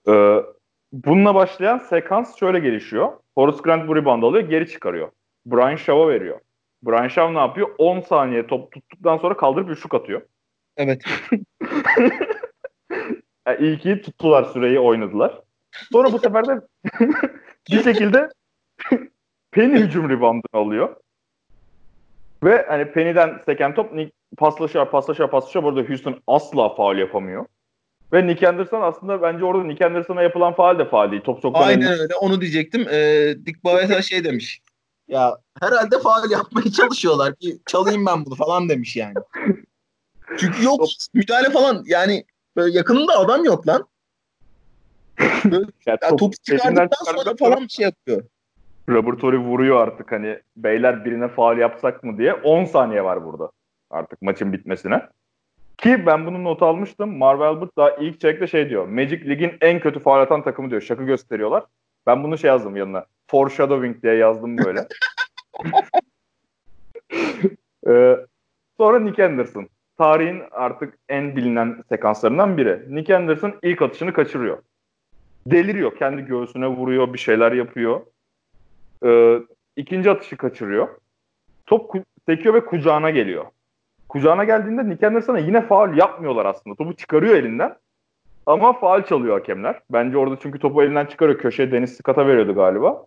[0.08, 0.36] ee,
[0.92, 3.12] bununla başlayan sekans şöyle gelişiyor.
[3.34, 5.10] Horace Grant bu rebound alıyor, geri çıkarıyor.
[5.46, 6.40] Brian Shaw'a veriyor.
[6.82, 7.68] Brian Shaw ne yapıyor?
[7.78, 10.22] 10 saniye top tuttuktan sonra kaldırıp üçlük atıyor.
[10.76, 11.02] Evet.
[13.46, 15.40] yani ilki tuttular süreyi oynadılar.
[15.92, 16.60] Sonra bu sefer de
[17.70, 18.28] bir şekilde
[19.50, 20.96] Penny hücum reboundını alıyor.
[22.44, 25.64] Ve hani Penny'den seken top Nick paslaşıyor, paslaşıyor, paslaşıyor.
[25.64, 27.46] Burada Houston asla faul yapamıyor.
[28.12, 31.22] Ve Nick Anderson aslında bence orada Nick Anderson'a yapılan faal de faal değil.
[31.22, 32.14] Top sokmadan Aynen öyle.
[32.14, 32.88] Onu diyecektim.
[32.90, 34.60] Ee, Dick Bavetta şey demiş.
[35.08, 39.14] Ya herhalde faal yapmaya çalışıyorlar ki çalayım ben bunu falan demiş yani.
[40.38, 40.80] Çünkü yok
[41.14, 42.24] müdahale falan yani
[42.56, 43.88] böyle yakınında adam yok lan.
[45.44, 48.24] Böyle, ya, top, topu çıkardıktan sonra falan bir şey yapıyor.
[48.88, 53.50] Laboratuvarı vuruyor artık hani beyler birine faal yapsak mı diye 10 saniye var burada
[53.90, 55.02] artık maçın bitmesine.
[55.78, 57.18] Ki ben bunu not almıştım.
[57.18, 58.88] Marvel Albert daha ilk çekte şey diyor.
[58.88, 60.80] Magic Lig'in en kötü faal atan takımı diyor.
[60.80, 61.64] Şakı gösteriyorlar.
[62.06, 63.06] Ben bunu şey yazdım yanına.
[63.26, 64.88] Foreshadowing diye yazdım böyle.
[67.88, 68.16] ee,
[68.76, 69.68] sonra Nick Anderson.
[69.98, 72.84] Tarihin artık en bilinen sekanslarından biri.
[72.88, 74.58] Nick Anderson ilk atışını kaçırıyor.
[75.46, 75.96] Deliriyor.
[75.96, 77.12] Kendi göğsüne vuruyor.
[77.12, 78.00] Bir şeyler yapıyor.
[79.04, 79.38] Ee,
[79.76, 80.88] ikinci atışı kaçırıyor.
[81.66, 81.94] Top
[82.28, 83.44] sekiyor ve kucağına geliyor.
[84.10, 86.76] Kucağına geldiğinde Nick Anderson'a yine faal yapmıyorlar aslında.
[86.76, 87.76] Topu çıkarıyor elinden.
[88.46, 89.80] Ama faal çalıyor hakemler.
[89.90, 91.38] Bence orada çünkü topu elinden çıkarıyor.
[91.38, 93.06] Köşeye Deniz Scott'a veriyordu galiba.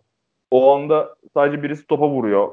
[0.51, 2.49] O anda sadece birisi topa vuruyor.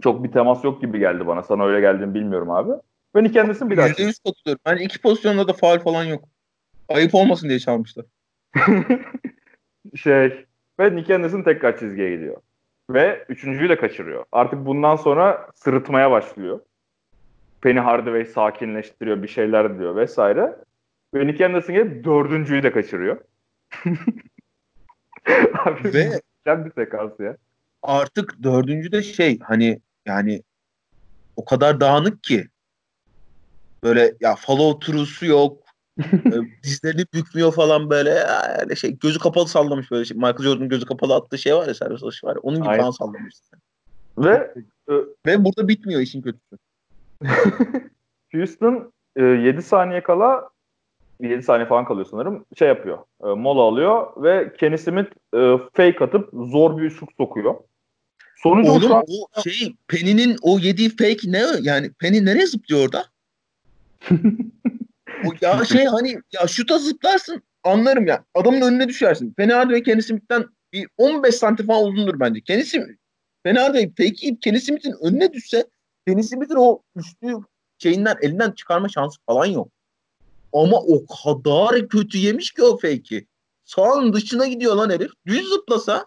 [0.00, 1.42] Çok bir temas yok gibi geldi bana.
[1.42, 2.72] Sana öyle geldiğini bilmiyorum abi.
[3.16, 3.88] Ve Nick Anderson bir daha.
[3.88, 4.62] %100 katılıyorum.
[4.66, 6.24] Ben iki pozisyonda da faal falan yok.
[6.88, 8.04] Ayıp olmasın diye çalmışlar.
[9.94, 10.44] şey
[10.80, 12.36] ve Nick Anderson tekrar çizgiye gidiyor.
[12.90, 14.24] Ve üçüncüyü de kaçırıyor.
[14.32, 16.60] Artık bundan sonra sırıtmaya başlıyor.
[17.66, 20.56] Penny Hardaway sakinleştiriyor, bir şeyler diyor vesaire.
[21.14, 23.20] Ve Nick Anderson gelip dördüncüyü de kaçırıyor.
[25.64, 27.36] Abi, Ve bir sekans ya.
[27.82, 30.42] Artık dördüncü de şey hani yani
[31.36, 32.48] o kadar dağınık ki
[33.82, 35.62] böyle ya follow through'su yok.
[36.62, 38.10] Dizlerini bükmüyor falan böyle
[38.58, 40.16] yani şey gözü kapalı sallamış böyle şey.
[40.16, 42.80] Michael Jordan'ın gözü kapalı attığı şey var ya servis atışı var ya onun gibi Aynen.
[42.80, 43.34] falan sallamış.
[44.18, 44.54] Ve
[45.26, 46.56] ve burada bitmiyor işin kötüsü.
[48.32, 50.50] Houston e, 7 saniye kala
[51.20, 52.44] 7 saniye falan kalıyor sanırım.
[52.58, 52.98] Şey yapıyor.
[53.24, 57.54] E, mola alıyor ve Kenny Smith e, fake atıp zor bir üçlük sokuyor.
[58.36, 59.04] Sonucu Oğlum an...
[59.08, 61.42] o şey Penny'nin o yediği fake ne?
[61.62, 63.04] Yani Penny nereye zıplıyor orada?
[65.24, 68.24] o ya şey hani ya şuta zıplarsın anlarım ya.
[68.34, 69.32] Adamın önüne düşersin.
[69.32, 72.40] Penny Hardaway Kenny Smith'ten bir 15 santim falan uzundur bence.
[72.40, 72.88] Kenny Smith
[73.44, 75.64] Penny Hardaway fake yiyip Kenny Smith'in önüne düşse
[76.06, 77.34] Kenny Smith'in o üstü
[77.78, 79.68] şeyinden elinden çıkarma şansı falan yok.
[80.52, 83.26] Ama o kadar kötü yemiş ki o fake'i.
[83.64, 85.10] Sağın dışına gidiyor lan herif.
[85.26, 86.06] Düz zıplasa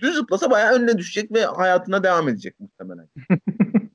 [0.00, 3.08] düz zıplasa bayağı önüne düşecek ve hayatına devam edecek muhtemelen.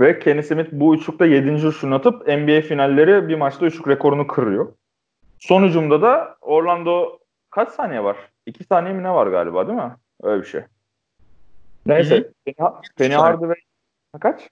[0.00, 1.72] ve Kenny Smith bu üçlükte 7.
[1.72, 4.72] şunu atıp NBA finalleri bir maçta üçlük rekorunu kırıyor.
[5.38, 7.18] Sonucumda da Orlando
[7.50, 8.16] kaç saniye var?
[8.46, 9.96] 2 saniye mi ne var galiba değil mi?
[10.22, 10.62] Öyle bir şey.
[11.86, 12.30] Neyse.
[12.44, 12.56] Penny,
[12.96, 13.56] Penny Hardaway
[14.20, 14.50] kaç?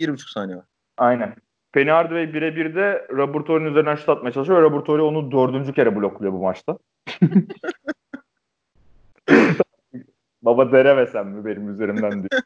[0.00, 0.64] 1,5 saniye var.
[0.96, 1.34] Aynen.
[1.72, 6.32] Penny Hardaway birebir de Roberto'nun üzerinden şut atmaya çalışıyor ve Roberto onu dördüncü kere blokluyor
[6.32, 6.78] bu maçta.
[10.42, 12.42] Baba deremesem mi benim üzerimden diyor.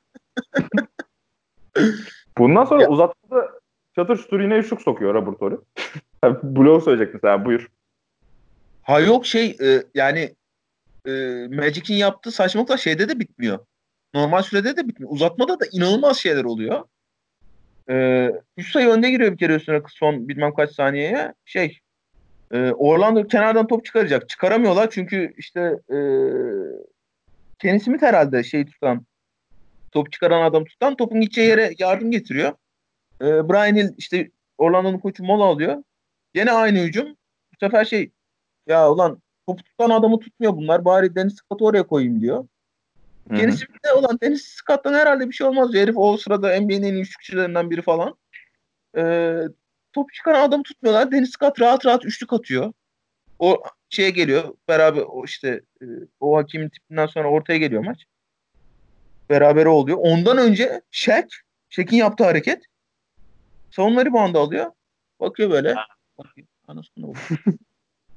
[2.38, 2.88] Bundan sonra ya.
[2.88, 3.50] uzatmada
[3.94, 5.64] çatır çutur yine üçlük sokuyor Roberto'yu.
[6.42, 7.70] Blok söyleyecektin sen buyur.
[8.82, 10.34] Ha yok şey e, yani
[11.06, 11.10] e,
[11.50, 13.58] Magic'in yaptığı saçmalıklar şeyde de bitmiyor.
[14.14, 15.12] Normal sürede de bitmiyor.
[15.12, 16.84] Uzatmada da inanılmaz şeyler oluyor.
[17.90, 21.34] Ee, üç sayı önde giriyor bir kere üstüne son bilmem kaç saniyeye.
[21.44, 21.78] Şey
[22.52, 24.28] e, Orlando kenardan top çıkaracak.
[24.28, 25.60] Çıkaramıyorlar çünkü işte
[25.90, 25.98] e,
[27.58, 29.06] Kenny Smith herhalde şey tutan
[29.92, 32.52] top çıkaran adam tutan topun gideceği yere yardım getiriyor.
[33.20, 35.82] E, Brian Hill işte Orlando'nun koçu mola alıyor.
[36.34, 37.08] Gene aynı hücum.
[37.52, 38.10] Bu sefer şey
[38.66, 40.84] ya ulan top tutan adamı tutmuyor bunlar.
[40.84, 42.48] Bari Dennis Scott'u oraya koyayım diyor.
[43.84, 45.74] De ulan Dennis Scott'tan herhalde bir şey olmaz.
[45.74, 48.14] Herif o sırada NBA'nin en iyi üçlükçülerinden biri falan.
[48.96, 49.42] Ee,
[49.92, 51.12] top çıkaran adamı tutmuyorlar.
[51.12, 52.72] Dennis Scott rahat rahat üçlük atıyor.
[53.38, 54.54] O şeye geliyor.
[54.68, 55.84] Beraber o işte e,
[56.20, 58.04] o hakimin tipinden sonra ortaya geliyor maç.
[59.30, 59.98] Beraber oluyor.
[60.00, 61.26] Ondan önce Shaq,
[61.68, 62.64] Shaq'in yaptığı hareket
[63.70, 64.72] savunma bandı alıyor.
[65.20, 65.74] Bakıyor böyle.
[66.18, 66.46] Bakıyor.
[66.68, 67.12] Anasını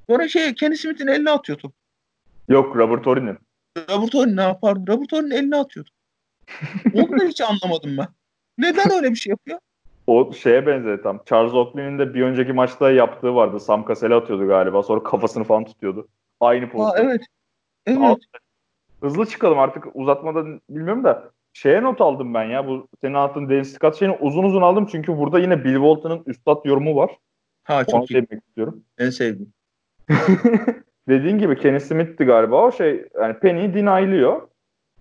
[0.10, 1.74] Sonra şey Kenny Smith'in eline atıyor top.
[2.48, 3.38] Yok Robert Ory'nin.
[3.90, 4.92] Robert Ory ne yapardı?
[4.92, 5.90] Robert Ory'nin eline atıyordu.
[6.94, 8.08] Onu da hiç anlamadım ben.
[8.58, 9.60] Neden öyle bir şey yapıyor?
[10.08, 11.22] O şeye benzedi tam.
[11.26, 13.60] Charles Oakley'nin de bir önceki maçta yaptığı vardı.
[13.60, 14.84] Sam Cassell'e atıyordu galiba.
[14.84, 16.08] Sonra kafasını falan tutuyordu.
[16.40, 17.06] Aynı pozisyon.
[17.06, 17.22] evet.
[17.86, 18.18] Evet.
[19.02, 22.68] Hızlı çıkalım artık uzatmada bilmiyorum da şeye not aldım ben ya.
[22.68, 26.66] Bu senin attığın Dennis Scott şeyini uzun uzun aldım çünkü burada yine Bill Walton'ın üstad
[26.66, 27.18] yorumu var.
[27.64, 28.28] Ha çok Onu iyi.
[28.48, 28.84] istiyorum.
[28.98, 29.54] En sevdiğim.
[31.10, 34.42] Dediğin gibi Kenny Smith'ti galiba o şey yani Penny'i dinaylıyor.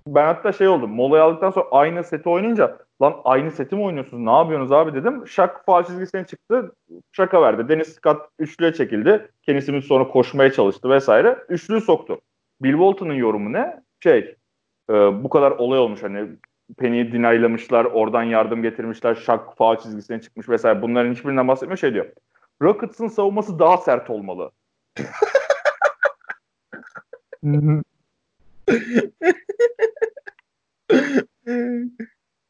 [0.06, 0.90] Ben hatta şey oldum.
[0.90, 4.22] Molayı aldıktan sonra aynı seti oynayınca lan aynı seti mi oynuyorsunuz?
[4.22, 5.26] Ne yapıyorsunuz abi dedim.
[5.26, 6.72] Şak faal çizgisine çıktı.
[7.12, 7.68] Şaka verdi.
[7.68, 9.28] Deniz Scott üçlüye çekildi.
[9.42, 11.38] Kenny Smith sonra koşmaya çalıştı vesaire.
[11.48, 12.20] Üçlüyü soktu.
[12.62, 13.82] Bill Walton'ın yorumu ne?
[14.02, 14.36] Şey
[14.90, 16.28] e, bu kadar olay olmuş hani
[16.78, 20.82] Penny'i dinaylamışlar, oradan yardım getirmişler, şak faal çizgisine çıkmış vesaire.
[20.82, 22.06] Bunların hiçbirinden bahsetmiyor şey diyor.
[22.62, 24.50] Rockets'ın savunması daha sert olmalı.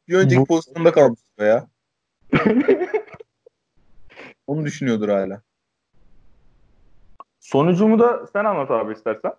[0.07, 0.45] Bir önceki Bu...
[0.45, 1.67] pozisyonda kalmış ya.
[4.47, 5.41] Onu düşünüyordur hala.
[7.39, 9.31] Sonucumu da sen anlat abi istersen.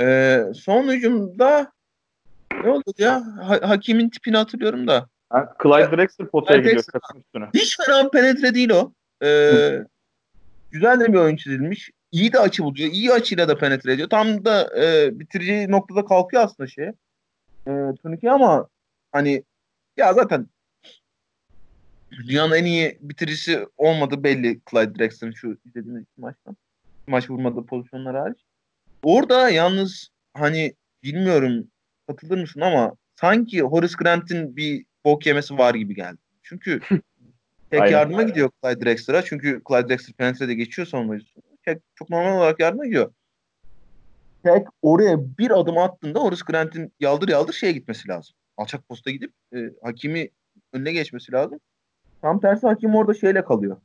[0.00, 1.72] Ee, son hücumda
[2.64, 3.22] ne oldu ya?
[3.36, 5.08] Ha- hakimin tipini hatırlıyorum da.
[5.30, 6.84] Ha, Clyde Drexler potaya gidiyor
[7.16, 7.48] üstüne.
[7.54, 8.92] Hiç fena penetre değil o.
[9.22, 9.78] Ee,
[10.70, 11.90] güzel de bir oyun çizilmiş.
[12.14, 12.90] İyi de açı buluyor.
[12.92, 14.08] İyi açıyla da penetre ediyor.
[14.08, 16.86] Tam da e, bitirici noktada kalkıyor aslında şey.
[17.66, 17.72] E,
[18.02, 18.68] turnike ama
[19.12, 19.44] hani
[19.96, 20.46] ya zaten
[22.10, 26.56] dünyanın en iyi bitiricisi olmadı belli Clyde Drexler'ın şu izlediğimiz maçtan.
[27.06, 28.38] Maç vurmadığı pozisyonlar hariç.
[29.02, 31.66] Orada yalnız hani bilmiyorum
[32.06, 36.18] katılır mısın ama sanki Horace Grant'in bir bok yemesi var gibi geldi.
[36.42, 36.80] Çünkü
[37.70, 37.92] tek Aynen.
[37.92, 39.22] yardıma gidiyor Clyde Drexler'a.
[39.22, 41.53] Çünkü Clyde Drexler penetre'de geçiyor savunmacısı.
[41.66, 43.12] Tek çok normal olarak yardıma gidiyor.
[44.42, 48.36] Tek oraya bir adım attığında Horace Grant'in yaldır yaldır şeye gitmesi lazım.
[48.56, 50.30] Alçak posta gidip e, hakimi
[50.72, 51.60] önüne geçmesi lazım.
[52.22, 53.76] Tam tersi hakim orada şeyle kalıyor.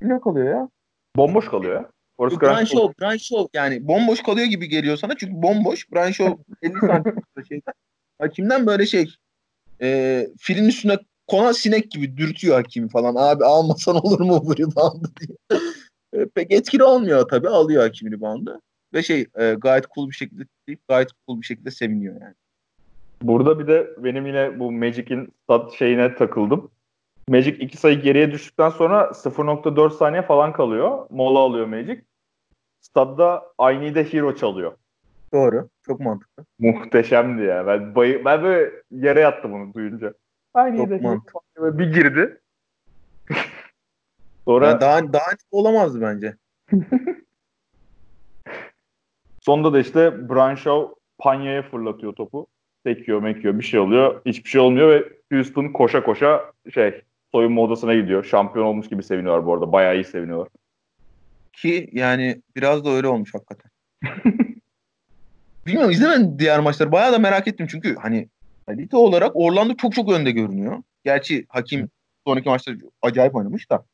[0.00, 0.68] Ne kalıyor ya?
[1.16, 1.90] Bomboş kalıyor ya.
[2.18, 5.92] Horace Brian Grant Shaw, Brian Shaw yani bomboş kalıyor gibi geliyor sana çünkü bomboş.
[5.92, 7.74] Brian Shaw 50 santim şeyden.
[8.18, 9.14] Hakimden böyle şey
[9.82, 13.14] e, filin üstüne konan sinek gibi dürtüyor hakimi falan.
[13.14, 15.60] Abi almasan olur mu bu reboundı diye.
[16.14, 17.48] E, pek etkili olmuyor tabii.
[17.48, 18.60] Alıyor hakim reboundı.
[18.94, 22.34] Ve şey e, gayet cool bir şekilde deyip gayet cool bir şekilde seviniyor yani.
[23.22, 26.70] Burada bir de benim yine bu Magic'in stat şeyine takıldım.
[27.28, 31.06] Magic 2 sayı geriye düştükten sonra 0.4 saniye falan kalıyor.
[31.10, 32.02] Mola alıyor Magic.
[32.80, 34.72] Stadda I Need a Hero çalıyor.
[35.32, 35.68] Doğru.
[35.86, 36.44] Çok mantıklı.
[36.58, 37.66] Muhteşemdi ya.
[37.66, 40.14] Ben, bayı, ben böyle yere yattım onu duyunca.
[40.56, 41.78] I Need a Hero.
[41.78, 42.40] Bir girdi.
[44.44, 46.36] Sonra yani daha, daha olamazdı bence.
[49.40, 52.46] Sonunda da işte Branshaw Panya'ya fırlatıyor topu.
[52.86, 54.20] Sekiyor mekiyor bir şey oluyor.
[54.26, 57.02] Hiçbir şey olmuyor ve Houston koşa koşa şey
[57.32, 58.24] soyunma odasına gidiyor.
[58.24, 59.72] Şampiyon olmuş gibi seviniyorlar bu arada.
[59.72, 60.48] Bayağı iyi seviniyorlar.
[61.52, 63.70] Ki yani biraz da öyle olmuş hakikaten.
[65.66, 66.92] Bilmiyorum izlemedim diğer maçları.
[66.92, 68.28] Bayağı da merak ettim çünkü hani
[68.66, 70.82] kalite olarak Orlando çok çok önde görünüyor.
[71.04, 71.88] Gerçi Hakim
[72.26, 72.72] sonraki maçta
[73.02, 73.84] acayip oynamış da.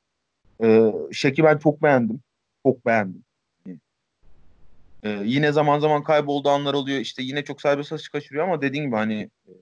[0.62, 2.20] Ee, Şek'i ben çok beğendim.
[2.66, 3.24] Çok beğendim.
[5.02, 6.98] Ee, yine zaman zaman kaybolduğu anlar oluyor.
[6.98, 9.52] İşte yine çok serbest atış kaçırıyor ama dediğim gibi hani e,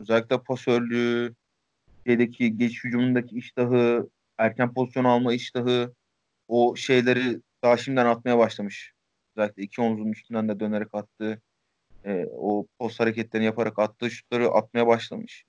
[0.00, 1.34] özellikle pasörlüğü,
[2.06, 5.94] şeydeki geç hücumundaki iştahı, erken pozisyon alma iştahı
[6.48, 8.92] o şeyleri daha şimdiden atmaya başlamış.
[9.36, 11.40] Özellikle iki omzunun üstünden de dönerek attı.
[12.04, 15.44] E, o post hareketlerini yaparak attığı şutları atmaya başlamış.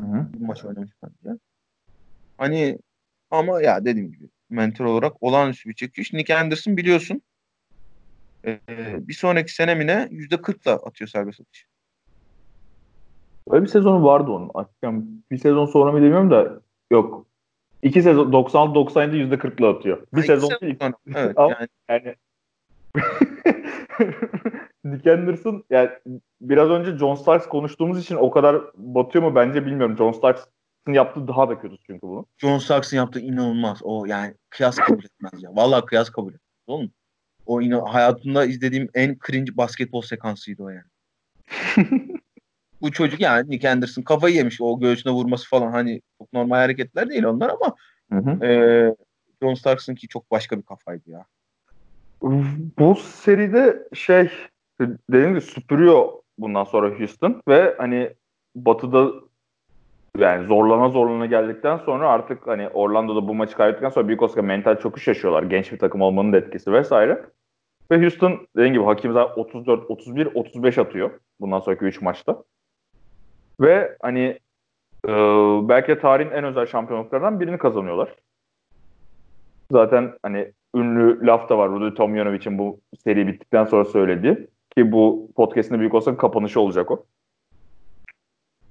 [0.00, 0.32] Hı hı.
[0.32, 1.38] Bir maç oynamış bence.
[2.38, 2.78] Hani
[3.32, 6.12] ama ya dediğim gibi mentor olarak olağanüstü bir çekiş.
[6.12, 7.22] Nick Anderson biliyorsun
[8.46, 8.58] e,
[9.08, 11.66] bir sonraki senemine yüzde kırkla atıyor serbest atış.
[13.50, 14.50] Öyle bir sezonu vardı onun.
[14.82, 16.60] Yani bir sezon sonra mı demiyorum da
[16.90, 17.26] yok.
[17.82, 20.06] İki sezon 96-97 yüzde kırkla atıyor.
[20.14, 20.76] Bir ha, sezon değil.
[21.14, 22.14] Evet, yani, yani
[24.84, 25.90] Nick Anderson yani
[26.40, 29.96] biraz önce John Starks konuştuğumuz için o kadar batıyor mu bence bilmiyorum.
[29.98, 30.12] John
[30.82, 32.26] Starks'ın yaptığı daha da kötü çünkü bunu.
[32.38, 33.78] John Starks'ın yaptığı inanılmaz.
[33.82, 35.50] O yani kıyas kabul etmez ya.
[35.52, 36.64] Vallahi kıyas kabul etmez.
[36.66, 36.90] Oğlum.
[37.46, 40.90] O yine hayatımda izlediğim en cringe basketbol sekansıydı o yani.
[42.80, 44.60] Bu çocuk yani Nick Anderson kafayı yemiş.
[44.60, 47.74] O göğsüne vurması falan hani çok normal hareketler değil onlar ama
[48.12, 48.46] hı hı.
[48.46, 48.50] E,
[49.42, 51.24] John Starks'ın ki çok başka bir kafaydı ya.
[52.78, 54.30] Bu seride şey
[54.80, 58.14] dediğim gibi süpürüyor bundan sonra Houston ve hani
[58.54, 59.12] batıda
[60.18, 64.80] yani zorlana zorlana geldikten sonra artık hani Orlando'da bu maçı kaybettikten sonra büyük olsa mental
[64.80, 65.42] çöküş yaşıyorlar.
[65.42, 67.24] Genç bir takım olmanın da etkisi vesaire.
[67.90, 71.10] Ve Houston dediğim gibi hakim zaten 34, 31, 35 atıyor
[71.40, 72.42] bundan sonraki 3 maçta.
[73.60, 74.38] Ve hani
[75.08, 75.12] e,
[75.68, 78.16] belki de tarihin en özel şampiyonluklarından birini kazanıyorlar.
[79.70, 84.48] Zaten hani ünlü laf da var Rudy Tomjanovic'in bu seri bittikten sonra söylediği.
[84.76, 87.04] Ki bu podcast'ın büyük olsa kapanışı olacak o.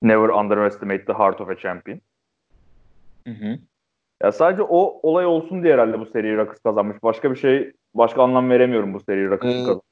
[0.02, 2.02] Never underestimate the heart of a champion.
[3.28, 3.60] Hı hı.
[4.24, 7.04] Ya sadece o olay olsun diye herhalde bu seriyi Rakıs kazanmış.
[7.04, 9.92] Başka bir şey, başka anlam veremiyorum bu seriyi Rakıs'ın ee, kazanmış.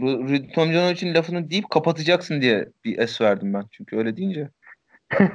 [0.00, 3.64] Rudy Tomjanovic'in lafını deyip kapatacaksın diye bir es verdim ben.
[3.70, 4.48] Çünkü öyle deyince.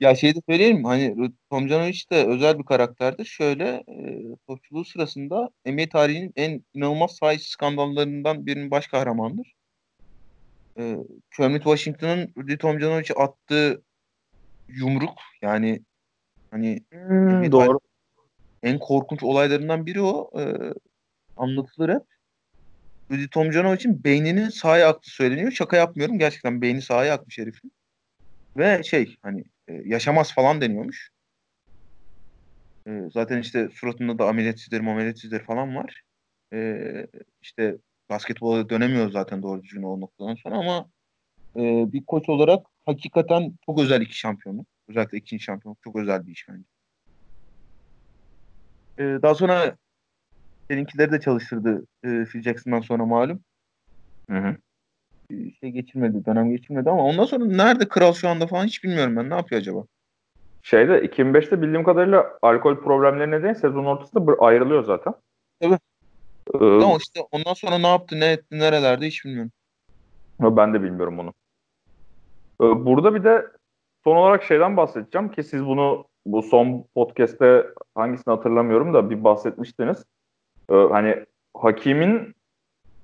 [0.00, 3.24] ya şey de söyleyeyim hani Tomjanovic de özel bir karakterdir.
[3.24, 9.54] Şöyle e, topçuluğu sırasında NBA tarihinin en inanılmaz sahip skandallarından birinin baş kahramandır.
[10.78, 10.96] E,
[11.36, 13.82] Kermit Washington'ın Rudy Tomjanovic'e attığı
[14.68, 15.82] yumruk yani
[16.50, 17.80] hani hmm, doğru.
[18.62, 20.40] En korkunç olaylarından biri o.
[20.40, 20.42] E,
[21.36, 22.02] anlatılır hep.
[23.10, 25.52] Rudy Tomjanovic'in beyninin sağa aklı söyleniyor.
[25.52, 26.18] Şaka yapmıyorum.
[26.18, 27.72] Gerçekten beyni sağa akmış herifin.
[28.56, 31.10] Ve şey hani e, yaşamaz falan deniyormuş.
[32.86, 36.02] E, zaten işte suratında da ameliyat izleri ameliyat izleri falan var.
[36.52, 37.06] E,
[37.42, 37.76] işte
[38.12, 40.86] basketbola dönemiyor zaten doğru düzgün o noktadan sonra ama
[41.56, 44.66] e, bir koç olarak hakikaten çok özel iki şampiyonluk.
[44.88, 46.64] Özellikle ikinci şampiyonluk çok özel bir iş bence.
[48.98, 49.76] E, daha sonra
[50.70, 53.44] seninkileri de çalıştırdı e, Phil Jackson'dan sonra malum.
[54.30, 54.56] Hı hı.
[55.60, 59.30] Şey geçirmedi, dönem geçirmedi ama ondan sonra nerede kral şu anda falan hiç bilmiyorum ben.
[59.30, 59.84] Ne yapıyor acaba?
[60.62, 65.14] Şeyde 2005'te bildiğim kadarıyla alkol problemleri nedeniyle sezon ortasında ayrılıyor zaten.
[65.60, 65.78] Tabii.
[66.54, 69.52] Ee, ama işte ondan sonra ne yaptı, ne etti, nerelerde hiç bilmiyorum.
[70.40, 71.32] Ben de bilmiyorum onu.
[72.60, 73.46] Ee, burada bir de
[74.04, 80.04] son olarak şeyden bahsedeceğim ki siz bunu bu son podcast'te hangisini hatırlamıyorum da bir bahsetmiştiniz.
[80.70, 81.24] Ee, hani
[81.56, 82.34] Hakim'in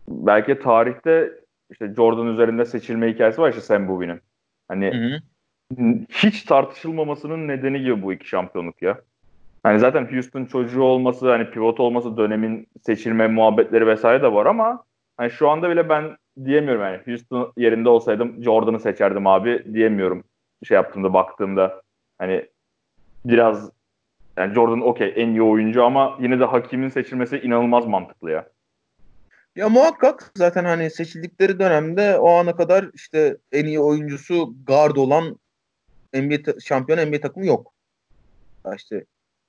[0.09, 1.33] belki tarihte
[1.71, 4.21] işte Jordan üzerinde seçilme hikayesi var işte Sam Bowie'nin.
[4.69, 5.19] Hani hı
[5.77, 6.05] hı.
[6.09, 9.01] hiç tartışılmamasının nedeni gibi bu iki şampiyonluk ya.
[9.63, 14.85] Hani zaten Houston çocuğu olması, hani pivot olması dönemin seçilme muhabbetleri vesaire de var ama
[15.17, 20.25] hani şu anda bile ben diyemiyorum yani Houston yerinde olsaydım Jordan'ı seçerdim abi diyemiyorum.
[20.65, 21.83] Şey yaptığımda baktığımda
[22.19, 22.47] hani
[23.25, 23.71] biraz
[24.37, 28.49] yani Jordan okey en iyi oyuncu ama yine de hakimin seçilmesi inanılmaz mantıklı ya.
[29.57, 35.39] Ya muhakkak zaten hani seçildikleri dönemde o ana kadar işte en iyi oyuncusu guard olan
[36.15, 37.73] NBA şampiyon NBA takımı yok.
[38.67, 39.05] Ya işte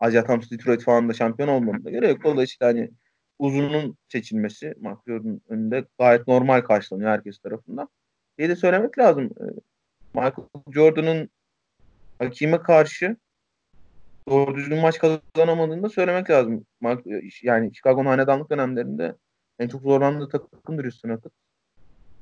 [0.07, 2.23] Isaiah Thomas Detroit falan da şampiyon olmadığına göre yok.
[2.23, 2.91] Dolayısıyla hani
[3.39, 7.89] uzunun seçilmesi Mark Jordan'ın önünde gayet normal karşılanıyor herkes tarafından.
[8.37, 9.25] Diye de söylemek lazım.
[9.25, 9.43] Ee,
[10.13, 11.29] Michael Jordan'ın
[12.19, 13.17] hakime karşı
[14.29, 16.65] doğru düzgün maç kazanamadığını da söylemek lazım.
[17.43, 19.15] Yani Chicago'nun hanedanlık dönemlerinde
[19.59, 21.35] en çok zorlandığı takımdır Houston Rockets.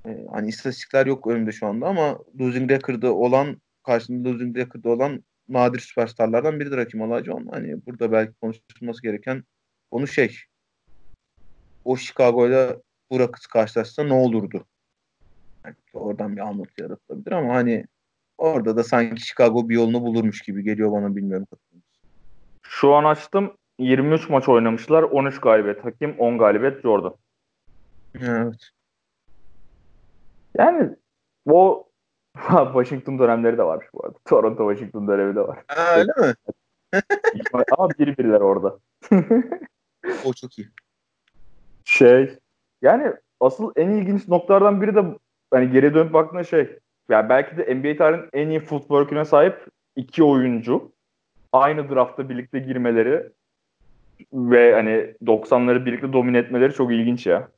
[0.06, 5.24] Ee, hani istatistikler yok önümde şu anda ama losing record'ı olan karşısında losing record'ı olan
[5.50, 7.48] nadir süperstarlardan biridir Hakim Olajuwon.
[7.52, 9.44] Hani burada belki konuşulması gereken
[9.92, 10.38] konu şey
[11.86, 14.66] o Chicago'yla bu Rockets karşılaşsa ne olurdu?
[15.66, 17.86] Yani oradan bir anlatı yaratılabilir ama hani
[18.38, 21.48] orada da sanki Chicago bir yolunu bulurmuş gibi geliyor bana bilmiyorum.
[22.64, 25.04] Şu an açtım 23 maç oynamışlar.
[25.04, 27.16] 13 galibiyet Hakim, 10 galibiyet Jordan.
[28.22, 28.70] Evet.
[30.58, 30.96] Yani
[31.46, 31.87] o
[32.74, 34.18] Washington dönemleri de varmış bu arada.
[34.26, 35.60] Toronto Washington dönemi de var.
[35.68, 36.34] Ha, öyle mi?
[37.78, 38.80] Ama biri biriler orada.
[40.26, 40.68] o çok iyi.
[41.86, 42.38] Şey
[42.82, 45.04] yani asıl en ilginç noktalardan biri de
[45.52, 50.24] hani geri dönüp baktığında şey yani belki de NBA tarihinin en iyi footwork'üne sahip iki
[50.24, 50.92] oyuncu
[51.54, 53.32] aynı draftta birlikte girmeleri
[54.34, 57.50] ve hani 90'ları birlikte domine etmeleri çok ilginç ya.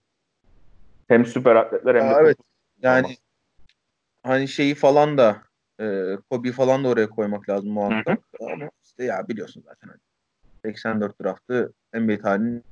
[1.08, 2.38] Hem süper atletler hem de evet.
[2.82, 3.18] Yani olmaz.
[4.24, 5.44] Hani şeyi falan da
[5.82, 8.20] e, Kobe falan da oraya koymak lazım muhakkak.
[8.40, 10.00] Ama işte ya biliyorsun zaten hani
[10.66, 12.64] 84 draftı NBA tarihinin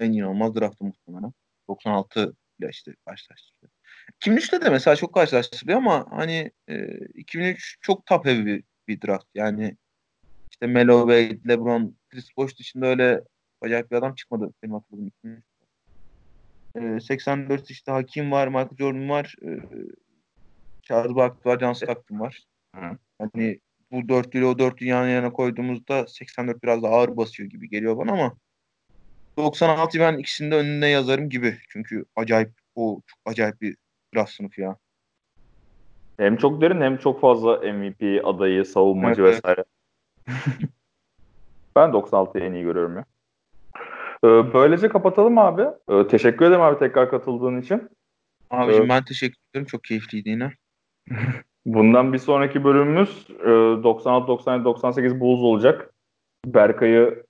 [0.00, 1.32] en inanılmaz draftı muhtemelen.
[1.68, 3.72] 96 ile işte karşılaştırıyor.
[4.20, 9.26] 2003'te de mesela çok karşılaştırılıyor ama hani e, 2003 çok top heavy bir, bir draft.
[9.34, 9.76] Yani
[10.50, 13.22] işte Melo Wade, LeBron, Chris Bosh dışında öyle
[13.60, 15.44] acayip bir adam çıkmadı benim hatırladığım 2003.
[16.76, 19.48] E, 84 işte Hakim var, Michael Jordan var, e,
[20.92, 22.42] Charles Barkley John Stockton var.
[22.76, 22.98] Hı.
[23.18, 23.60] Hani
[23.90, 28.12] bu dörtlüyle o dört yan yana koyduğumuzda 84 biraz daha ağır basıyor gibi geliyor bana
[28.12, 28.32] ama
[29.36, 31.58] 96 ben ikisini de önüne yazarım gibi.
[31.68, 33.76] Çünkü acayip o çok acayip bir
[34.14, 34.76] draft sınıfı ya.
[36.16, 39.64] Hem çok derin hem çok fazla MVP adayı, savunmacı evet, vesaire.
[41.76, 43.04] ben 96'yı en iyi görüyorum ya.
[44.24, 45.62] Ee, böylece kapatalım abi.
[45.88, 47.90] Ee, teşekkür ederim abi tekrar katıldığın için.
[48.50, 49.66] Abicim ee, ben teşekkür ederim.
[49.66, 50.52] Çok keyifliydi yine.
[51.66, 55.94] Bundan bir sonraki bölümümüz 96 97 98 Bulls olacak.
[56.46, 57.24] Berkay'ı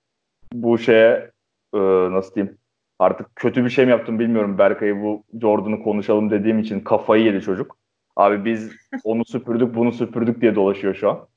[0.53, 1.31] bu şeye
[1.73, 1.79] e,
[2.11, 2.57] nasıl diyeyim
[2.99, 4.57] artık kötü bir şey mi yaptım bilmiyorum.
[4.57, 7.77] Berkay'ı bu Jordan'ı konuşalım dediğim için kafayı yedi çocuk.
[8.15, 8.71] Abi biz
[9.03, 11.27] onu süpürdük bunu süpürdük diye dolaşıyor şu an.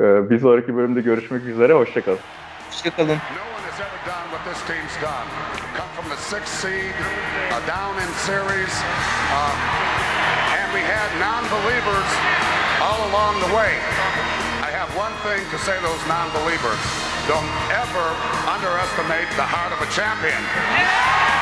[0.00, 1.72] ee, bir sonraki bölümde görüşmek üzere.
[1.72, 2.18] Hoşçakalın.
[2.70, 3.18] Hoşçakalın.
[6.24, 6.94] six seed,
[7.52, 9.52] uh, down in series, uh,
[10.56, 12.08] and we had non-believers
[12.80, 13.76] all along the way.
[14.64, 16.80] I have one thing to say to those non-believers.
[17.28, 18.06] Don't ever
[18.48, 21.33] underestimate the heart of a champion.